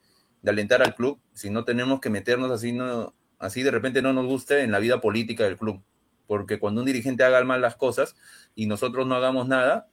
de 0.42 0.50
alentar 0.50 0.82
al 0.82 0.94
club, 0.94 1.20
sino 1.32 1.64
tenemos 1.64 2.00
que 2.00 2.10
meternos 2.10 2.50
así, 2.50 2.72
no, 2.72 3.14
así 3.38 3.62
de 3.62 3.70
repente 3.70 4.02
no 4.02 4.12
nos 4.12 4.26
guste 4.26 4.62
en 4.62 4.72
la 4.72 4.80
vida 4.80 5.00
política 5.00 5.44
del 5.44 5.56
club. 5.56 5.80
Porque 6.26 6.58
cuando 6.58 6.80
un 6.80 6.86
dirigente 6.86 7.24
haga 7.24 7.42
mal 7.44 7.60
las 7.60 7.76
cosas 7.76 8.16
y 8.54 8.66
nosotros 8.66 9.06
no 9.06 9.14
hagamos 9.14 9.48
nada, 9.48 9.88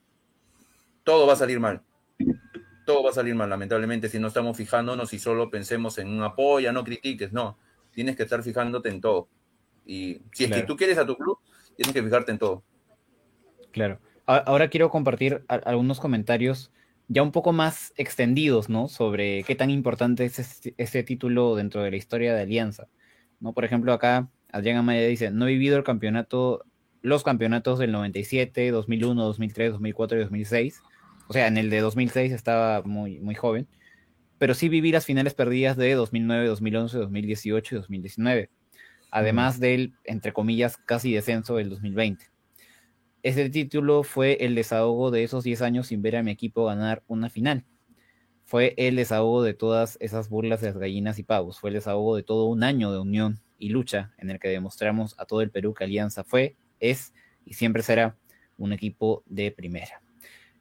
todo 1.03 1.27
va 1.27 1.33
a 1.33 1.37
salir 1.37 1.59
mal. 1.59 1.81
Todo 2.85 3.03
va 3.03 3.11
a 3.11 3.13
salir 3.13 3.35
mal, 3.35 3.49
lamentablemente, 3.49 4.09
si 4.09 4.19
no 4.19 4.27
estamos 4.27 4.57
fijándonos 4.57 5.13
y 5.13 5.19
solo 5.19 5.49
pensemos 5.49 5.97
en 5.97 6.09
un 6.09 6.23
apoyo, 6.23 6.71
no 6.73 6.83
critiques, 6.83 7.31
no. 7.31 7.57
Tienes 7.91 8.15
que 8.15 8.23
estar 8.23 8.41
fijándote 8.43 8.89
en 8.89 9.01
todo. 9.01 9.27
Y 9.85 10.21
si 10.33 10.43
es 10.45 10.49
Claro. 10.49 10.61
que 10.61 10.67
tú 10.67 10.75
quieres 10.77 10.97
a 10.97 11.05
tu 11.05 11.15
club, 11.15 11.37
tienes 11.75 11.93
que 11.93 12.03
fijarte 12.03 12.31
en 12.31 12.39
todo. 12.39 12.63
Claro. 13.71 13.99
Ahora 14.25 14.69
quiero 14.69 14.89
compartir 14.89 15.43
algunos 15.47 15.99
comentarios 15.99 16.71
ya 17.07 17.23
un 17.23 17.31
poco 17.31 17.51
más 17.51 17.93
extendidos, 17.97 18.69
¿no? 18.69 18.87
Sobre 18.87 19.43
qué 19.43 19.55
tan 19.55 19.69
importante 19.69 20.23
es 20.23 20.39
este, 20.39 20.73
este 20.77 21.03
título 21.03 21.55
dentro 21.55 21.81
de 21.83 21.91
la 21.91 21.97
historia 21.97 22.33
de 22.33 22.43
Alianza, 22.43 22.87
¿no? 23.41 23.53
Por 23.53 23.65
ejemplo, 23.65 23.91
acá 23.91 24.29
Adrián 24.51 24.77
Amaya 24.77 25.05
dice, 25.07 25.31
no 25.31 25.47
he 25.47 25.51
vivido 25.51 25.77
el 25.77 25.83
campeonato, 25.83 26.65
los 27.01 27.23
campeonatos 27.23 27.79
del 27.79 27.91
97, 27.91 28.71
2001, 28.71 29.23
2003, 29.23 29.71
2004 29.73 30.17
y 30.17 30.21
2006. 30.21 30.81
O 31.27 31.33
sea, 31.33 31.47
en 31.47 31.57
el 31.57 31.69
de 31.69 31.79
2006 31.79 32.31
estaba 32.33 32.81
muy, 32.83 33.19
muy 33.19 33.35
joven, 33.35 33.67
pero 34.37 34.53
sí 34.53 34.69
viví 34.69 34.91
las 34.91 35.05
finales 35.05 35.33
perdidas 35.33 35.77
de 35.77 35.93
2009, 35.93 36.47
2011, 36.47 36.97
2018 36.97 37.75
y 37.75 37.77
2019, 37.77 38.49
además 39.11 39.59
del, 39.59 39.93
entre 40.03 40.33
comillas, 40.33 40.77
casi 40.77 41.13
descenso 41.13 41.55
del 41.55 41.69
2020. 41.69 42.25
Ese 43.23 43.49
título 43.49 44.03
fue 44.03 44.43
el 44.43 44.55
desahogo 44.55 45.11
de 45.11 45.23
esos 45.23 45.43
10 45.43 45.61
años 45.61 45.87
sin 45.87 46.01
ver 46.01 46.15
a 46.15 46.23
mi 46.23 46.31
equipo 46.31 46.65
ganar 46.65 47.03
una 47.07 47.29
final. 47.29 47.65
Fue 48.45 48.73
el 48.77 48.95
desahogo 48.95 49.43
de 49.43 49.53
todas 49.53 49.97
esas 50.01 50.27
burlas 50.27 50.59
de 50.59 50.67
las 50.67 50.77
gallinas 50.77 51.19
y 51.19 51.23
pavos. 51.23 51.59
Fue 51.59 51.69
el 51.69 51.75
desahogo 51.75 52.15
de 52.15 52.23
todo 52.23 52.45
un 52.45 52.63
año 52.63 52.91
de 52.91 52.99
unión 52.99 53.39
y 53.61 53.69
lucha 53.69 54.11
en 54.17 54.29
el 54.29 54.39
que 54.39 54.49
demostramos 54.49 55.15
a 55.19 55.25
todo 55.25 55.41
el 55.41 55.51
Perú 55.51 55.73
que 55.73 55.83
Alianza 55.85 56.23
fue, 56.25 56.55
es 56.79 57.13
y 57.45 57.53
siempre 57.53 57.83
será 57.83 58.17
un 58.57 58.73
equipo 58.73 59.23
de 59.27 59.51
primera. 59.51 60.01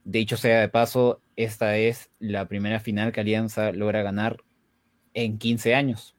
Dicho 0.04 0.36
sea 0.36 0.60
de 0.60 0.68
paso, 0.68 1.20
esta 1.36 1.76
es 1.76 2.10
la 2.18 2.46
primera 2.46 2.78
final 2.80 3.10
que 3.12 3.20
Alianza 3.20 3.72
logra 3.72 4.02
ganar 4.02 4.36
en 5.14 5.38
15 5.38 5.74
años. 5.74 6.14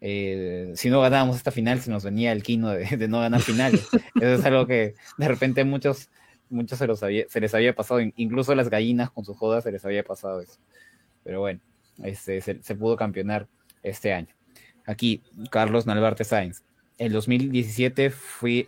Eh, 0.00 0.72
si 0.74 0.90
no 0.90 1.00
ganábamos 1.00 1.36
esta 1.36 1.50
final, 1.50 1.80
se 1.80 1.90
nos 1.90 2.04
venía 2.04 2.32
el 2.32 2.42
quino 2.42 2.70
de, 2.70 2.96
de 2.96 3.08
no 3.08 3.20
ganar 3.20 3.40
finales. 3.40 3.86
Eso 4.16 4.34
es 4.34 4.44
algo 4.44 4.66
que 4.66 4.94
de 5.16 5.28
repente 5.28 5.64
muchos, 5.64 6.10
muchos 6.50 6.78
se, 6.78 6.86
los 6.86 7.02
había- 7.02 7.24
se 7.28 7.40
les 7.40 7.54
había 7.54 7.74
pasado, 7.74 8.00
in- 8.00 8.12
incluso 8.16 8.54
las 8.54 8.68
gallinas 8.68 9.10
con 9.10 9.24
sus 9.24 9.36
jodas 9.36 9.64
se 9.64 9.72
les 9.72 9.84
había 9.84 10.04
pasado 10.04 10.40
eso. 10.40 10.58
Pero 11.22 11.40
bueno, 11.40 11.60
este, 12.02 12.40
se, 12.42 12.62
se 12.62 12.74
pudo 12.74 12.96
campeonar 12.96 13.48
este 13.82 14.12
año. 14.12 14.34
Aquí, 14.86 15.22
Carlos 15.50 15.86
Nalbarte 15.86 16.24
Sainz. 16.24 16.62
El 16.98 17.12
2017 17.12 18.10
fui, 18.10 18.66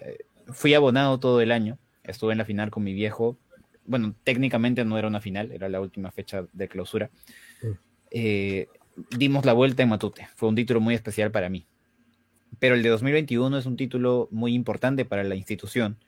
fui 0.48 0.74
abonado 0.74 1.18
todo 1.20 1.40
el 1.40 1.52
año. 1.52 1.78
Estuve 2.04 2.32
en 2.32 2.38
la 2.38 2.44
final 2.44 2.70
con 2.70 2.84
mi 2.84 2.92
viejo. 2.92 3.36
Bueno, 3.84 4.14
técnicamente 4.24 4.84
no 4.84 4.98
era 4.98 5.08
una 5.08 5.20
final, 5.20 5.52
era 5.52 5.68
la 5.68 5.80
última 5.80 6.10
fecha 6.10 6.46
de 6.52 6.68
clausura. 6.68 7.10
Eh, 8.10 8.68
dimos 9.10 9.44
la 9.44 9.52
vuelta 9.52 9.82
en 9.82 9.90
Matute. 9.90 10.28
Fue 10.34 10.48
un 10.48 10.54
título 10.54 10.80
muy 10.80 10.94
especial 10.94 11.30
para 11.30 11.48
mí. 11.48 11.66
Pero 12.58 12.74
el 12.74 12.82
de 12.82 12.88
2021 12.88 13.58
es 13.58 13.66
un 13.66 13.76
título 13.76 14.28
muy 14.30 14.54
importante 14.54 15.04
para 15.04 15.24
la 15.24 15.34
institución 15.34 15.98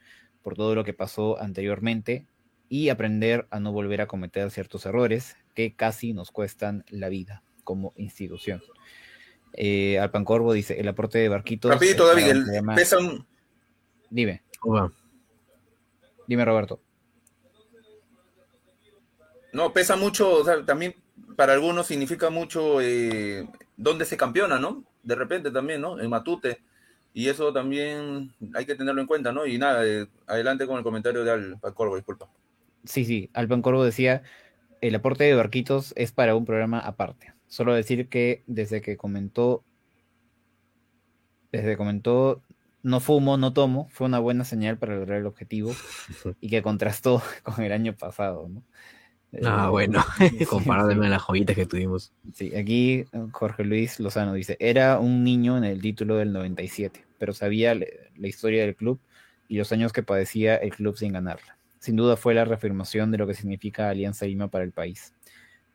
por 0.41 0.55
todo 0.55 0.73
lo 0.73 0.83
que 0.83 0.93
pasó 0.93 1.39
anteriormente 1.39 2.25
y 2.69 2.89
aprender 2.89 3.47
a 3.51 3.59
no 3.59 3.71
volver 3.71 4.01
a 4.01 4.07
cometer 4.07 4.49
ciertos 4.51 4.85
errores 4.85 5.35
que 5.53 5.73
casi 5.73 6.13
nos 6.13 6.31
cuestan 6.31 6.85
la 6.89 7.09
vida 7.09 7.43
como 7.63 7.93
institución. 7.97 8.61
Eh, 9.53 9.99
Alpancorvo 9.99 10.53
dice, 10.53 10.79
el 10.79 10.87
aporte 10.87 11.17
de 11.17 11.29
Barquitos... 11.29 11.71
Rapidito, 11.71 12.05
eh, 12.05 12.07
David, 12.07 12.27
el- 12.27 12.75
pesan, 12.75 13.25
Dime, 14.09 14.41
dime 16.27 16.45
Roberto. 16.45 16.79
no, 19.53 19.73
pesa 19.73 19.95
mucho, 19.95 20.31
o 20.31 20.45
sea, 20.45 20.63
también 20.65 20.95
para 21.35 21.53
algunos 21.53 21.87
significa 21.87 22.29
mucho 22.29 22.81
eh, 22.81 23.47
dónde 23.77 24.05
se 24.05 24.17
campeona, 24.17 24.59
¿no? 24.59 24.83
De 25.03 25.15
repente 25.15 25.51
también, 25.51 25.81
¿no? 25.81 25.99
En 25.99 26.09
Matute. 26.09 26.61
Y 27.13 27.27
eso 27.27 27.51
también 27.51 28.33
hay 28.53 28.65
que 28.65 28.75
tenerlo 28.75 29.01
en 29.01 29.07
cuenta, 29.07 29.31
¿no? 29.31 29.45
Y 29.45 29.57
nada, 29.57 29.85
eh, 29.85 30.07
adelante 30.27 30.67
con 30.67 30.77
el 30.77 30.83
comentario 30.83 31.23
de 31.23 31.31
Al 31.31 31.73
Corvo, 31.73 31.95
disculpa. 31.95 32.29
Sí, 32.85 33.05
sí, 33.05 33.29
Alpan 33.33 33.61
Corvo 33.61 33.83
decía, 33.83 34.21
el 34.81 34.95
aporte 34.95 35.23
de 35.23 35.33
Barquitos 35.35 35.93
es 35.97 36.11
para 36.11 36.35
un 36.35 36.45
programa 36.45 36.79
aparte. 36.79 37.33
Solo 37.49 37.75
decir 37.75 38.09
que 38.09 38.43
desde 38.47 38.81
que 38.81 38.97
comentó, 38.97 39.65
desde 41.51 41.71
que 41.71 41.77
comentó, 41.77 42.43
no 42.83 42.99
fumo, 42.99 43.37
no 43.37 43.53
tomo, 43.53 43.87
fue 43.89 44.07
una 44.07 44.19
buena 44.19 44.45
señal 44.45 44.77
para 44.77 44.95
lograr 44.95 45.19
el 45.19 45.25
objetivo 45.25 45.79
y 46.41 46.49
que 46.49 46.61
contrastó 46.61 47.21
con 47.43 47.63
el 47.63 47.71
año 47.71 47.95
pasado, 47.95 48.47
¿no? 48.49 48.63
Ah, 49.43 49.69
Eh, 49.69 49.69
bueno, 49.69 50.03
comparándome 50.47 51.07
a 51.07 51.09
las 51.09 51.21
joyitas 51.23 51.55
que 51.55 51.65
tuvimos. 51.65 52.13
Sí, 52.33 52.53
aquí 52.55 52.99
eh, 52.99 53.07
Jorge 53.31 53.63
Luis 53.63 53.99
Lozano 53.99 54.33
dice, 54.33 54.57
era 54.59 54.99
un 54.99 55.23
niño 55.23 55.57
en 55.57 55.63
el 55.63 55.81
título 55.81 56.17
del 56.17 56.33
97, 56.33 57.05
pero 57.17 57.33
sabía 57.33 57.73
le- 57.75 58.11
la 58.15 58.27
historia 58.27 58.61
del 58.63 58.75
club 58.75 59.01
y 59.47 59.57
los 59.57 59.71
años 59.71 59.93
que 59.93 60.03
padecía 60.03 60.55
el 60.57 60.71
club 60.75 60.97
sin 60.97 61.13
ganarla. 61.13 61.57
Sin 61.79 61.95
duda 61.95 62.17
fue 62.17 62.33
la 62.33 62.45
reafirmación 62.45 63.11
de 63.11 63.17
lo 63.17 63.25
que 63.27 63.33
significa 63.33 63.89
Alianza 63.89 64.25
Lima 64.25 64.49
para 64.49 64.65
el 64.65 64.73
país. 64.73 65.13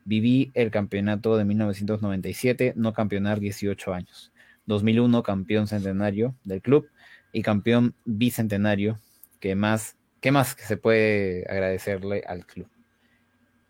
Viví 0.05 0.51
el 0.55 0.71
campeonato 0.71 1.37
de 1.37 1.45
1997, 1.45 2.75
no 2.77 2.93
campeonar 2.93 3.41
18 3.41 3.95
años. 3.95 4.33
2001 4.67 5.23
campeón 5.23 5.67
centenario 5.67 6.35
del 6.45 6.63
club 6.63 6.89
y 7.33 7.43
campeón 7.43 7.95
bicentenario, 8.05 8.99
que 9.41 9.55
más, 9.55 9.97
¿qué 10.21 10.33
más 10.33 10.55
que 10.55 10.65
se 10.65 10.77
puede 10.77 11.45
agradecerle 11.49 12.23
al 12.27 12.47
club? 12.47 12.69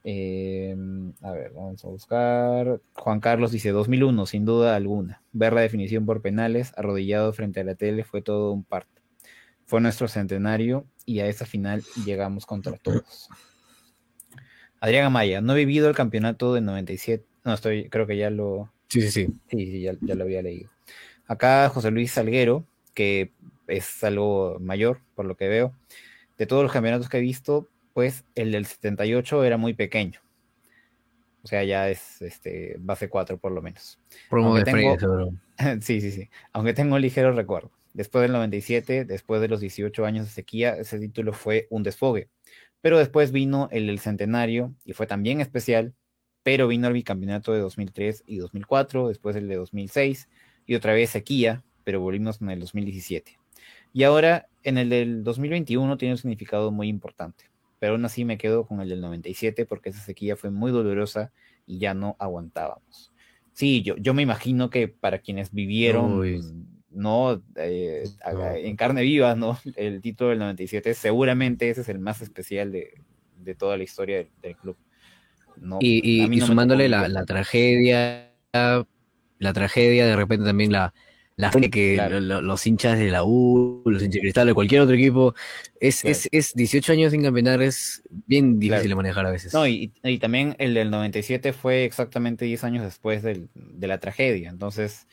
Eh, 0.07 0.77
a 1.23 1.33
ver, 1.33 1.53
vamos 1.53 1.83
a 1.85 1.89
buscar. 1.89 2.81
Juan 2.93 3.21
Carlos 3.21 3.51
dice 3.53 3.71
2001, 3.71 4.27
sin 4.27 4.45
duda 4.45 4.77
alguna. 4.77 5.23
Ver 5.33 5.55
la 5.55 5.63
definición 5.63 6.05
por 6.05 6.21
penales, 6.21 6.73
arrodillado 6.77 7.33
frente 7.33 7.61
a 7.61 7.65
la 7.65 7.75
tele, 7.75 8.05
fue 8.05 8.21
todo 8.21 8.53
un 8.53 8.65
parto. 8.65 9.03
Fue 9.65 9.81
nuestro 9.81 10.07
centenario 10.09 10.87
y 11.07 11.21
a 11.21 11.27
esa 11.27 11.47
final 11.47 11.83
llegamos 12.05 12.45
contra 12.45 12.77
todos. 12.77 13.31
Adrián 14.85 15.07
Amaya, 15.07 15.41
no 15.41 15.55
he 15.55 15.57
vivido 15.57 15.89
el 15.89 15.95
campeonato 15.95 16.53
del 16.53 16.67
97. 16.67 17.25
No, 17.43 17.55
estoy, 17.55 17.89
creo 17.89 18.07
que 18.07 18.19
ya 18.19 18.29
lo, 18.29 18.71
Sí, 18.89 19.01
sí, 19.01 19.11
sí. 19.11 19.27
Sí, 19.49 19.67
sí, 19.67 19.81
ya, 19.81 19.95
ya 20.03 20.15
lo 20.15 20.25
había 20.25 20.43
leído. 20.43 20.69
Acá 21.27 21.71
José 21.71 21.91
Luis 21.91 22.13
Salguero, 22.13 22.67
que 22.93 23.33
es 23.67 24.05
algo 24.05 24.59
mayor, 24.61 25.01
por 25.15 25.25
lo 25.25 25.39
que 25.39 25.49
veo, 25.49 25.75
de 26.37 26.45
todos 26.45 26.63
los 26.63 26.71
campeonatos 26.71 27.09
que 27.09 27.17
he 27.17 27.23
visto, 27.23 27.67
pues 27.95 28.27
el 28.35 28.53
del 28.53 28.67
78 28.67 29.45
era 29.45 29.57
muy 29.57 29.73
pequeño. 29.73 30.21
O 31.43 31.47
sea, 31.47 31.65
ya 31.65 31.89
es 31.89 32.21
este, 32.21 32.77
base 32.79 33.09
4 33.09 33.39
por 33.39 33.53
lo 33.53 33.63
menos. 33.63 33.99
Promo 34.29 34.55
de 34.55 34.65
tengo... 34.65 34.99
seguro. 34.99 35.31
sí, 35.81 36.03
sí, 36.03 36.13
sí. 36.13 36.29
Aunque 36.53 36.75
tengo 36.75 36.97
un 36.97 37.01
ligero 37.01 37.33
recuerdo. 37.33 37.71
Después 37.95 38.21
del 38.21 38.33
97, 38.33 39.07
después 39.07 39.41
de 39.41 39.49
los 39.49 39.61
18 39.61 40.05
años 40.05 40.27
de 40.27 40.33
sequía, 40.33 40.77
ese 40.77 40.99
título 40.99 41.33
fue 41.33 41.69
un 41.71 41.83
desfogue. 41.83 42.29
Pero 42.85 42.99
después 42.99 43.33
vino 43.33 43.71
el 43.73 43.87
del 43.87 43.99
centenario 43.99 44.75
y 44.85 44.93
fue 44.93 45.07
también 45.07 45.41
especial, 45.41 45.95
pero 46.43 46.69
vino 46.69 46.87
el 46.87 46.93
bicampeonato 46.93 47.55
de 47.55 47.61
2003 47.61 48.25
y 48.27 48.37
2004, 48.37 49.09
después 49.09 49.35
el 49.37 49.49
de 49.49 49.57
2006 49.57 50.29
y 50.67 50.75
otra 50.75 50.93
vez 50.93 51.09
sequía, 51.09 51.65
pero 51.83 52.03
volvimos 52.03 52.43
en 52.43 52.51
el 52.51 52.61
2017. 52.61 53.39
Y 53.95 54.03
ahora 54.03 54.49
en 54.65 54.77
el 54.77 54.91
del 54.91 55.25
2021 55.25 55.97
tiene 55.97 56.13
un 56.13 56.19
significado 56.19 56.71
muy 56.73 56.89
importante, 56.89 57.47
pero 57.79 57.95
aún 57.95 58.05
así 58.05 58.27
me 58.27 58.37
quedo 58.37 58.67
con 58.67 58.83
el 58.83 58.91
del 58.91 59.01
97 59.01 59.65
porque 59.65 59.89
esa 59.89 60.01
sequía 60.01 60.37
fue 60.37 60.51
muy 60.51 60.71
dolorosa 60.71 61.33
y 61.67 61.79
ya 61.79 61.95
no 61.95 62.17
aguantábamos. 62.19 63.15
Sí, 63.55 63.81
yo, 63.81 63.97
yo 63.97 64.13
me 64.13 64.21
imagino 64.21 64.69
que 64.69 64.89
para 64.89 65.21
quienes 65.21 65.55
vivieron, 65.55 66.64
¿no? 66.95 67.43
Eh, 67.57 68.05
en 68.57 68.77
carne 68.77 69.03
viva, 69.03 69.35
¿no? 69.35 69.59
El 69.77 70.01
título 70.01 70.31
del 70.31 70.39
97, 70.39 70.95
seguramente 70.95 71.69
ese 71.71 71.83
es 71.83 71.89
el 71.89 71.99
más 71.99 72.23
especial 72.23 72.73
de, 72.73 72.95
de 73.39 73.55
toda 73.55 73.77
la 73.77 73.85
historia 73.85 74.27
del, 74.43 74.57
club. 74.57 74.77
¿no? 75.57 75.79
Y, 75.81 76.25
y, 76.25 76.41
sumándole 76.41 76.89
la, 76.89 77.09
la, 77.09 77.25
tragedia, 77.25 78.33
la 78.53 79.53
tragedia, 79.53 80.07
de 80.07 80.17
repente 80.17 80.45
también 80.45 80.73
la, 80.73 80.93
la 81.37 81.51
que 81.51 81.97
los 82.21 82.67
hinchas 82.67 82.99
de 82.99 83.11
la 83.11 83.25
U, 83.25 83.83
los 83.87 84.03
hinchas 84.03 84.15
de 84.15 84.21
Cristal, 84.21 84.47
de 84.47 84.55
cualquier 84.55 84.81
otro 84.83 84.95
equipo, 84.95 85.35
es, 85.81 86.05
es, 86.05 86.29
es 86.31 86.55
18 86.55 86.93
años 86.93 87.13
sin 87.13 87.23
campeonar, 87.23 87.61
es 87.61 88.03
bien 88.27 88.61
difícil 88.61 88.89
de 88.89 88.95
manejar 88.95 89.27
a 89.27 89.31
veces. 89.31 89.53
No, 89.53 89.67
y, 89.67 89.93
y, 90.03 90.19
también 90.19 90.55
el 90.59 90.75
del 90.75 90.91
97 90.91 91.53
fue 91.53 91.85
exactamente 91.85 92.45
10 92.45 92.65
años 92.65 92.85
después 92.85 93.23
del, 93.23 93.49
de 93.55 93.87
la 93.87 93.99
tragedia, 93.99 94.49
entonces, 94.49 95.09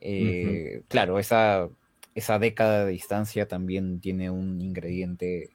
eh, 0.00 0.82
claro, 0.88 1.18
esa, 1.18 1.68
esa 2.14 2.38
década 2.38 2.84
de 2.84 2.92
distancia 2.92 3.48
también 3.48 4.00
tiene 4.00 4.30
un 4.30 4.60
ingrediente 4.60 5.50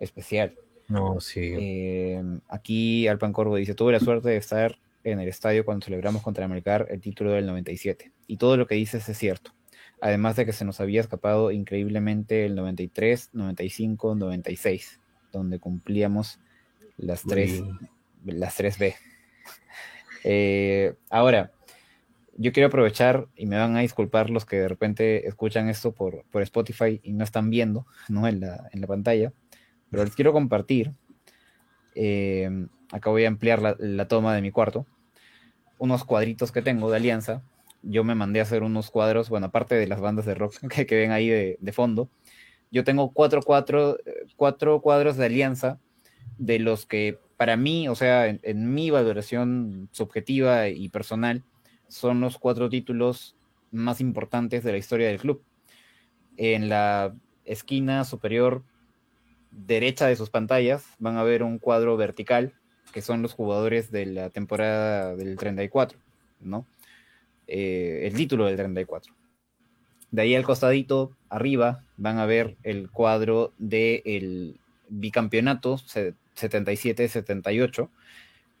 especial. 0.00 0.54
No, 0.88 1.20
sí. 1.20 1.54
Eh, 1.58 2.22
aquí 2.48 3.08
Alpan 3.08 3.32
Corvo 3.32 3.56
dice, 3.56 3.74
tuve 3.74 3.92
la 3.92 4.00
suerte 4.00 4.28
de 4.28 4.36
estar 4.36 4.78
en 5.04 5.20
el 5.20 5.28
estadio 5.28 5.64
cuando 5.64 5.84
celebramos 5.84 6.22
contra 6.22 6.44
América 6.44 6.84
el 6.88 7.00
título 7.00 7.32
del 7.32 7.46
97. 7.46 8.12
Y 8.26 8.36
todo 8.36 8.56
lo 8.56 8.66
que 8.66 8.74
dices 8.74 9.08
es 9.08 9.16
cierto. 9.16 9.52
Además 10.00 10.36
de 10.36 10.44
que 10.44 10.52
se 10.52 10.64
nos 10.64 10.80
había 10.80 11.00
escapado 11.00 11.50
increíblemente 11.50 12.44
el 12.44 12.56
93, 12.56 13.30
95, 13.32 14.14
96, 14.16 15.00
donde 15.30 15.60
cumplíamos 15.60 16.40
las 16.96 17.22
tres, 17.22 17.62
las 18.24 18.54
tres 18.56 18.78
B. 18.78 18.94
Eh, 20.24 20.94
ahora, 21.10 21.50
yo 22.36 22.52
quiero 22.52 22.68
aprovechar 22.68 23.28
y 23.36 23.46
me 23.46 23.56
van 23.56 23.76
a 23.76 23.80
disculpar 23.80 24.30
los 24.30 24.44
que 24.44 24.56
de 24.56 24.68
repente 24.68 25.26
escuchan 25.26 25.68
esto 25.68 25.92
por, 25.92 26.24
por 26.30 26.42
Spotify 26.42 27.00
y 27.02 27.12
no 27.12 27.24
están 27.24 27.50
viendo 27.50 27.86
¿no? 28.08 28.26
En, 28.26 28.40
la, 28.40 28.68
en 28.72 28.80
la 28.80 28.86
pantalla, 28.86 29.32
pero 29.90 30.04
les 30.04 30.14
quiero 30.14 30.32
compartir. 30.32 30.92
Eh, 31.94 32.48
acá 32.90 33.10
voy 33.10 33.24
a 33.24 33.28
ampliar 33.28 33.76
la, 33.78 34.08
toma 34.08 34.34
de 34.34 34.40
mi 34.40 34.50
cuarto 34.50 34.86
unos 35.78 36.04
cuadritos 36.04 36.52
que 36.52 36.62
tengo 36.62 36.90
de 36.90 36.96
Alianza. 36.96 37.42
Yo 37.82 38.04
me 38.04 38.14
mandé 38.14 38.38
a 38.38 38.44
hacer 38.44 38.62
unos 38.62 38.90
cuadros, 38.90 39.28
bueno, 39.28 39.46
aparte 39.46 39.74
de 39.74 39.88
las 39.88 40.00
bandas 40.00 40.24
de 40.24 40.34
rock 40.36 40.54
que, 40.70 40.86
que 40.86 40.94
ven 40.94 41.10
ahí 41.10 41.28
de, 41.28 41.58
de, 41.60 41.72
fondo. 41.72 42.08
Yo 42.70 42.84
tengo 42.84 43.10
cuatro, 43.12 43.42
cuatro, 43.42 43.98
cuatro, 44.36 44.80
cuadros 44.80 45.16
de 45.16 45.26
Alianza, 45.26 45.80
de 46.38 46.60
los 46.60 46.86
que 46.86 47.18
para 47.36 47.56
mí, 47.56 47.88
o 47.88 47.96
sea, 47.96 48.28
en 48.28 48.72
mi 48.72 48.90
valoración 48.90 49.88
subjetiva 49.90 50.68
y 50.68 50.88
personal, 50.88 51.42
son 51.92 52.20
los 52.20 52.38
cuatro 52.38 52.70
títulos 52.70 53.36
más 53.70 54.00
importantes 54.00 54.64
de 54.64 54.72
la 54.72 54.78
historia 54.78 55.08
del 55.08 55.20
club. 55.20 55.42
En 56.38 56.70
la 56.70 57.14
esquina 57.44 58.04
superior 58.04 58.62
derecha 59.50 60.06
de 60.06 60.16
sus 60.16 60.30
pantallas 60.30 60.86
van 60.98 61.18
a 61.18 61.22
ver 61.22 61.42
un 61.42 61.58
cuadro 61.58 61.98
vertical 61.98 62.54
que 62.94 63.02
son 63.02 63.20
los 63.20 63.34
jugadores 63.34 63.90
de 63.90 64.06
la 64.06 64.30
temporada 64.30 65.14
del 65.16 65.36
34, 65.36 65.98
¿no? 66.40 66.66
Eh, 67.46 68.00
el 68.04 68.14
título 68.14 68.46
del 68.46 68.56
34. 68.56 69.14
De 70.10 70.22
ahí 70.22 70.34
al 70.34 70.44
costadito, 70.44 71.14
arriba, 71.28 71.84
van 71.98 72.18
a 72.18 72.26
ver 72.26 72.56
el 72.62 72.90
cuadro 72.90 73.52
del 73.58 74.58
bicampeonato 74.88 75.76
77-78, 75.76 77.90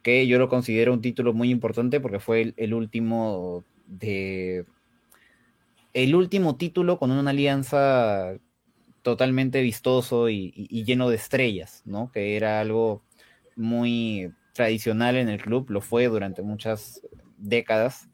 que 0.02 0.26
yo 0.26 0.38
lo 0.38 0.48
considero 0.48 0.92
un 0.92 1.00
título 1.00 1.32
muy 1.32 1.50
importante 1.50 2.00
porque 2.00 2.20
fue 2.20 2.54
el, 2.56 2.74
último 2.74 3.64
de. 3.86 4.66
El 5.92 6.14
último 6.14 6.56
título 6.56 6.98
con 6.98 7.10
una 7.10 7.30
alianza 7.30 8.34
totalmente 9.02 9.60
vistoso 9.62 10.28
y, 10.28 10.52
y 10.54 10.84
lleno 10.84 11.08
de 11.08 11.16
estrellas, 11.16 11.82
¿no? 11.84 12.10
Que 12.12 12.36
era 12.36 12.60
algo 12.60 13.02
muy 13.56 14.32
tradicional 14.52 15.16
en 15.16 15.28
el 15.28 15.40
club, 15.40 15.70
lo 15.70 15.80
fue 15.80 16.06
durante 16.06 16.42
muchas 16.42 17.02
décadas 17.38 18.08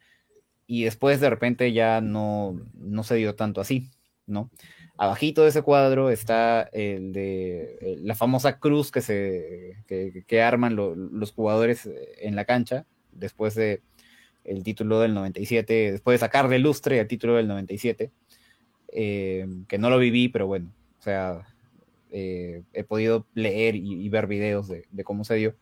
y 0.67 0.85
después 0.85 1.21
de 1.21 1.31
repente 1.31 1.73
ya 1.73 2.01
no, 2.01 2.61
no 2.75 3.03
se 3.03 3.17
dio 3.17 3.35
tanto 3.35 3.61
así, 3.61 3.91
¿no? 4.27 4.51
Abajito 4.99 5.43
de 5.43 5.51
ese 5.51 5.63
cuadro 5.63 6.11
está 6.11 6.63
el 6.73 7.13
de 7.13 7.99
la 8.03 8.15
famosa 8.15 8.59
cruz 8.59 8.91
que, 8.91 9.01
se, 9.01 9.77
que, 9.87 10.43
arman 10.43 10.77
los 10.77 11.33
jugadores 11.33 11.89
en 12.19 12.35
la 12.35 12.45
cancha 12.45 12.85
después 13.13 13.55
de 13.55 13.81
el 14.45 14.65
título 14.65 15.01
del 15.01 15.15
97, 15.15 15.93
después 15.93 16.15
de 16.15 16.27
sacarle 16.27 16.59
lustre 16.59 17.01
al 17.01 17.07
título 17.07 17.37
del 17.37 17.49
97, 17.49 18.11
eh, 18.93 19.47
que 19.69 19.79
no 19.79 19.91
lo 19.91 19.99
viví, 19.99 20.29
pero 20.29 20.47
bueno, 20.47 20.73
o 20.99 21.03
sea, 21.03 21.47
eh, 22.11 22.63
he 22.73 22.85
podido 22.85 23.27
leer 23.35 23.77
y, 23.77 24.09
ver 24.09 24.27
videos 24.27 24.69
de, 24.69 25.05
cómo 25.05 25.25
se 25.25 25.35
dio, 25.35 25.55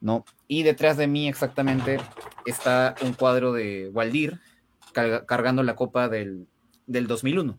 ¿no? 0.00 0.24
Y 0.46 0.62
detrás 0.62 0.96
de 0.98 1.06
mí 1.06 1.28
exactamente 1.28 1.98
está 2.44 2.94
un 3.02 3.14
cuadro 3.14 3.52
de 3.52 3.90
Waldir 3.92 4.38
cargando 4.92 5.62
la 5.62 5.74
copa 5.74 6.08
del, 6.08 6.46
2001, 6.86 7.58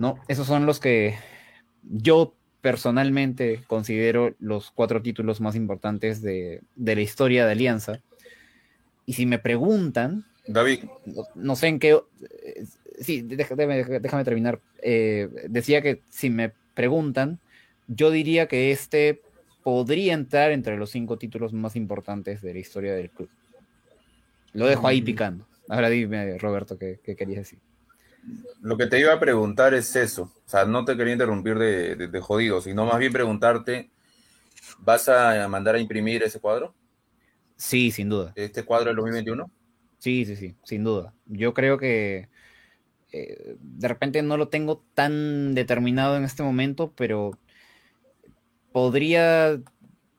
¿no? 0.00 0.18
Esos 0.28 0.46
son 0.46 0.64
los 0.64 0.80
que 0.80 1.18
yo 1.82 2.32
personalmente 2.62 3.62
considero 3.66 4.34
los 4.38 4.70
cuatro 4.70 5.02
títulos 5.02 5.42
más 5.42 5.54
importantes 5.54 6.22
de, 6.22 6.62
la 6.74 7.00
historia 7.02 7.44
de 7.44 7.52
Alianza. 7.52 8.00
Y 9.04 9.12
si 9.12 9.26
me 9.26 9.38
preguntan, 9.38 10.24
David, 10.46 10.84
no, 11.34 11.54
sé 11.54 11.68
en 11.68 11.78
qué... 11.78 11.90
Eh, 11.92 12.64
sí, 12.98 13.20
déjame, 13.20 13.84
déjame 13.84 14.24
terminar. 14.24 14.58
Eh, 14.82 15.28
decía 15.50 15.82
que 15.82 16.00
si 16.08 16.30
me 16.30 16.52
preguntan, 16.72 17.38
yo 17.86 18.10
diría 18.10 18.48
que 18.48 18.70
este 18.70 19.20
podría 19.62 20.14
entrar 20.14 20.50
entre 20.52 20.78
los 20.78 20.88
cinco 20.88 21.18
títulos 21.18 21.52
más 21.52 21.76
importantes 21.76 22.40
de 22.40 22.54
la 22.54 22.58
historia 22.58 22.94
del 22.94 23.10
club. 23.10 23.28
Lo 24.54 24.64
dejo 24.64 24.88
ahí 24.88 25.02
mm. 25.02 25.04
picando. 25.04 25.46
Ahora 25.68 25.90
dime, 25.90 26.38
Roberto, 26.38 26.78
¿qué, 26.78 26.98
querías 27.04 27.40
decir? 27.40 27.58
Lo 28.60 28.76
que 28.76 28.86
te 28.86 29.00
iba 29.00 29.12
a 29.12 29.20
preguntar 29.20 29.74
es 29.74 29.94
eso. 29.96 30.32
O 30.46 30.48
sea, 30.48 30.64
no 30.64 30.84
te 30.84 30.96
quería 30.96 31.14
interrumpir 31.14 31.58
de, 31.58 31.96
de, 31.96 32.20
jodido, 32.20 32.60
sino 32.60 32.84
más 32.84 32.98
bien 32.98 33.12
preguntarte, 33.12 33.90
¿vas 34.78 35.08
a 35.08 35.48
mandar 35.48 35.76
a 35.76 35.80
imprimir 35.80 36.22
ese 36.22 36.40
cuadro? 36.40 36.74
Sí, 37.56 37.90
sin 37.90 38.08
duda. 38.08 38.32
¿Este 38.36 38.64
cuadro 38.64 38.88
del 38.88 38.96
2021? 38.96 39.50
Sí, 39.98 40.24
sí, 40.24 40.36
sí, 40.36 40.56
sin 40.64 40.84
duda. 40.84 41.14
Yo 41.26 41.52
creo 41.54 41.78
que 41.78 42.28
eh, 43.12 43.56
de 43.60 43.88
repente 43.88 44.22
no 44.22 44.36
lo 44.36 44.48
tengo 44.48 44.84
tan 44.94 45.54
determinado 45.54 46.16
en 46.16 46.24
este 46.24 46.42
momento, 46.42 46.92
pero 46.96 47.38
podría 48.72 49.60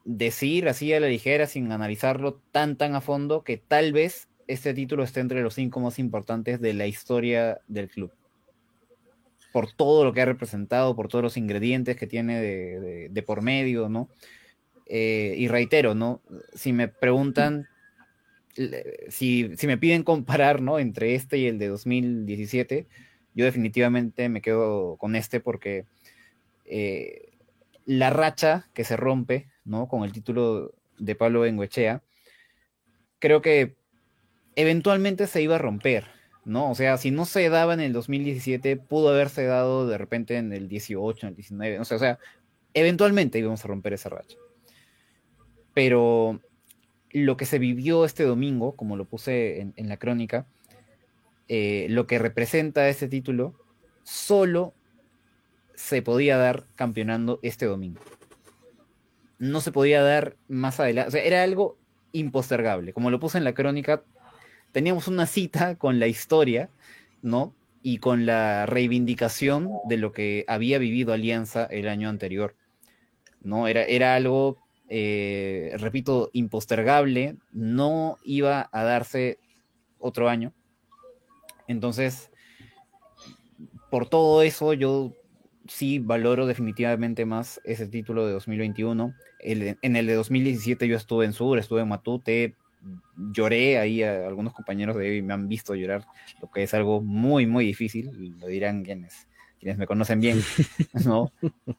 decir 0.04 0.68
así 0.68 0.93
a 0.93 0.99
la 0.99 1.08
ligera, 1.08 1.47
sin 1.47 1.72
analizarlo 1.72 2.41
tan 2.52 2.76
tan 2.76 2.95
a 2.95 3.02
fondo, 3.02 3.43
que 3.43 3.58
tal 3.58 3.93
vez 3.93 4.28
este 4.52 4.74
título 4.74 5.04
esté 5.04 5.20
entre 5.20 5.41
los 5.41 5.54
cinco 5.54 5.80
más 5.80 5.99
importantes 5.99 6.60
de 6.60 6.74
la 6.74 6.88
historia 6.88 7.62
del 7.68 7.89
club. 7.89 8.12
Por 9.52 9.72
todo 9.72 10.04
lo 10.06 10.14
que 10.14 10.22
ha 10.22 10.26
representado, 10.26 10.95
por 10.95 11.08
todos 11.08 11.24
los 11.24 11.38
ingredientes 11.38 11.95
que 11.95 12.08
tiene 12.08 12.39
de, 12.39 13.24
por 13.26 13.41
medio, 13.41 13.89
¿no? 13.89 14.10
Eh, 14.86 15.36
y 15.38 15.47
reitero, 15.47 15.95
¿no? 15.95 16.22
Si 16.54 16.74
me 16.74 16.88
preguntan 16.88 17.68
si, 19.08 19.56
si, 19.56 19.68
me 19.68 19.78
piden 19.78 20.04
comparar, 20.04 20.62
¿no? 20.62 20.80
Entre 20.80 21.16
este 21.16 21.38
y 21.38 21.47
el 21.47 21.58
de 21.58 21.70
2017, 21.70 22.88
yo 23.34 23.45
definitivamente 23.45 24.28
me 24.28 24.41
quedo 24.41 24.97
con 24.97 25.16
este 25.16 25.39
porque 25.39 25.86
eh, 26.66 27.32
la 27.86 28.10
racha 28.10 28.70
que 28.74 28.84
se 28.84 28.97
rompe, 28.97 29.47
¿no? 29.64 29.88
Con 29.88 30.04
el 30.04 30.12
título 30.12 30.74
de 30.97 31.16
Pablo 31.16 31.41
Benguechea, 31.41 32.04
creo 33.20 33.41
que 33.41 33.76
eventualmente 34.56 35.28
se 35.28 35.41
iba 35.41 35.56
a 35.56 35.60
romper, 35.60 36.06
¿no? 36.45 36.72
O 36.72 36.76
sea, 36.76 36.97
si 36.97 37.12
no 37.12 37.26
se 37.26 37.49
daba 37.49 37.74
en 37.74 37.80
el 37.80 37.93
2017, 37.93 38.78
pudo 38.78 39.10
haberse 39.10 39.45
dado 39.45 39.88
de 39.88 39.97
repente 39.97 40.38
en 40.38 40.54
el 40.54 40.68
18, 40.68 41.26
en 41.26 41.30
el 41.30 41.36
19, 41.36 41.80
o 41.80 41.86
sea, 41.86 41.97
o 41.97 41.99
sea 41.99 42.20
eventualmente 42.74 43.39
íbamos 43.39 43.64
a 43.64 43.68
romper 43.68 43.93
esa 43.93 44.10
racha. 44.10 44.38
Pero 45.74 46.39
lo 47.12 47.38
que 47.38 47.45
se 47.45 47.60
vivió 47.60 48.06
este 48.06 48.24
domingo, 48.24 48.76
como 48.76 48.95
lo 48.95 49.06
puse 49.06 49.72
en, 49.76 49.89
la 49.89 49.97
crónica, 49.97 50.45
eh, 51.47 51.88
lo 51.89 52.08
que 52.08 52.20
representa 52.20 52.88
ese 52.89 53.08
título, 53.08 53.56
solo 54.04 54.74
se 55.76 56.02
podía 56.02 56.38
dar 56.38 56.66
campeonando 56.76 57.39
este 57.41 57.66
domingo. 57.66 58.02
No 59.39 59.62
se 59.62 59.72
podía 59.72 60.04
dar 60.04 60.36
más 60.47 60.80
adelante. 60.80 61.08
O 61.08 61.12
sea, 61.12 61.24
era 61.24 61.43
algo 61.43 61.78
impostergable. 62.12 62.93
Como 62.93 63.10
lo 63.10 63.20
puse 63.20 63.38
en 63.38 63.43
la 63.43 63.54
crónica, 63.54 64.04
teníamos 64.72 65.07
una 65.07 65.26
cita 65.26 65.76
con 65.76 65.99
la 65.99 66.07
historia, 66.07 66.69
¿no? 67.22 67.53
Y 67.84 67.97
con 67.97 68.26
la 68.26 68.65
reivindicación 68.65 69.69
de 69.88 69.97
lo 69.97 70.11
que 70.11 70.45
había 70.47 70.78
vivido 70.78 71.13
Alianza 71.13 71.65
el 71.65 71.88
año 71.88 72.09
anterior. 72.09 72.55
¿No? 73.41 73.67
Era, 73.67 73.84
era 73.84 74.15
algo, 74.15 74.57
eh, 74.88 75.76
repito, 75.78 76.30
impostergable. 76.34 77.38
No 77.51 78.17
iba 78.24 78.69
a 78.72 78.84
darse 78.84 79.39
otro 79.97 80.30
año. 80.30 80.53
Entonces, 81.67 82.30
por 83.89 84.07
todo 84.07 84.43
eso, 84.43 84.74
yo 84.74 85.13
sí 85.67 85.99
valoro 85.99 86.45
definitivamente 86.45 87.26
más 87.26 87.61
ese 87.63 87.88
título 87.88 88.26
de 88.26 88.34
2021. 88.34 89.13
El, 89.39 89.78
en 89.82 89.95
el 89.95 90.05
de 90.05 90.13
2017 90.13 90.88
yo 90.88 90.97
estuve 90.97 91.26
en 91.26 91.34
Sur, 91.34 91.57
estuve 91.57 91.82
en 91.82 91.88
Matute, 91.88 92.55
lloré 93.34 93.78
ahí, 93.78 94.04
a 94.04 94.28
algunos 94.28 94.54
compañeros 94.54 94.96
de 94.96 95.10
hoy 95.10 95.22
me 95.22 95.34
han 95.34 95.48
visto 95.48 95.76
llorar, 95.76 96.06
lo 96.42 96.50
que 96.50 96.64
es 96.64 96.74
algo 96.74 97.02
muy, 97.02 97.46
muy 97.46 97.66
difícil, 97.66 98.38
lo 98.40 98.48
dirán 98.48 98.84
quienes, 98.84 99.28
quienes 99.60 99.78
me 99.78 99.88
conocen 99.88 100.20
bien, 100.20 100.42
¿no? 101.06 101.32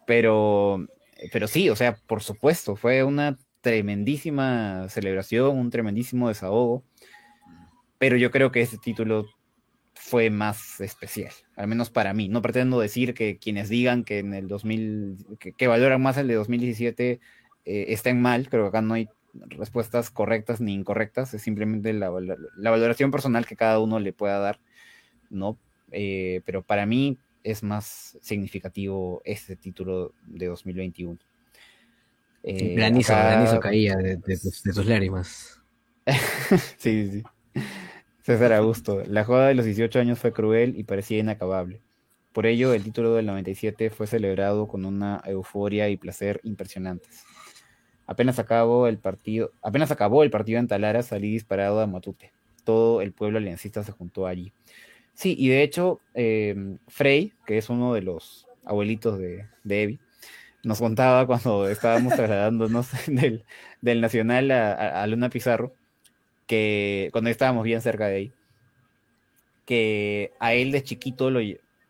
Pero, 0.07 0.87
pero 1.33 1.49
sí, 1.49 1.71
o 1.71 1.77
sea, 1.77 1.97
por 2.07 2.23
supuesto, 2.23 2.77
fue 2.77 3.03
una 3.03 3.39
tremendísima 3.61 4.89
celebración, 4.89 5.57
un 5.59 5.71
tremendísimo 5.71 6.29
desahogo, 6.29 6.85
pero 7.99 8.17
yo 8.17 8.31
creo 8.31 8.51
que 8.51 8.61
ese 8.63 8.79
título 8.79 9.27
fue 9.95 10.31
más 10.31 10.81
especial, 10.81 11.33
al 11.55 11.69
menos 11.69 11.91
para 11.91 12.13
mí. 12.13 12.29
No 12.29 12.43
pretendo 12.43 12.81
decir 12.81 13.15
que 13.15 13.39
quienes 13.39 13.69
digan 13.69 14.03
que 14.03 14.19
en 14.19 14.35
el 14.35 14.49
2000, 14.49 15.39
que, 15.39 15.53
que 15.53 15.69
valoran 15.69 16.03
más 16.03 16.17
el 16.17 16.27
de 16.27 16.35
2017 16.35 17.21
eh, 17.65 17.85
estén 17.89 18.21
mal, 18.21 18.49
creo 18.49 18.65
que 18.65 18.69
acá 18.69 18.83
no 18.83 18.95
hay 18.95 19.09
respuestas 19.35 20.11
correctas 20.11 20.61
ni 20.61 20.75
incorrectas, 20.75 21.35
es 21.35 21.43
simplemente 21.43 21.93
la, 21.93 22.11
la, 22.21 22.37
la 22.57 22.71
valoración 22.71 23.11
personal 23.11 23.47
que 23.47 23.57
cada 23.57 23.79
uno 23.79 23.99
le 23.99 24.13
pueda 24.13 24.39
dar, 24.39 24.61
¿no? 25.31 25.59
Eh, 25.91 26.43
pero 26.45 26.63
para 26.63 26.87
mí 26.87 27.19
es 27.45 27.63
más 27.63 28.19
significativo 28.21 29.23
este 29.25 29.57
título 29.57 30.13
de 30.27 30.47
2021. 30.47 31.19
Eh, 32.45 32.75
granizo, 32.75 33.15
acá... 33.15 33.31
granizo 33.31 33.61
caía 33.61 33.97
de, 33.97 34.17
de, 34.17 34.39
tus, 34.39 34.63
de 34.63 34.73
tus 34.73 34.87
lágrimas. 34.87 35.63
sí, 36.79 37.11
sí. 37.11 37.23
César 38.23 38.53
Augusto, 38.53 39.03
la 39.07 39.25
joda 39.25 39.49
de 39.49 39.55
los 39.55 39.65
18 39.65 39.99
años 39.99 40.19
fue 40.19 40.33
cruel 40.33 40.75
y 40.77 40.85
parecía 40.85 41.19
inacabable. 41.19 41.81
Por 42.33 42.47
ello, 42.47 42.73
el 42.73 42.83
título 42.83 43.15
del 43.15 43.27
97 43.27 43.91
fue 43.91 44.07
celebrado 44.07 44.67
con 44.67 44.85
una 44.85 45.21
euforia 45.27 45.89
y 45.89 45.97
placer 45.97 46.41
impresionantes. 46.45 47.25
Apenas 48.07 48.39
acabó 48.39 48.87
el 48.89 48.99
partido, 48.99 49.53
apenas 49.63 49.91
acabó 49.91 50.23
el 50.23 50.31
partido 50.31 50.59
en 50.59 50.69
Talara, 50.69 51.03
salí 51.03 51.31
disparado 51.31 51.81
a 51.81 51.87
Matute. 51.87 52.33
Todo 52.65 53.01
el 53.01 53.13
pueblo 53.13 53.39
aliancista 53.39 53.83
se 53.85 53.93
juntó 53.93 54.27
allí. 54.27 54.53
Sí, 55.15 55.35
y 55.39 55.49
de 55.49 55.63
hecho, 55.63 56.01
eh, 56.15 56.77
Frey, 56.89 57.33
que 57.47 57.59
es 57.59 57.69
uno 57.69 57.95
de 57.95 58.03
los 58.03 58.47
abuelitos 58.65 59.19
de, 59.19 59.47
de 59.65 59.83
Evi, 59.83 60.01
nos 60.65 60.79
contaba 60.79 61.27
cuando 61.27 61.69
estábamos 61.69 62.15
trasladándonos 62.15 62.91
del, 63.07 63.45
del 63.81 64.01
Nacional 64.01 64.51
a, 64.51 64.73
a, 64.73 65.03
a 65.03 65.07
Luna 65.07 65.31
Pizarro, 65.31 65.75
que 66.47 67.09
cuando 67.13 67.31
estábamos 67.31 67.65
bien 67.65 67.81
cerca 67.81 68.07
de 68.07 68.17
ahí, 68.17 68.33
que 69.65 70.33
a 70.41 70.55
él 70.55 70.73
de 70.73 70.83
chiquito 70.83 71.31
lo, 71.31 71.41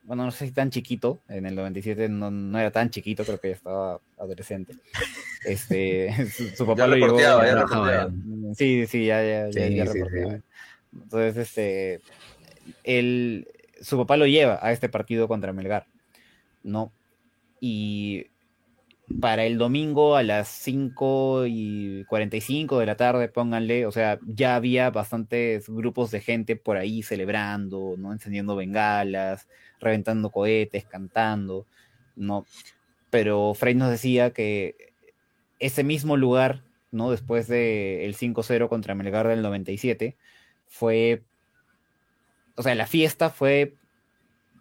bueno, 0.05 0.25
no 0.25 0.31
sé 0.31 0.47
si 0.47 0.53
tan 0.53 0.71
chiquito, 0.71 1.21
en 1.29 1.47
el 1.47 1.55
97 1.55 2.09
no, 2.09 2.31
no 2.31 2.59
era 2.59 2.71
tan 2.71 2.91
chiquito, 2.91 3.25
creo 3.25 3.39
que 3.41 3.49
ya 3.49 3.55
estaba 3.55 4.01
adolescente. 4.19 4.75
Este, 5.45 6.13
su, 6.31 6.49
su 6.49 6.67
papá 6.67 6.83
ya 6.83 6.87
lo 6.89 6.97
llevó. 6.97 7.21
Ya 7.21 7.45
ya 7.45 8.09
sí, 8.55 8.87
sí, 8.87 9.07
ya, 9.07 9.23
ya, 9.23 9.51
ya, 9.51 9.67
sí, 9.69 9.75
ya 9.77 9.87
sí, 9.87 10.01
sí. 10.01 10.43
Entonces, 10.93 11.37
este, 11.37 12.01
él, 12.85 13.49
su 13.81 13.97
papá 13.97 14.17
lo 14.17 14.27
lleva 14.27 14.59
a 14.61 14.73
este 14.73 14.89
partido 14.89 15.29
contra 15.29 15.53
Melgar, 15.53 15.87
¿no? 16.63 16.93
Y 17.61 18.27
para 19.21 19.45
el 19.45 19.59
domingo 19.59 20.17
a 20.17 20.23
las 20.23 20.49
5 20.49 21.45
y 21.47 22.05
45 22.05 22.79
de 22.79 22.87
la 22.87 22.97
tarde, 22.97 23.29
pónganle, 23.29 23.87
o 23.87 23.93
sea, 23.93 24.19
ya 24.27 24.57
había 24.57 24.91
bastantes 24.91 25.69
grupos 25.69 26.11
de 26.11 26.21
gente 26.21 26.57
por 26.57 26.77
ahí 26.77 27.03
celebrando, 27.03 27.95
¿no? 27.99 28.13
Encendiendo 28.13 28.57
bengalas, 28.57 29.49
reventando 29.83 30.31
cohetes, 30.31 30.87
cantando, 30.87 31.67
¿no? 32.17 32.47
Pero 33.11 33.53
Frey 33.55 33.75
nos 33.75 33.91
decía 33.91 34.33
que 34.33 34.95
ese 35.59 35.85
mismo 35.85 36.17
lugar, 36.17 36.63
¿no? 36.91 37.11
Después 37.11 37.49
del 37.49 38.13
de 38.13 38.17
5-0 38.19 38.69
contra 38.69 38.95
Melgar 38.95 39.29
del 39.29 39.43
97, 39.43 40.17
fue, 40.69 41.23
o 42.57 42.63
sea, 42.63 42.75
la 42.75 42.87
fiesta 42.87 43.29
fue 43.29 43.75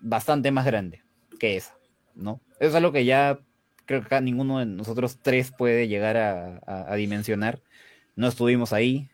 bastante 0.02 0.52
más 0.52 0.66
grande 0.66 1.02
que 1.40 1.56
esa, 1.56 1.76
¿no? 2.16 2.42
Eso 2.60 2.70
es 2.70 2.76
algo 2.76 2.92
que 2.92 3.06
ya 3.06 3.40
creo 3.86 4.02
que 4.02 4.08
acá 4.08 4.22
ninguno 4.22 4.60
de 4.60 4.66
nosotros 4.66 5.20
tres 5.22 5.52
puede 5.52 5.88
llegar 5.88 6.18
a, 6.18 6.62
a, 6.66 6.92
a 6.92 6.96
dimensionar. 6.96 7.62
No 8.16 8.28
estuvimos 8.28 8.74
ahí, 8.74 9.10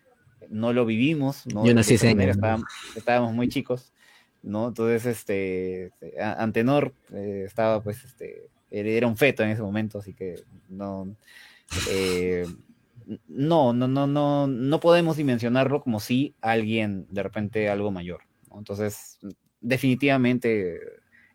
no 0.50 0.74
lo 0.74 0.86
vivimos, 0.86 1.46
¿no? 1.48 1.66
Yo 1.66 1.74
nací 1.74 1.96
ese 1.96 2.10
año. 2.10 2.22
Estábamos, 2.22 2.68
estábamos, 2.96 3.34
muy 3.34 3.50
chicos, 3.50 3.94
¿no? 4.48 4.70
Entonces, 4.70 5.06
este, 5.06 5.92
Antenor 6.20 6.94
eh, 7.14 7.44
estaba, 7.46 7.84
pues, 7.84 8.04
este, 8.04 8.50
era 8.72 9.08
un 9.08 9.18
feto 9.18 9.44
en 9.44 9.50
ese 9.50 9.62
momento, 9.62 10.00
así 10.00 10.14
que 10.14 10.36
no, 10.70 11.16
eh, 11.90 12.46
no, 13.28 13.74
no, 13.74 13.88
no, 13.88 14.08
no, 14.08 14.48
no 14.48 14.80
podemos 14.80 15.18
dimensionarlo 15.18 15.82
como 15.82 16.00
si 16.00 16.36
alguien, 16.42 17.08
de 17.10 17.24
repente, 17.24 17.70
algo 17.70 17.92
mayor. 17.92 18.22
Entonces, 18.56 19.20
definitivamente 19.60 20.80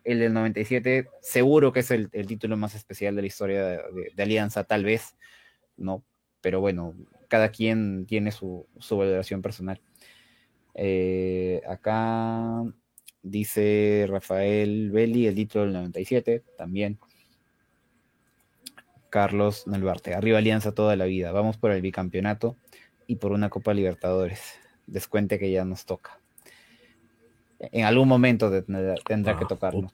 el 0.03 0.19
del 0.19 0.33
97 0.33 1.07
seguro 1.21 1.71
que 1.71 1.79
es 1.79 1.91
el, 1.91 2.09
el 2.11 2.27
título 2.27 2.57
más 2.57 2.75
especial 2.75 3.15
de 3.15 3.21
la 3.21 3.27
historia 3.27 3.65
de, 3.65 4.23
Alianza, 4.23 4.63
tal 4.65 4.83
vez, 4.83 5.15
¿no? 5.77 6.03
Pero 6.41 6.59
bueno, 6.61 6.95
cada 7.29 7.49
quien 7.49 8.05
tiene 8.05 8.31
su, 8.31 8.67
su 8.79 8.97
valoración 8.97 9.41
personal. 9.41 9.81
Eh, 10.75 11.61
acá 11.67 12.63
dice 13.23 14.05
Rafael 14.07 14.91
Belli, 14.91 15.25
el 15.25 15.35
título 15.35 15.65
del 15.65 15.73
97, 15.73 16.43
también. 16.57 16.99
Carlos 19.09 19.67
Nelvarte, 19.67 20.13
arriba 20.13 20.39
Alianza 20.39 20.71
toda 20.71 20.95
la 20.95 21.05
vida, 21.05 21.31
vamos 21.31 21.57
por 21.57 21.71
el 21.71 21.81
bicampeonato 21.81 22.55
y 23.07 23.17
por 23.17 23.31
una 23.31 23.49
Copa 23.49 23.73
Libertadores. 23.73 24.39
Descuente 24.85 25.39
que 25.39 25.51
ya 25.51 25.65
nos 25.65 25.85
toca 25.85 26.19
en 27.71 27.85
algún 27.85 28.07
momento 28.07 28.49
tendrá, 28.51 28.95
tendrá 29.05 29.37
que 29.37 29.45
tocarnos. 29.45 29.91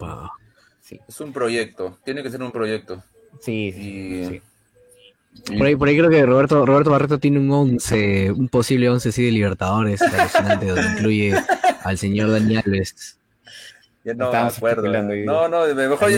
Sí. 0.81 0.99
Es 1.07 1.19
un 1.21 1.31
proyecto, 1.31 1.99
tiene 2.03 2.23
que 2.23 2.29
ser 2.29 2.41
un 2.41 2.51
proyecto. 2.51 3.03
Sí, 3.39 3.71
sí, 3.73 4.25
sí. 4.25 4.41
Por 5.55 5.67
ahí, 5.67 5.75
por 5.75 5.87
ahí 5.87 5.97
creo 5.97 6.09
que 6.09 6.25
Roberto, 6.25 6.65
Roberto 6.65 6.89
Barreto 6.89 7.19
tiene 7.19 7.39
un 7.39 7.51
11, 7.51 8.31
un 8.31 8.49
posible 8.49 8.89
11 8.89 9.11
sí 9.11 9.23
de 9.23 9.31
Libertadores, 9.31 10.01
alucinante, 10.01 10.65
donde 10.65 10.91
incluye 10.93 11.35
al 11.83 11.97
señor 11.97 12.31
Daniel 12.31 12.63
Alves. 12.65 13.18
Ya 14.03 14.13
no 14.13 14.25
Estamos 14.25 14.53
me 14.53 14.57
acuerdo. 14.57 15.03
No, 15.25 15.47
no, 15.47 15.75
mejor 15.75 16.09
ya, 16.09 16.17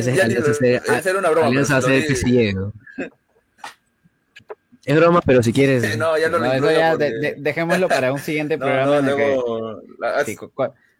hacer 0.95 1.15
una 1.15 1.29
broma. 1.29 1.47
Alianza 1.47 1.77
hace 1.77 2.01
PSG, 2.03 2.55
¿no? 2.55 2.73
Es 4.83 4.95
broma, 4.95 5.21
pero 5.23 5.43
si 5.43 5.53
quieres. 5.53 5.83
Sí, 5.83 5.97
no, 5.97 6.17
ya 6.17 6.27
no, 6.27 6.39
no 6.39 6.53
lo 6.57 6.71
ya 6.71 6.91
porque... 6.91 7.05
de, 7.05 7.19
de, 7.19 7.35
dejémoslo 7.37 7.87
para 7.87 8.11
un 8.11 8.19
siguiente 8.19 8.57
programa. 8.57 9.01
no, 9.01 9.15
luego, 9.15 9.79
que... 9.79 9.87
la... 9.99 10.25
sí, 10.25 10.35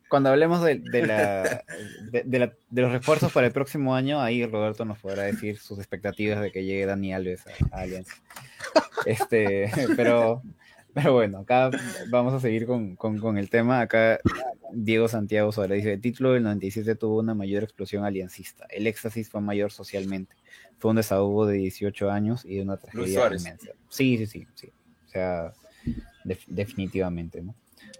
cuando 0.07 0.29
hablemos 0.29 0.61
de, 0.61 0.75
de, 0.79 1.07
la, 1.07 1.63
de, 2.11 2.39
la, 2.39 2.53
de, 2.69 2.81
los 2.81 2.91
refuerzos 2.91 3.31
para 3.31 3.47
el 3.47 3.53
próximo 3.53 3.95
año, 3.95 4.21
ahí 4.21 4.45
Roberto 4.45 4.85
nos 4.85 4.99
podrá 4.99 5.23
decir 5.23 5.57
sus 5.57 5.79
expectativas 5.79 6.41
de 6.41 6.51
que 6.51 6.63
llegue 6.63 6.85
Dani 6.85 7.13
Alves 7.13 7.45
a, 7.47 7.77
a 7.77 7.81
Alianza. 7.81 8.13
Este, 9.05 9.71
pero, 9.95 10.43
pero 10.93 11.13
bueno, 11.13 11.39
acá 11.39 11.69
vamos 12.09 12.33
a 12.33 12.39
seguir 12.39 12.65
con, 12.65 12.95
con, 12.95 13.19
con, 13.19 13.37
el 13.37 13.49
tema. 13.49 13.81
Acá 13.81 14.19
Diego 14.73 15.07
Santiago 15.07 15.51
Sola 15.51 15.75
dice, 15.75 15.93
el 15.93 16.01
título 16.01 16.33
del 16.33 16.43
97 16.43 16.95
tuvo 16.95 17.19
una 17.19 17.33
mayor 17.33 17.63
explosión 17.63 18.05
aliancista. 18.05 18.65
El 18.69 18.87
éxtasis 18.87 19.29
fue 19.29 19.41
mayor 19.41 19.71
socialmente. 19.71 20.35
Fue 20.79 20.91
un 20.91 20.97
desahogo 20.97 21.45
de 21.45 21.57
18 21.57 22.09
años 22.09 22.45
y 22.45 22.55
de 22.55 22.63
una 22.63 22.77
tragedia 22.77 23.27
inmensa. 23.27 23.71
Sí, 23.89 24.17
sí, 24.17 24.25
sí, 24.25 24.47
sí. 24.55 24.71
O 25.05 25.09
sea, 25.09 25.53
de, 26.23 26.37
definitivamente, 26.47 27.41
¿no? 27.41 27.55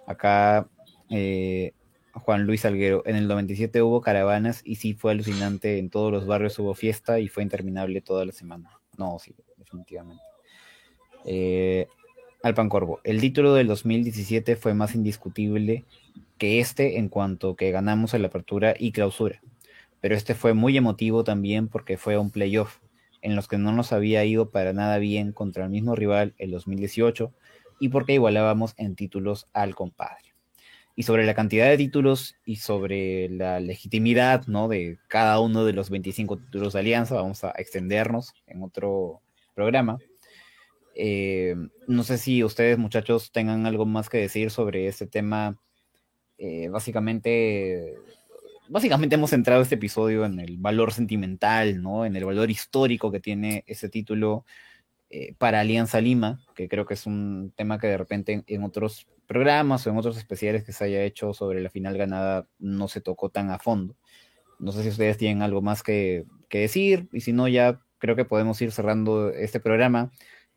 Acá... 0.07 0.67
Eh, 1.09 1.73
Juan 2.13 2.45
Luis 2.45 2.65
Alguero. 2.65 3.03
En 3.05 3.15
el 3.15 3.27
97 3.27 3.81
hubo 3.81 4.01
caravanas 4.01 4.61
y 4.65 4.75
sí 4.75 4.93
fue 4.93 5.11
alucinante. 5.11 5.77
En 5.77 5.89
todos 5.89 6.11
los 6.11 6.25
barrios 6.25 6.57
hubo 6.59 6.73
fiesta 6.73 7.19
y 7.19 7.27
fue 7.27 7.43
interminable 7.43 8.01
toda 8.01 8.25
la 8.25 8.31
semana. 8.31 8.79
No, 8.97 9.17
sí, 9.19 9.33
definitivamente. 9.57 10.23
Eh, 11.25 11.87
Alpan 12.43 12.69
Corvo. 12.69 12.99
El 13.03 13.21
título 13.21 13.53
del 13.53 13.67
2017 13.67 14.55
fue 14.55 14.73
más 14.73 14.95
indiscutible 14.95 15.85
que 16.37 16.59
este 16.59 16.97
en 16.97 17.07
cuanto 17.07 17.55
que 17.55 17.71
ganamos 17.71 18.13
en 18.13 18.23
la 18.23 18.29
apertura 18.29 18.73
y 18.77 18.91
clausura. 18.91 19.41
Pero 19.99 20.15
este 20.15 20.33
fue 20.33 20.53
muy 20.53 20.75
emotivo 20.75 21.23
también 21.23 21.67
porque 21.67 21.97
fue 21.97 22.17
un 22.17 22.31
playoff 22.31 22.79
en 23.21 23.35
los 23.35 23.47
que 23.47 23.59
no 23.59 23.71
nos 23.71 23.93
había 23.93 24.25
ido 24.25 24.49
para 24.49 24.73
nada 24.73 24.97
bien 24.97 25.31
contra 25.31 25.65
el 25.65 25.69
mismo 25.69 25.95
rival 25.95 26.33
el 26.39 26.49
2018 26.51 27.31
y 27.79 27.89
porque 27.89 28.13
igualábamos 28.13 28.73
en 28.77 28.95
títulos 28.95 29.47
al 29.53 29.75
compadre. 29.75 30.33
Y 30.95 31.03
sobre 31.03 31.25
la 31.25 31.35
cantidad 31.35 31.69
de 31.69 31.77
títulos 31.77 32.35
y 32.43 32.57
sobre 32.57 33.29
la 33.29 33.59
legitimidad 33.59 34.47
¿no? 34.47 34.67
de 34.67 34.97
cada 35.07 35.39
uno 35.39 35.63
de 35.63 35.73
los 35.73 35.89
25 35.89 36.37
títulos 36.37 36.73
de 36.73 36.79
Alianza, 36.79 37.15
vamos 37.15 37.43
a 37.43 37.51
extendernos 37.51 38.33
en 38.47 38.63
otro 38.63 39.21
programa. 39.53 39.99
Eh, 40.95 41.55
no 41.87 42.03
sé 42.03 42.17
si 42.17 42.43
ustedes, 42.43 42.77
muchachos, 42.77 43.31
tengan 43.31 43.65
algo 43.65 43.85
más 43.85 44.09
que 44.09 44.17
decir 44.17 44.51
sobre 44.51 44.87
este 44.87 45.07
tema. 45.07 45.57
Eh, 46.37 46.69
básicamente, 46.69 47.95
básicamente 48.69 49.15
hemos 49.15 49.29
centrado 49.29 49.61
este 49.61 49.75
episodio 49.75 50.25
en 50.25 50.39
el 50.39 50.57
valor 50.57 50.93
sentimental, 50.93 51.81
¿no? 51.81 52.05
En 52.05 52.15
el 52.15 52.25
valor 52.25 52.49
histórico 52.49 53.11
que 53.11 53.19
tiene 53.19 53.63
ese 53.67 53.89
título 53.89 54.45
eh, 55.13 55.35
para 55.37 55.59
Alianza 55.59 55.99
Lima, 55.99 56.39
que 56.55 56.69
creo 56.69 56.85
que 56.85 56.93
es 56.93 57.05
un 57.05 57.51
tema 57.57 57.79
que 57.79 57.87
de 57.87 57.97
repente 57.97 58.45
en, 58.47 58.63
otros 58.63 59.07
programas 59.27 59.85
o 59.85 59.89
en 59.89 59.97
otros 59.97 60.17
especiales 60.17 60.63
que 60.63 60.71
se 60.71 60.85
haya 60.85 61.03
hecho 61.03 61.33
sobre 61.33 61.61
la 61.61 61.69
final 61.69 61.97
ganada 61.97 62.47
no 62.59 62.87
se 62.87 63.01
tocó 63.01 63.29
tan 63.29 63.49
a 63.49 63.59
fondo. 63.59 63.97
No 64.57 64.71
sé 64.71 64.83
si 64.83 64.89
ustedes 64.89 65.17
tienen 65.17 65.41
algo 65.41 65.61
más 65.61 65.83
que, 65.83 66.25
decir 66.49 67.09
y 67.11 67.21
si 67.21 67.33
no 67.33 67.49
ya 67.49 67.81
creo 67.97 68.15
que 68.15 68.23
podemos 68.23 68.61
ir 68.61 68.71
cerrando 68.71 69.31
este 69.31 69.59
programa 69.59 70.11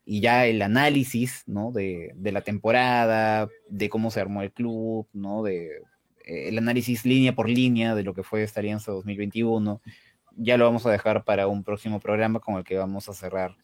y 0.06 0.20
ya 0.20 0.46
el 0.46 0.60
análisis 0.62 1.44
¿no? 1.46 1.72
de, 1.72 2.12
de, 2.14 2.32
la 2.32 2.42
temporada, 2.42 3.48
de 3.68 3.88
cómo 3.88 4.10
se 4.10 4.20
armó 4.20 4.42
el 4.42 4.52
club, 4.52 5.08
¿no? 5.12 5.42
de 5.42 5.82
eh, 6.24 6.48
el 6.48 6.58
análisis 6.58 7.04
línea 7.04 7.34
por 7.34 7.48
línea 7.48 7.94
de 7.94 8.02
lo 8.02 8.14
que 8.14 8.22
fue 8.22 8.42
esta 8.42 8.60
alianza 8.60 8.92
2021, 8.92 9.80
ya 10.36 10.56
lo 10.56 10.64
vamos 10.64 10.84
a 10.86 10.90
dejar 10.90 11.24
para 11.24 11.46
un 11.46 11.64
próximo 11.64 12.00
programa 12.00 12.40
con 12.40 12.56
el 12.56 12.64
que 12.64 12.76
vamos 12.76 13.08
a 13.08 13.14
cerrar 13.14 13.56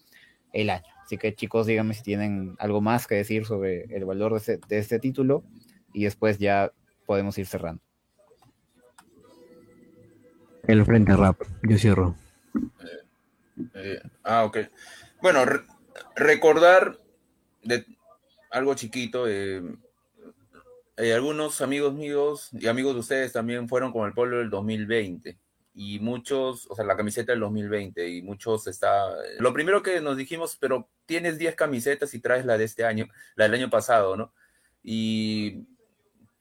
el 0.53 0.71
año. 0.71 0.87
Así 1.05 1.19
que 1.19 1.35
chicos, 1.35 1.67
díganme 1.67 1.95
si 1.95 2.03
tienen 2.03 2.55
algo 2.59 2.81
más 2.81 3.07
que 3.07 3.17
decir 3.17 3.45
sobre 3.45 3.85
el 3.95 4.05
valor 4.05 4.41
de, 4.41 4.61
este 4.71 4.99
título 4.99 5.45
y 5.93 6.05
después 6.05 6.39
ya 6.39 6.73
podemos 7.07 7.37
ir 7.39 7.47
cerrando. 7.47 7.83
El 10.65 10.85
frente 10.85 11.17
rap, 11.17 11.41
yo 11.63 11.79
cierro. 11.79 12.15
Eh, 12.55 13.69
eh, 13.75 14.03
ah, 14.23 14.45
ok. 14.45 14.59
Bueno, 15.21 15.45
recordar 16.17 16.99
de 17.63 17.85
algo 18.51 18.75
chiquito, 18.75 19.29
eh, 19.29 19.63
eh, 20.97 21.15
algunos 21.15 21.61
amigos 21.61 21.95
míos 21.95 22.51
y 22.53 22.67
amigos 22.67 22.95
de 22.95 23.01
ustedes 23.01 23.33
también 23.33 23.69
fueron 23.69 23.93
con 23.93 24.07
el 24.07 24.15
pueblo 24.15 24.39
del 24.39 24.51
2020 24.51 25.39
y 25.75 25.99
muchos, 26.01 26.67
o 26.69 26.75
sea, 26.75 26.85
la 26.85 26.97
camiseta 26.97 27.33
del 27.33 27.41
2020 27.41 28.09
y 28.09 28.23
muchos 28.23 28.67
está... 28.67 29.09
Lo 29.39 29.53
primero 29.53 29.83
que 29.83 30.01
nos 30.01 30.17
dijimos, 30.17 30.57
pero 30.61 30.89
tienes 31.07 31.39
10 31.39 31.55
camisetas 31.55 32.13
y 32.13 32.21
traes 32.21 32.45
la 32.45 32.59
de 32.59 32.65
este 32.65 32.85
año, 32.85 33.07
la 33.37 33.45
del 33.45 33.55
año 33.55 33.71
pasado, 33.71 34.17
¿no? 34.17 34.35
Y 34.83 35.67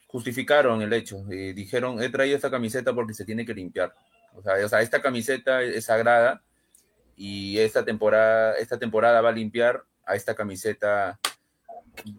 justificaron 0.08 0.82
el 0.82 0.92
hecho, 0.94 1.24
y 1.30 1.54
dijeron, 1.54 2.02
he 2.02 2.10
traído 2.10 2.36
esta 2.36 2.50
camiseta 2.50 2.94
porque 2.94 3.14
se 3.14 3.26
tiene 3.26 3.46
que 3.46 3.54
limpiar. 3.54 3.94
O 4.34 4.42
sea, 4.42 4.82
esta 4.82 5.02
camiseta 5.02 5.62
es 5.62 5.86
sagrada 5.86 6.44
y 7.22 7.60
esta 7.60 7.84
temporada, 7.84 8.54
esta 8.54 8.80
temporada 8.80 9.20
va 9.20 9.28
a 9.28 9.34
limpiar 9.34 9.84
a 10.06 10.16
esta 10.16 10.34
camiseta 10.36 11.20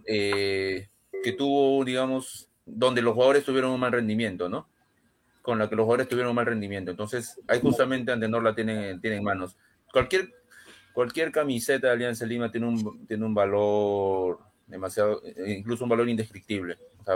eh, 0.05 0.89
que 1.25 1.33
tuvo, 1.33 1.83
digamos, 1.87 2.51
donde 2.67 3.01
los 3.01 3.15
jugadores 3.15 3.43
tuvieron 3.43 3.71
un 3.71 3.81
mal 3.81 3.93
rendimiento, 3.93 4.51
¿no? 4.51 4.69
Con 5.41 5.59
la 5.59 5.71
que 5.71 5.75
los 5.75 5.85
jugadores 5.85 6.07
tuvieron 6.07 6.29
un 6.29 6.37
mal 6.37 6.45
rendimiento. 6.45 6.91
Entonces, 6.91 7.41
ahí 7.49 7.61
justamente 7.61 8.13
Antenor 8.13 8.43
la 8.43 8.55
tiene, 8.55 8.99
tiene 8.99 9.17
en 9.17 9.25
manos. 9.25 9.57
Cualquier, 9.91 10.35
cualquier 10.93 11.33
camiseta 11.33 11.87
de 11.87 11.93
Alianza 11.95 12.27
Lima 12.27 12.53
tiene 12.53 12.67
un, 12.67 13.07
tiene 13.07 13.25
un 13.25 13.33
valor 13.33 14.39
demasiado, 14.67 15.23
incluso 15.47 15.85
un 15.85 15.91
valor 15.91 16.11
indescriptible. 16.11 16.77
O 16.99 17.05
sea, 17.05 17.15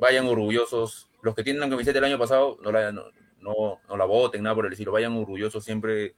vayan 0.00 0.26
orgullosos. 0.26 1.10
Los 1.22 1.34
que 1.34 1.42
tienen 1.42 1.58
la 1.58 1.68
camiseta 1.68 1.96
del 1.98 2.12
año 2.12 2.18
pasado, 2.18 2.58
no 2.62 2.70
la, 2.70 2.92
no, 2.92 3.06
no, 3.40 3.96
la 3.96 4.04
voten, 4.04 4.44
nada 4.44 4.54
por 4.54 4.66
el 4.66 4.72
estilo. 4.72 4.92
Vayan 4.92 5.16
orgullosos 5.16 5.64
siempre 5.64 6.14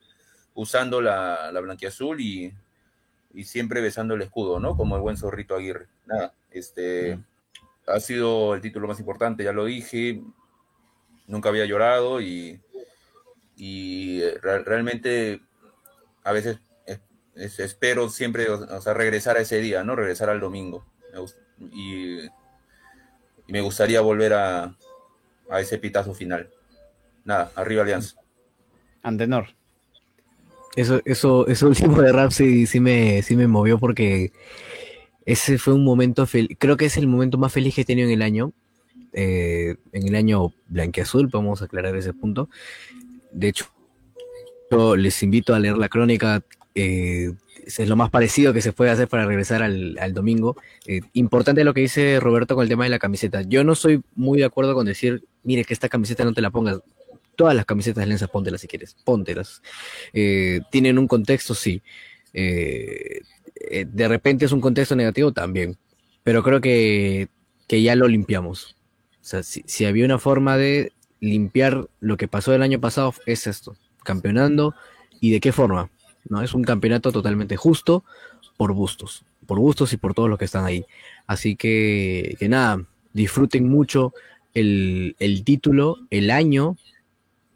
usando 0.60 1.00
la, 1.00 1.50
la 1.52 1.60
blanquiazul 1.60 2.20
y, 2.20 2.52
y 3.32 3.44
siempre 3.44 3.80
besando 3.80 4.14
el 4.14 4.20
escudo, 4.20 4.60
¿no? 4.60 4.76
Como 4.76 4.94
el 4.94 5.00
buen 5.00 5.16
zorrito 5.16 5.56
Aguirre. 5.56 5.88
Nada. 6.04 6.34
Este, 6.50 7.18
ha 7.86 7.98
sido 7.98 8.54
el 8.54 8.60
título 8.60 8.86
más 8.86 9.00
importante, 9.00 9.42
ya 9.42 9.52
lo 9.52 9.64
dije, 9.64 10.22
nunca 11.26 11.48
había 11.48 11.64
llorado 11.64 12.20
y, 12.20 12.60
y 13.56 14.20
eh, 14.20 14.38
realmente 14.42 15.40
a 16.24 16.32
veces 16.32 16.58
espero 17.34 18.10
siempre 18.10 18.50
o 18.50 18.80
sea, 18.82 18.92
regresar 18.92 19.38
a 19.38 19.40
ese 19.40 19.60
día, 19.60 19.82
¿no? 19.82 19.96
Regresar 19.96 20.28
al 20.28 20.40
domingo. 20.40 20.84
Y, 21.72 22.18
me 23.48 23.62
gustaría 23.62 24.00
volver 24.00 24.34
a, 24.34 24.76
a, 25.48 25.60
ese 25.60 25.78
pitazo 25.78 26.14
final. 26.14 26.50
Nada, 27.24 27.50
arriba 27.56 27.82
Alianza. 27.82 28.20
Antenor. 29.02 29.59
Eso, 30.76 31.00
eso, 31.04 31.46
eso 31.46 31.68
último 31.68 32.00
de 32.00 32.12
rap 32.12 32.30
sí, 32.30 32.66
me, 32.80 33.22
sí 33.22 33.36
me 33.36 33.46
movió 33.46 33.78
porque 33.78 34.32
ese 35.26 35.58
fue 35.58 35.74
un 35.74 35.84
momento 35.84 36.26
creo 36.58 36.76
que 36.76 36.86
es 36.86 36.96
el 36.96 37.06
momento 37.06 37.38
más 37.38 37.52
feliz 37.52 37.74
que 37.74 37.82
he 37.82 37.84
tenido 37.84 38.08
en 38.08 38.14
el 38.14 38.22
año, 38.22 38.52
eh, 39.12 39.76
en 39.92 40.08
el 40.08 40.14
año 40.14 40.52
blanqueazul, 40.68 41.28
vamos 41.28 41.62
a 41.62 41.66
aclarar 41.66 41.96
ese 41.96 42.12
punto. 42.12 42.48
De 43.32 43.48
hecho, 43.48 43.66
yo 44.70 44.96
les 44.96 45.22
invito 45.22 45.54
a 45.54 45.58
leer 45.58 45.76
la 45.76 45.88
crónica, 45.88 46.42
eh, 46.74 47.32
es 47.64 47.88
lo 47.88 47.96
más 47.96 48.10
parecido 48.10 48.52
que 48.52 48.62
se 48.62 48.72
puede 48.72 48.90
hacer 48.90 49.08
para 49.08 49.26
regresar 49.26 49.62
al, 49.62 50.14
domingo. 50.14 50.56
Eh, 50.86 51.00
importante 51.12 51.64
lo 51.64 51.74
que 51.74 51.82
dice 51.82 52.18
Roberto 52.20 52.54
con 52.54 52.62
el 52.62 52.68
tema 52.68 52.84
de 52.84 52.90
la 52.90 52.98
camiseta. 52.98 53.42
Yo 53.42 53.64
no 53.64 53.74
soy 53.74 54.02
muy 54.14 54.38
de 54.38 54.44
acuerdo 54.44 54.74
con 54.74 54.86
decir, 54.86 55.24
mire 55.42 55.64
que 55.64 55.74
esta 55.74 55.88
camiseta 55.88 56.24
no 56.24 56.32
te 56.32 56.40
la 56.40 56.50
pongas. 56.50 56.80
Todas 57.40 57.56
las 57.56 57.64
camisetas 57.64 57.96
de 57.96 58.02
Alianza, 58.02 58.26
póntelas 58.26 58.60
si 58.60 58.68
quieres, 58.68 58.94
póntelas. 59.02 59.62
tienen 60.12 60.98
un 60.98 61.08
contexto, 61.08 61.54
sí. 61.54 61.82
Eh, 62.34 63.86
de 63.90 64.08
repente 64.08 64.44
es 64.44 64.52
un 64.52 64.60
contexto 64.60 64.94
negativo 64.94 65.32
también, 65.32 65.78
pero 66.22 66.42
creo 66.42 66.60
que, 66.60 67.28
ya 67.66 67.94
lo 67.94 68.08
limpiamos. 68.08 68.76
Sea, 69.22 69.42
si, 69.42 69.86
había 69.86 70.04
una 70.04 70.18
forma 70.18 70.58
de 70.58 70.92
limpiar 71.20 71.88
lo 72.00 72.18
que 72.18 72.28
pasó 72.28 72.54
el 72.54 72.62
año 72.62 72.78
pasado, 72.78 73.14
es 73.24 73.46
esto, 73.46 73.74
campeonando 74.04 74.74
y 75.18 75.30
de 75.30 75.40
qué 75.40 75.50
forma. 75.50 75.88
¿no? 76.28 76.42
Es 76.42 76.52
un 76.52 76.62
campeonato 76.62 77.10
totalmente 77.10 77.56
justo 77.56 78.04
por 78.58 78.74
gustos, 78.74 79.24
por 79.46 79.58
gustos 79.58 79.94
y 79.94 79.96
por 79.96 80.12
todos 80.12 80.28
los 80.28 80.38
que 80.38 80.44
están 80.44 80.66
ahí. 80.66 80.84
Así 81.26 81.56
que, 81.56 82.36
que 82.38 82.50
nada, 82.50 82.84
disfruten 83.14 83.66
mucho 83.66 84.12
el, 84.52 85.16
el 85.20 85.42
título, 85.42 85.98
el 86.10 86.30
año, 86.30 86.76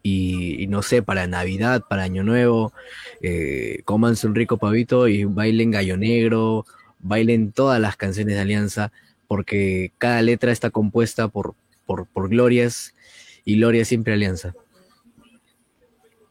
y, 0.07 0.67
no 0.67 0.83
sé, 0.83 1.01
para 1.01 1.25
Navidad, 1.25 1.81
para 1.89 2.03
Año 2.03 2.23
Nuevo, 2.23 2.73
eh, 3.21 3.81
cómanse 3.85 4.27
un 4.27 4.35
rico 4.35 4.57
pavito 4.57 5.07
y 5.07 5.23
bailen 5.23 5.71
Gallo 5.71 5.97
Negro, 5.97 6.67
bailen 6.99 7.51
todas 7.51 7.81
las 7.81 7.97
canciones 7.97 8.35
de 8.35 8.41
Alianza, 8.41 8.91
porque 9.27 9.93
cada 9.97 10.21
letra 10.21 10.51
está 10.51 10.69
compuesta 10.69 11.27
por, 11.27 11.55
por, 11.87 12.05
por 12.05 12.29
glorias 12.29 12.93
y 13.45 13.55
gloria 13.57 13.83
siempre 13.83 14.13
Alianza. 14.13 14.53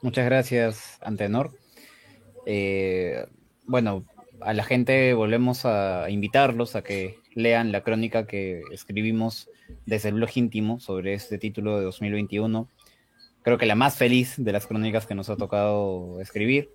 Muchas 0.03 0.25
gracias, 0.27 1.01
Antenor. 1.03 1.51
Eh, 2.47 3.27
bueno, 3.67 4.05
a 4.41 4.53
la 4.53 4.63
gente 4.63 5.15
volvemos 5.15 5.65
a 5.65 6.09
invitarlos 6.11 6.77
a 6.77 6.85
que 6.85 7.19
lean 7.35 7.73
la 7.73 7.83
crónica 7.83 8.25
que 8.25 8.63
escribimos 8.71 9.51
desde 9.85 10.11
el 10.11 10.15
blog 10.15 10.31
íntimo 10.37 10.79
sobre 10.79 11.15
este 11.15 11.39
título 11.39 11.77
de 11.77 11.85
2021 11.87 12.69
creo 13.45 13.59
que 13.59 13.67
la 13.67 13.75
más 13.75 13.97
feliz 13.97 14.35
de 14.39 14.53
las 14.53 14.67
crónicas 14.67 15.07
que 15.07 15.15
nos 15.15 15.29
ha 15.29 15.37
tocado 15.37 16.19
escribir. 16.21 16.71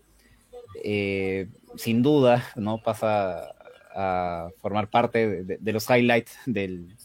Eh, 0.83 1.47
sin 1.75 2.03
duda, 2.03 2.47
¿no? 2.55 2.81
Pasa 2.81 3.55
a 3.93 4.49
formar 4.61 4.87
parte 4.87 5.43
de, 5.43 5.73
los 5.73 5.89
highlights 5.89 6.37
del, 6.45 6.95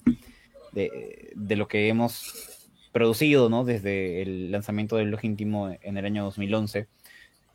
de, 0.73 1.57
lo 1.57 1.67
que 1.67 1.89
hemos 1.89 2.69
producido, 2.93 3.49
¿no? 3.49 3.65
Desde 3.65 4.21
el 4.21 4.53
lanzamiento 4.53 4.97
del 4.97 5.09
blog 5.09 5.25
íntimo 5.25 5.75
en 5.81 5.97
el 5.97 6.05
año 6.05 6.25
2011. 6.25 6.87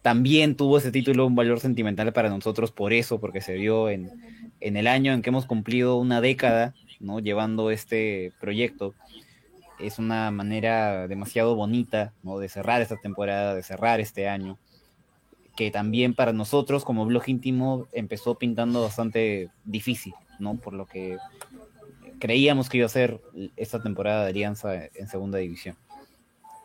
También 0.01 0.55
tuvo 0.55 0.79
ese 0.79 0.91
título 0.91 1.27
un 1.27 1.35
valor 1.35 1.59
sentimental 1.59 2.11
para 2.11 2.29
nosotros 2.29 2.71
por 2.71 2.91
eso, 2.91 3.19
porque 3.19 3.41
se 3.41 3.53
vio 3.53 3.87
en, 3.87 4.09
en 4.61 4.77
el 4.77 4.87
año 4.87 5.13
en 5.13 5.21
que 5.21 5.29
hemos 5.29 5.45
cumplido 5.45 5.97
una 5.97 6.21
década, 6.21 6.73
¿no? 6.99 7.19
Llevando 7.19 7.69
este 7.69 8.33
proyecto 8.39 8.95
es 9.79 9.99
una 9.99 10.31
manera 10.31 11.07
demasiado 11.07 11.55
bonita 11.55 12.13
¿no? 12.23 12.39
de 12.39 12.49
cerrar 12.49 12.81
esta 12.81 12.97
temporada, 12.97 13.55
de 13.55 13.63
cerrar 13.63 13.99
este 13.99 14.27
año, 14.27 14.57
que 15.55 15.71
también 15.71 16.13
para 16.13 16.33
nosotros 16.33 16.85
como 16.85 17.05
blog 17.05 17.27
íntimo 17.27 17.87
empezó 17.91 18.35
pintando 18.35 18.81
bastante 18.81 19.49
difícil, 19.65 20.13
¿no? 20.39 20.55
Por 20.55 20.73
lo 20.73 20.85
que 20.85 21.17
creíamos 22.19 22.69
que 22.69 22.77
iba 22.77 22.85
a 22.85 22.89
ser 22.89 23.19
esta 23.55 23.81
temporada 23.81 24.23
de 24.23 24.29
Alianza 24.29 24.85
en 24.93 25.07
segunda 25.07 25.37
división. 25.37 25.75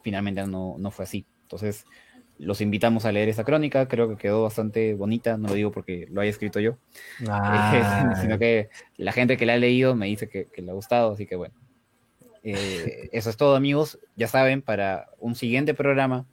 Finalmente 0.02 0.46
no, 0.46 0.76
no 0.78 0.90
fue 0.90 1.04
así. 1.04 1.24
Entonces, 1.42 1.86
los 2.38 2.60
invitamos 2.60 3.04
a 3.04 3.12
leer 3.12 3.28
esa 3.28 3.44
crónica, 3.44 3.86
creo 3.86 4.08
que 4.08 4.16
quedó 4.16 4.42
bastante 4.42 4.94
bonita, 4.94 5.36
no 5.36 5.48
lo 5.48 5.54
digo 5.54 5.70
porque 5.70 6.06
lo 6.10 6.20
haya 6.20 6.30
escrito 6.30 6.60
yo, 6.60 6.76
ah. 7.28 8.14
sino 8.20 8.38
que 8.38 8.70
la 8.96 9.12
gente 9.12 9.36
que 9.36 9.46
la 9.46 9.54
ha 9.54 9.58
leído 9.58 9.94
me 9.94 10.06
dice 10.06 10.28
que, 10.28 10.48
le 10.56 10.70
ha 10.70 10.74
gustado, 10.74 11.12
así 11.12 11.26
que 11.26 11.36
bueno. 11.36 11.54
Eh, 12.45 13.09
eso 13.12 13.30
es 13.30 13.36
todo 13.36 13.57
amigos, 13.57 13.99
ya 14.16 14.28
saben, 14.28 14.62
para 14.62 15.09
un 15.18 15.34
siguiente 15.34 15.74
programa, 15.74 16.26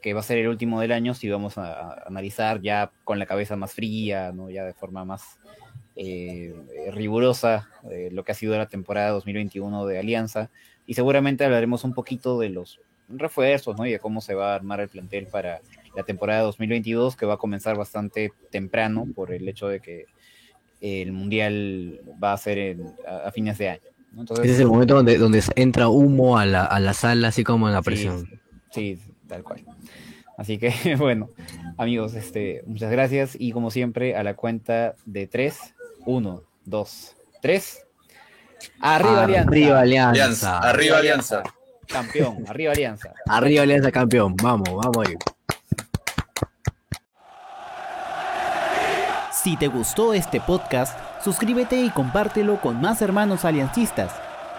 que 0.00 0.14
va 0.14 0.20
a 0.20 0.24
ser 0.24 0.38
el 0.38 0.48
último 0.48 0.80
del 0.80 0.92
año, 0.92 1.14
si 1.14 1.28
vamos 1.28 1.58
a, 1.58 2.02
analizar 2.06 2.62
ya 2.62 2.90
con 3.04 3.18
la 3.18 3.26
cabeza 3.26 3.56
más 3.56 3.74
fría, 3.74 4.32
¿no? 4.32 4.50
ya 4.50 4.64
de 4.64 4.72
forma 4.72 5.04
más 5.04 5.38
eh, 5.96 6.54
rigurosa 6.92 7.68
eh, 7.90 8.08
lo 8.10 8.24
que 8.24 8.32
ha 8.32 8.34
sido 8.34 8.56
la 8.56 8.68
temporada 8.68 9.10
2021 9.10 9.84
de 9.86 9.98
Alianza, 9.98 10.50
y 10.86 10.94
seguramente 10.94 11.44
hablaremos 11.44 11.84
un 11.84 11.92
poquito 11.92 12.38
de 12.40 12.48
los 12.48 12.80
refuerzos, 13.08 13.76
¿no? 13.76 13.86
Y 13.86 13.92
de 13.92 13.98
cómo 13.98 14.20
se 14.20 14.34
va 14.34 14.52
a 14.52 14.54
armar 14.54 14.80
el 14.80 14.88
plantel 14.88 15.26
para 15.26 15.60
la 15.94 16.04
temporada 16.04 16.42
2022, 16.42 17.16
que 17.16 17.26
va 17.26 17.34
a 17.34 17.38
comenzar 17.38 17.76
bastante 17.76 18.32
temprano 18.50 19.06
por 19.14 19.32
el 19.32 19.48
hecho 19.48 19.68
de 19.68 19.80
que 19.80 20.06
el 20.80 21.12
Mundial 21.12 22.00
va 22.22 22.32
a 22.32 22.38
ser 22.38 22.78
a, 23.06 23.30
fines 23.32 23.58
de 23.58 23.68
año. 23.68 23.89
Entonces, 24.16 24.44
Ese 24.44 24.54
es 24.54 24.60
el 24.60 24.66
momento 24.66 24.94
donde, 24.94 25.18
donde 25.18 25.42
entra 25.56 25.88
humo 25.88 26.38
a 26.38 26.46
la, 26.46 26.64
a 26.64 26.80
la 26.80 26.94
sala, 26.94 27.28
así 27.28 27.44
como 27.44 27.68
en 27.68 27.74
la 27.74 27.82
presión. 27.82 28.28
Sí, 28.70 28.98
tal 29.28 29.42
cual. 29.42 29.64
Así 30.36 30.58
que, 30.58 30.72
bueno, 30.98 31.28
amigos, 31.76 32.14
este, 32.14 32.62
muchas 32.66 32.90
gracias 32.90 33.36
y 33.38 33.52
como 33.52 33.70
siempre, 33.70 34.16
a 34.16 34.22
la 34.22 34.34
cuenta 34.34 34.94
de 35.04 35.26
3, 35.26 35.74
1, 36.06 36.42
2, 36.64 37.16
3. 37.42 37.86
Arriba, 38.80 39.22
Arriba 39.24 39.80
Alianza. 39.80 40.58
Arriba 40.58 40.98
Alianza. 40.98 41.42
Campeón, 41.86 42.44
arriba 42.48 42.72
Alianza. 42.72 43.12
Arriba 43.26 43.64
Alianza 43.64 43.90
campeón, 43.90 44.34
vamos, 44.36 44.68
vamos 44.70 45.06
ahí. 45.06 45.14
Si 49.42 49.56
te 49.56 49.68
gustó 49.68 50.14
este 50.14 50.40
podcast, 50.40 50.98
suscríbete 51.22 51.80
y 51.82 51.90
compártelo 51.90 52.60
con 52.60 52.80
más 52.80 53.02
hermanos 53.02 53.44
aliancistas. 53.44 54.12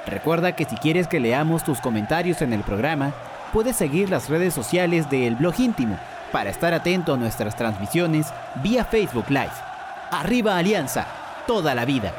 Recuerda 0.05 0.53
que 0.53 0.66
si 0.66 0.76
quieres 0.76 1.07
que 1.07 1.20
leamos 1.20 1.64
tus 1.64 1.80
comentarios 1.80 2.41
en 2.41 2.53
el 2.53 2.62
programa, 2.62 3.12
puedes 3.53 3.76
seguir 3.76 4.09
las 4.09 4.30
redes 4.30 4.53
sociales 4.53 5.09
de 5.09 5.28
El 5.28 5.36
Blog 5.36 5.59
Íntimo 5.59 5.97
para 6.32 6.49
estar 6.49 6.74
atento 6.74 7.14
a 7.14 7.18
nuestras 7.18 7.55
transmisiones 7.55 8.28
vía 8.64 8.86
Facebook 8.86 9.30
Live. 9.30 9.51
Arriba 10.12 10.57
Alianza, 10.57 11.05
toda 11.45 11.76
la 11.76 11.86
vida. 11.86 12.14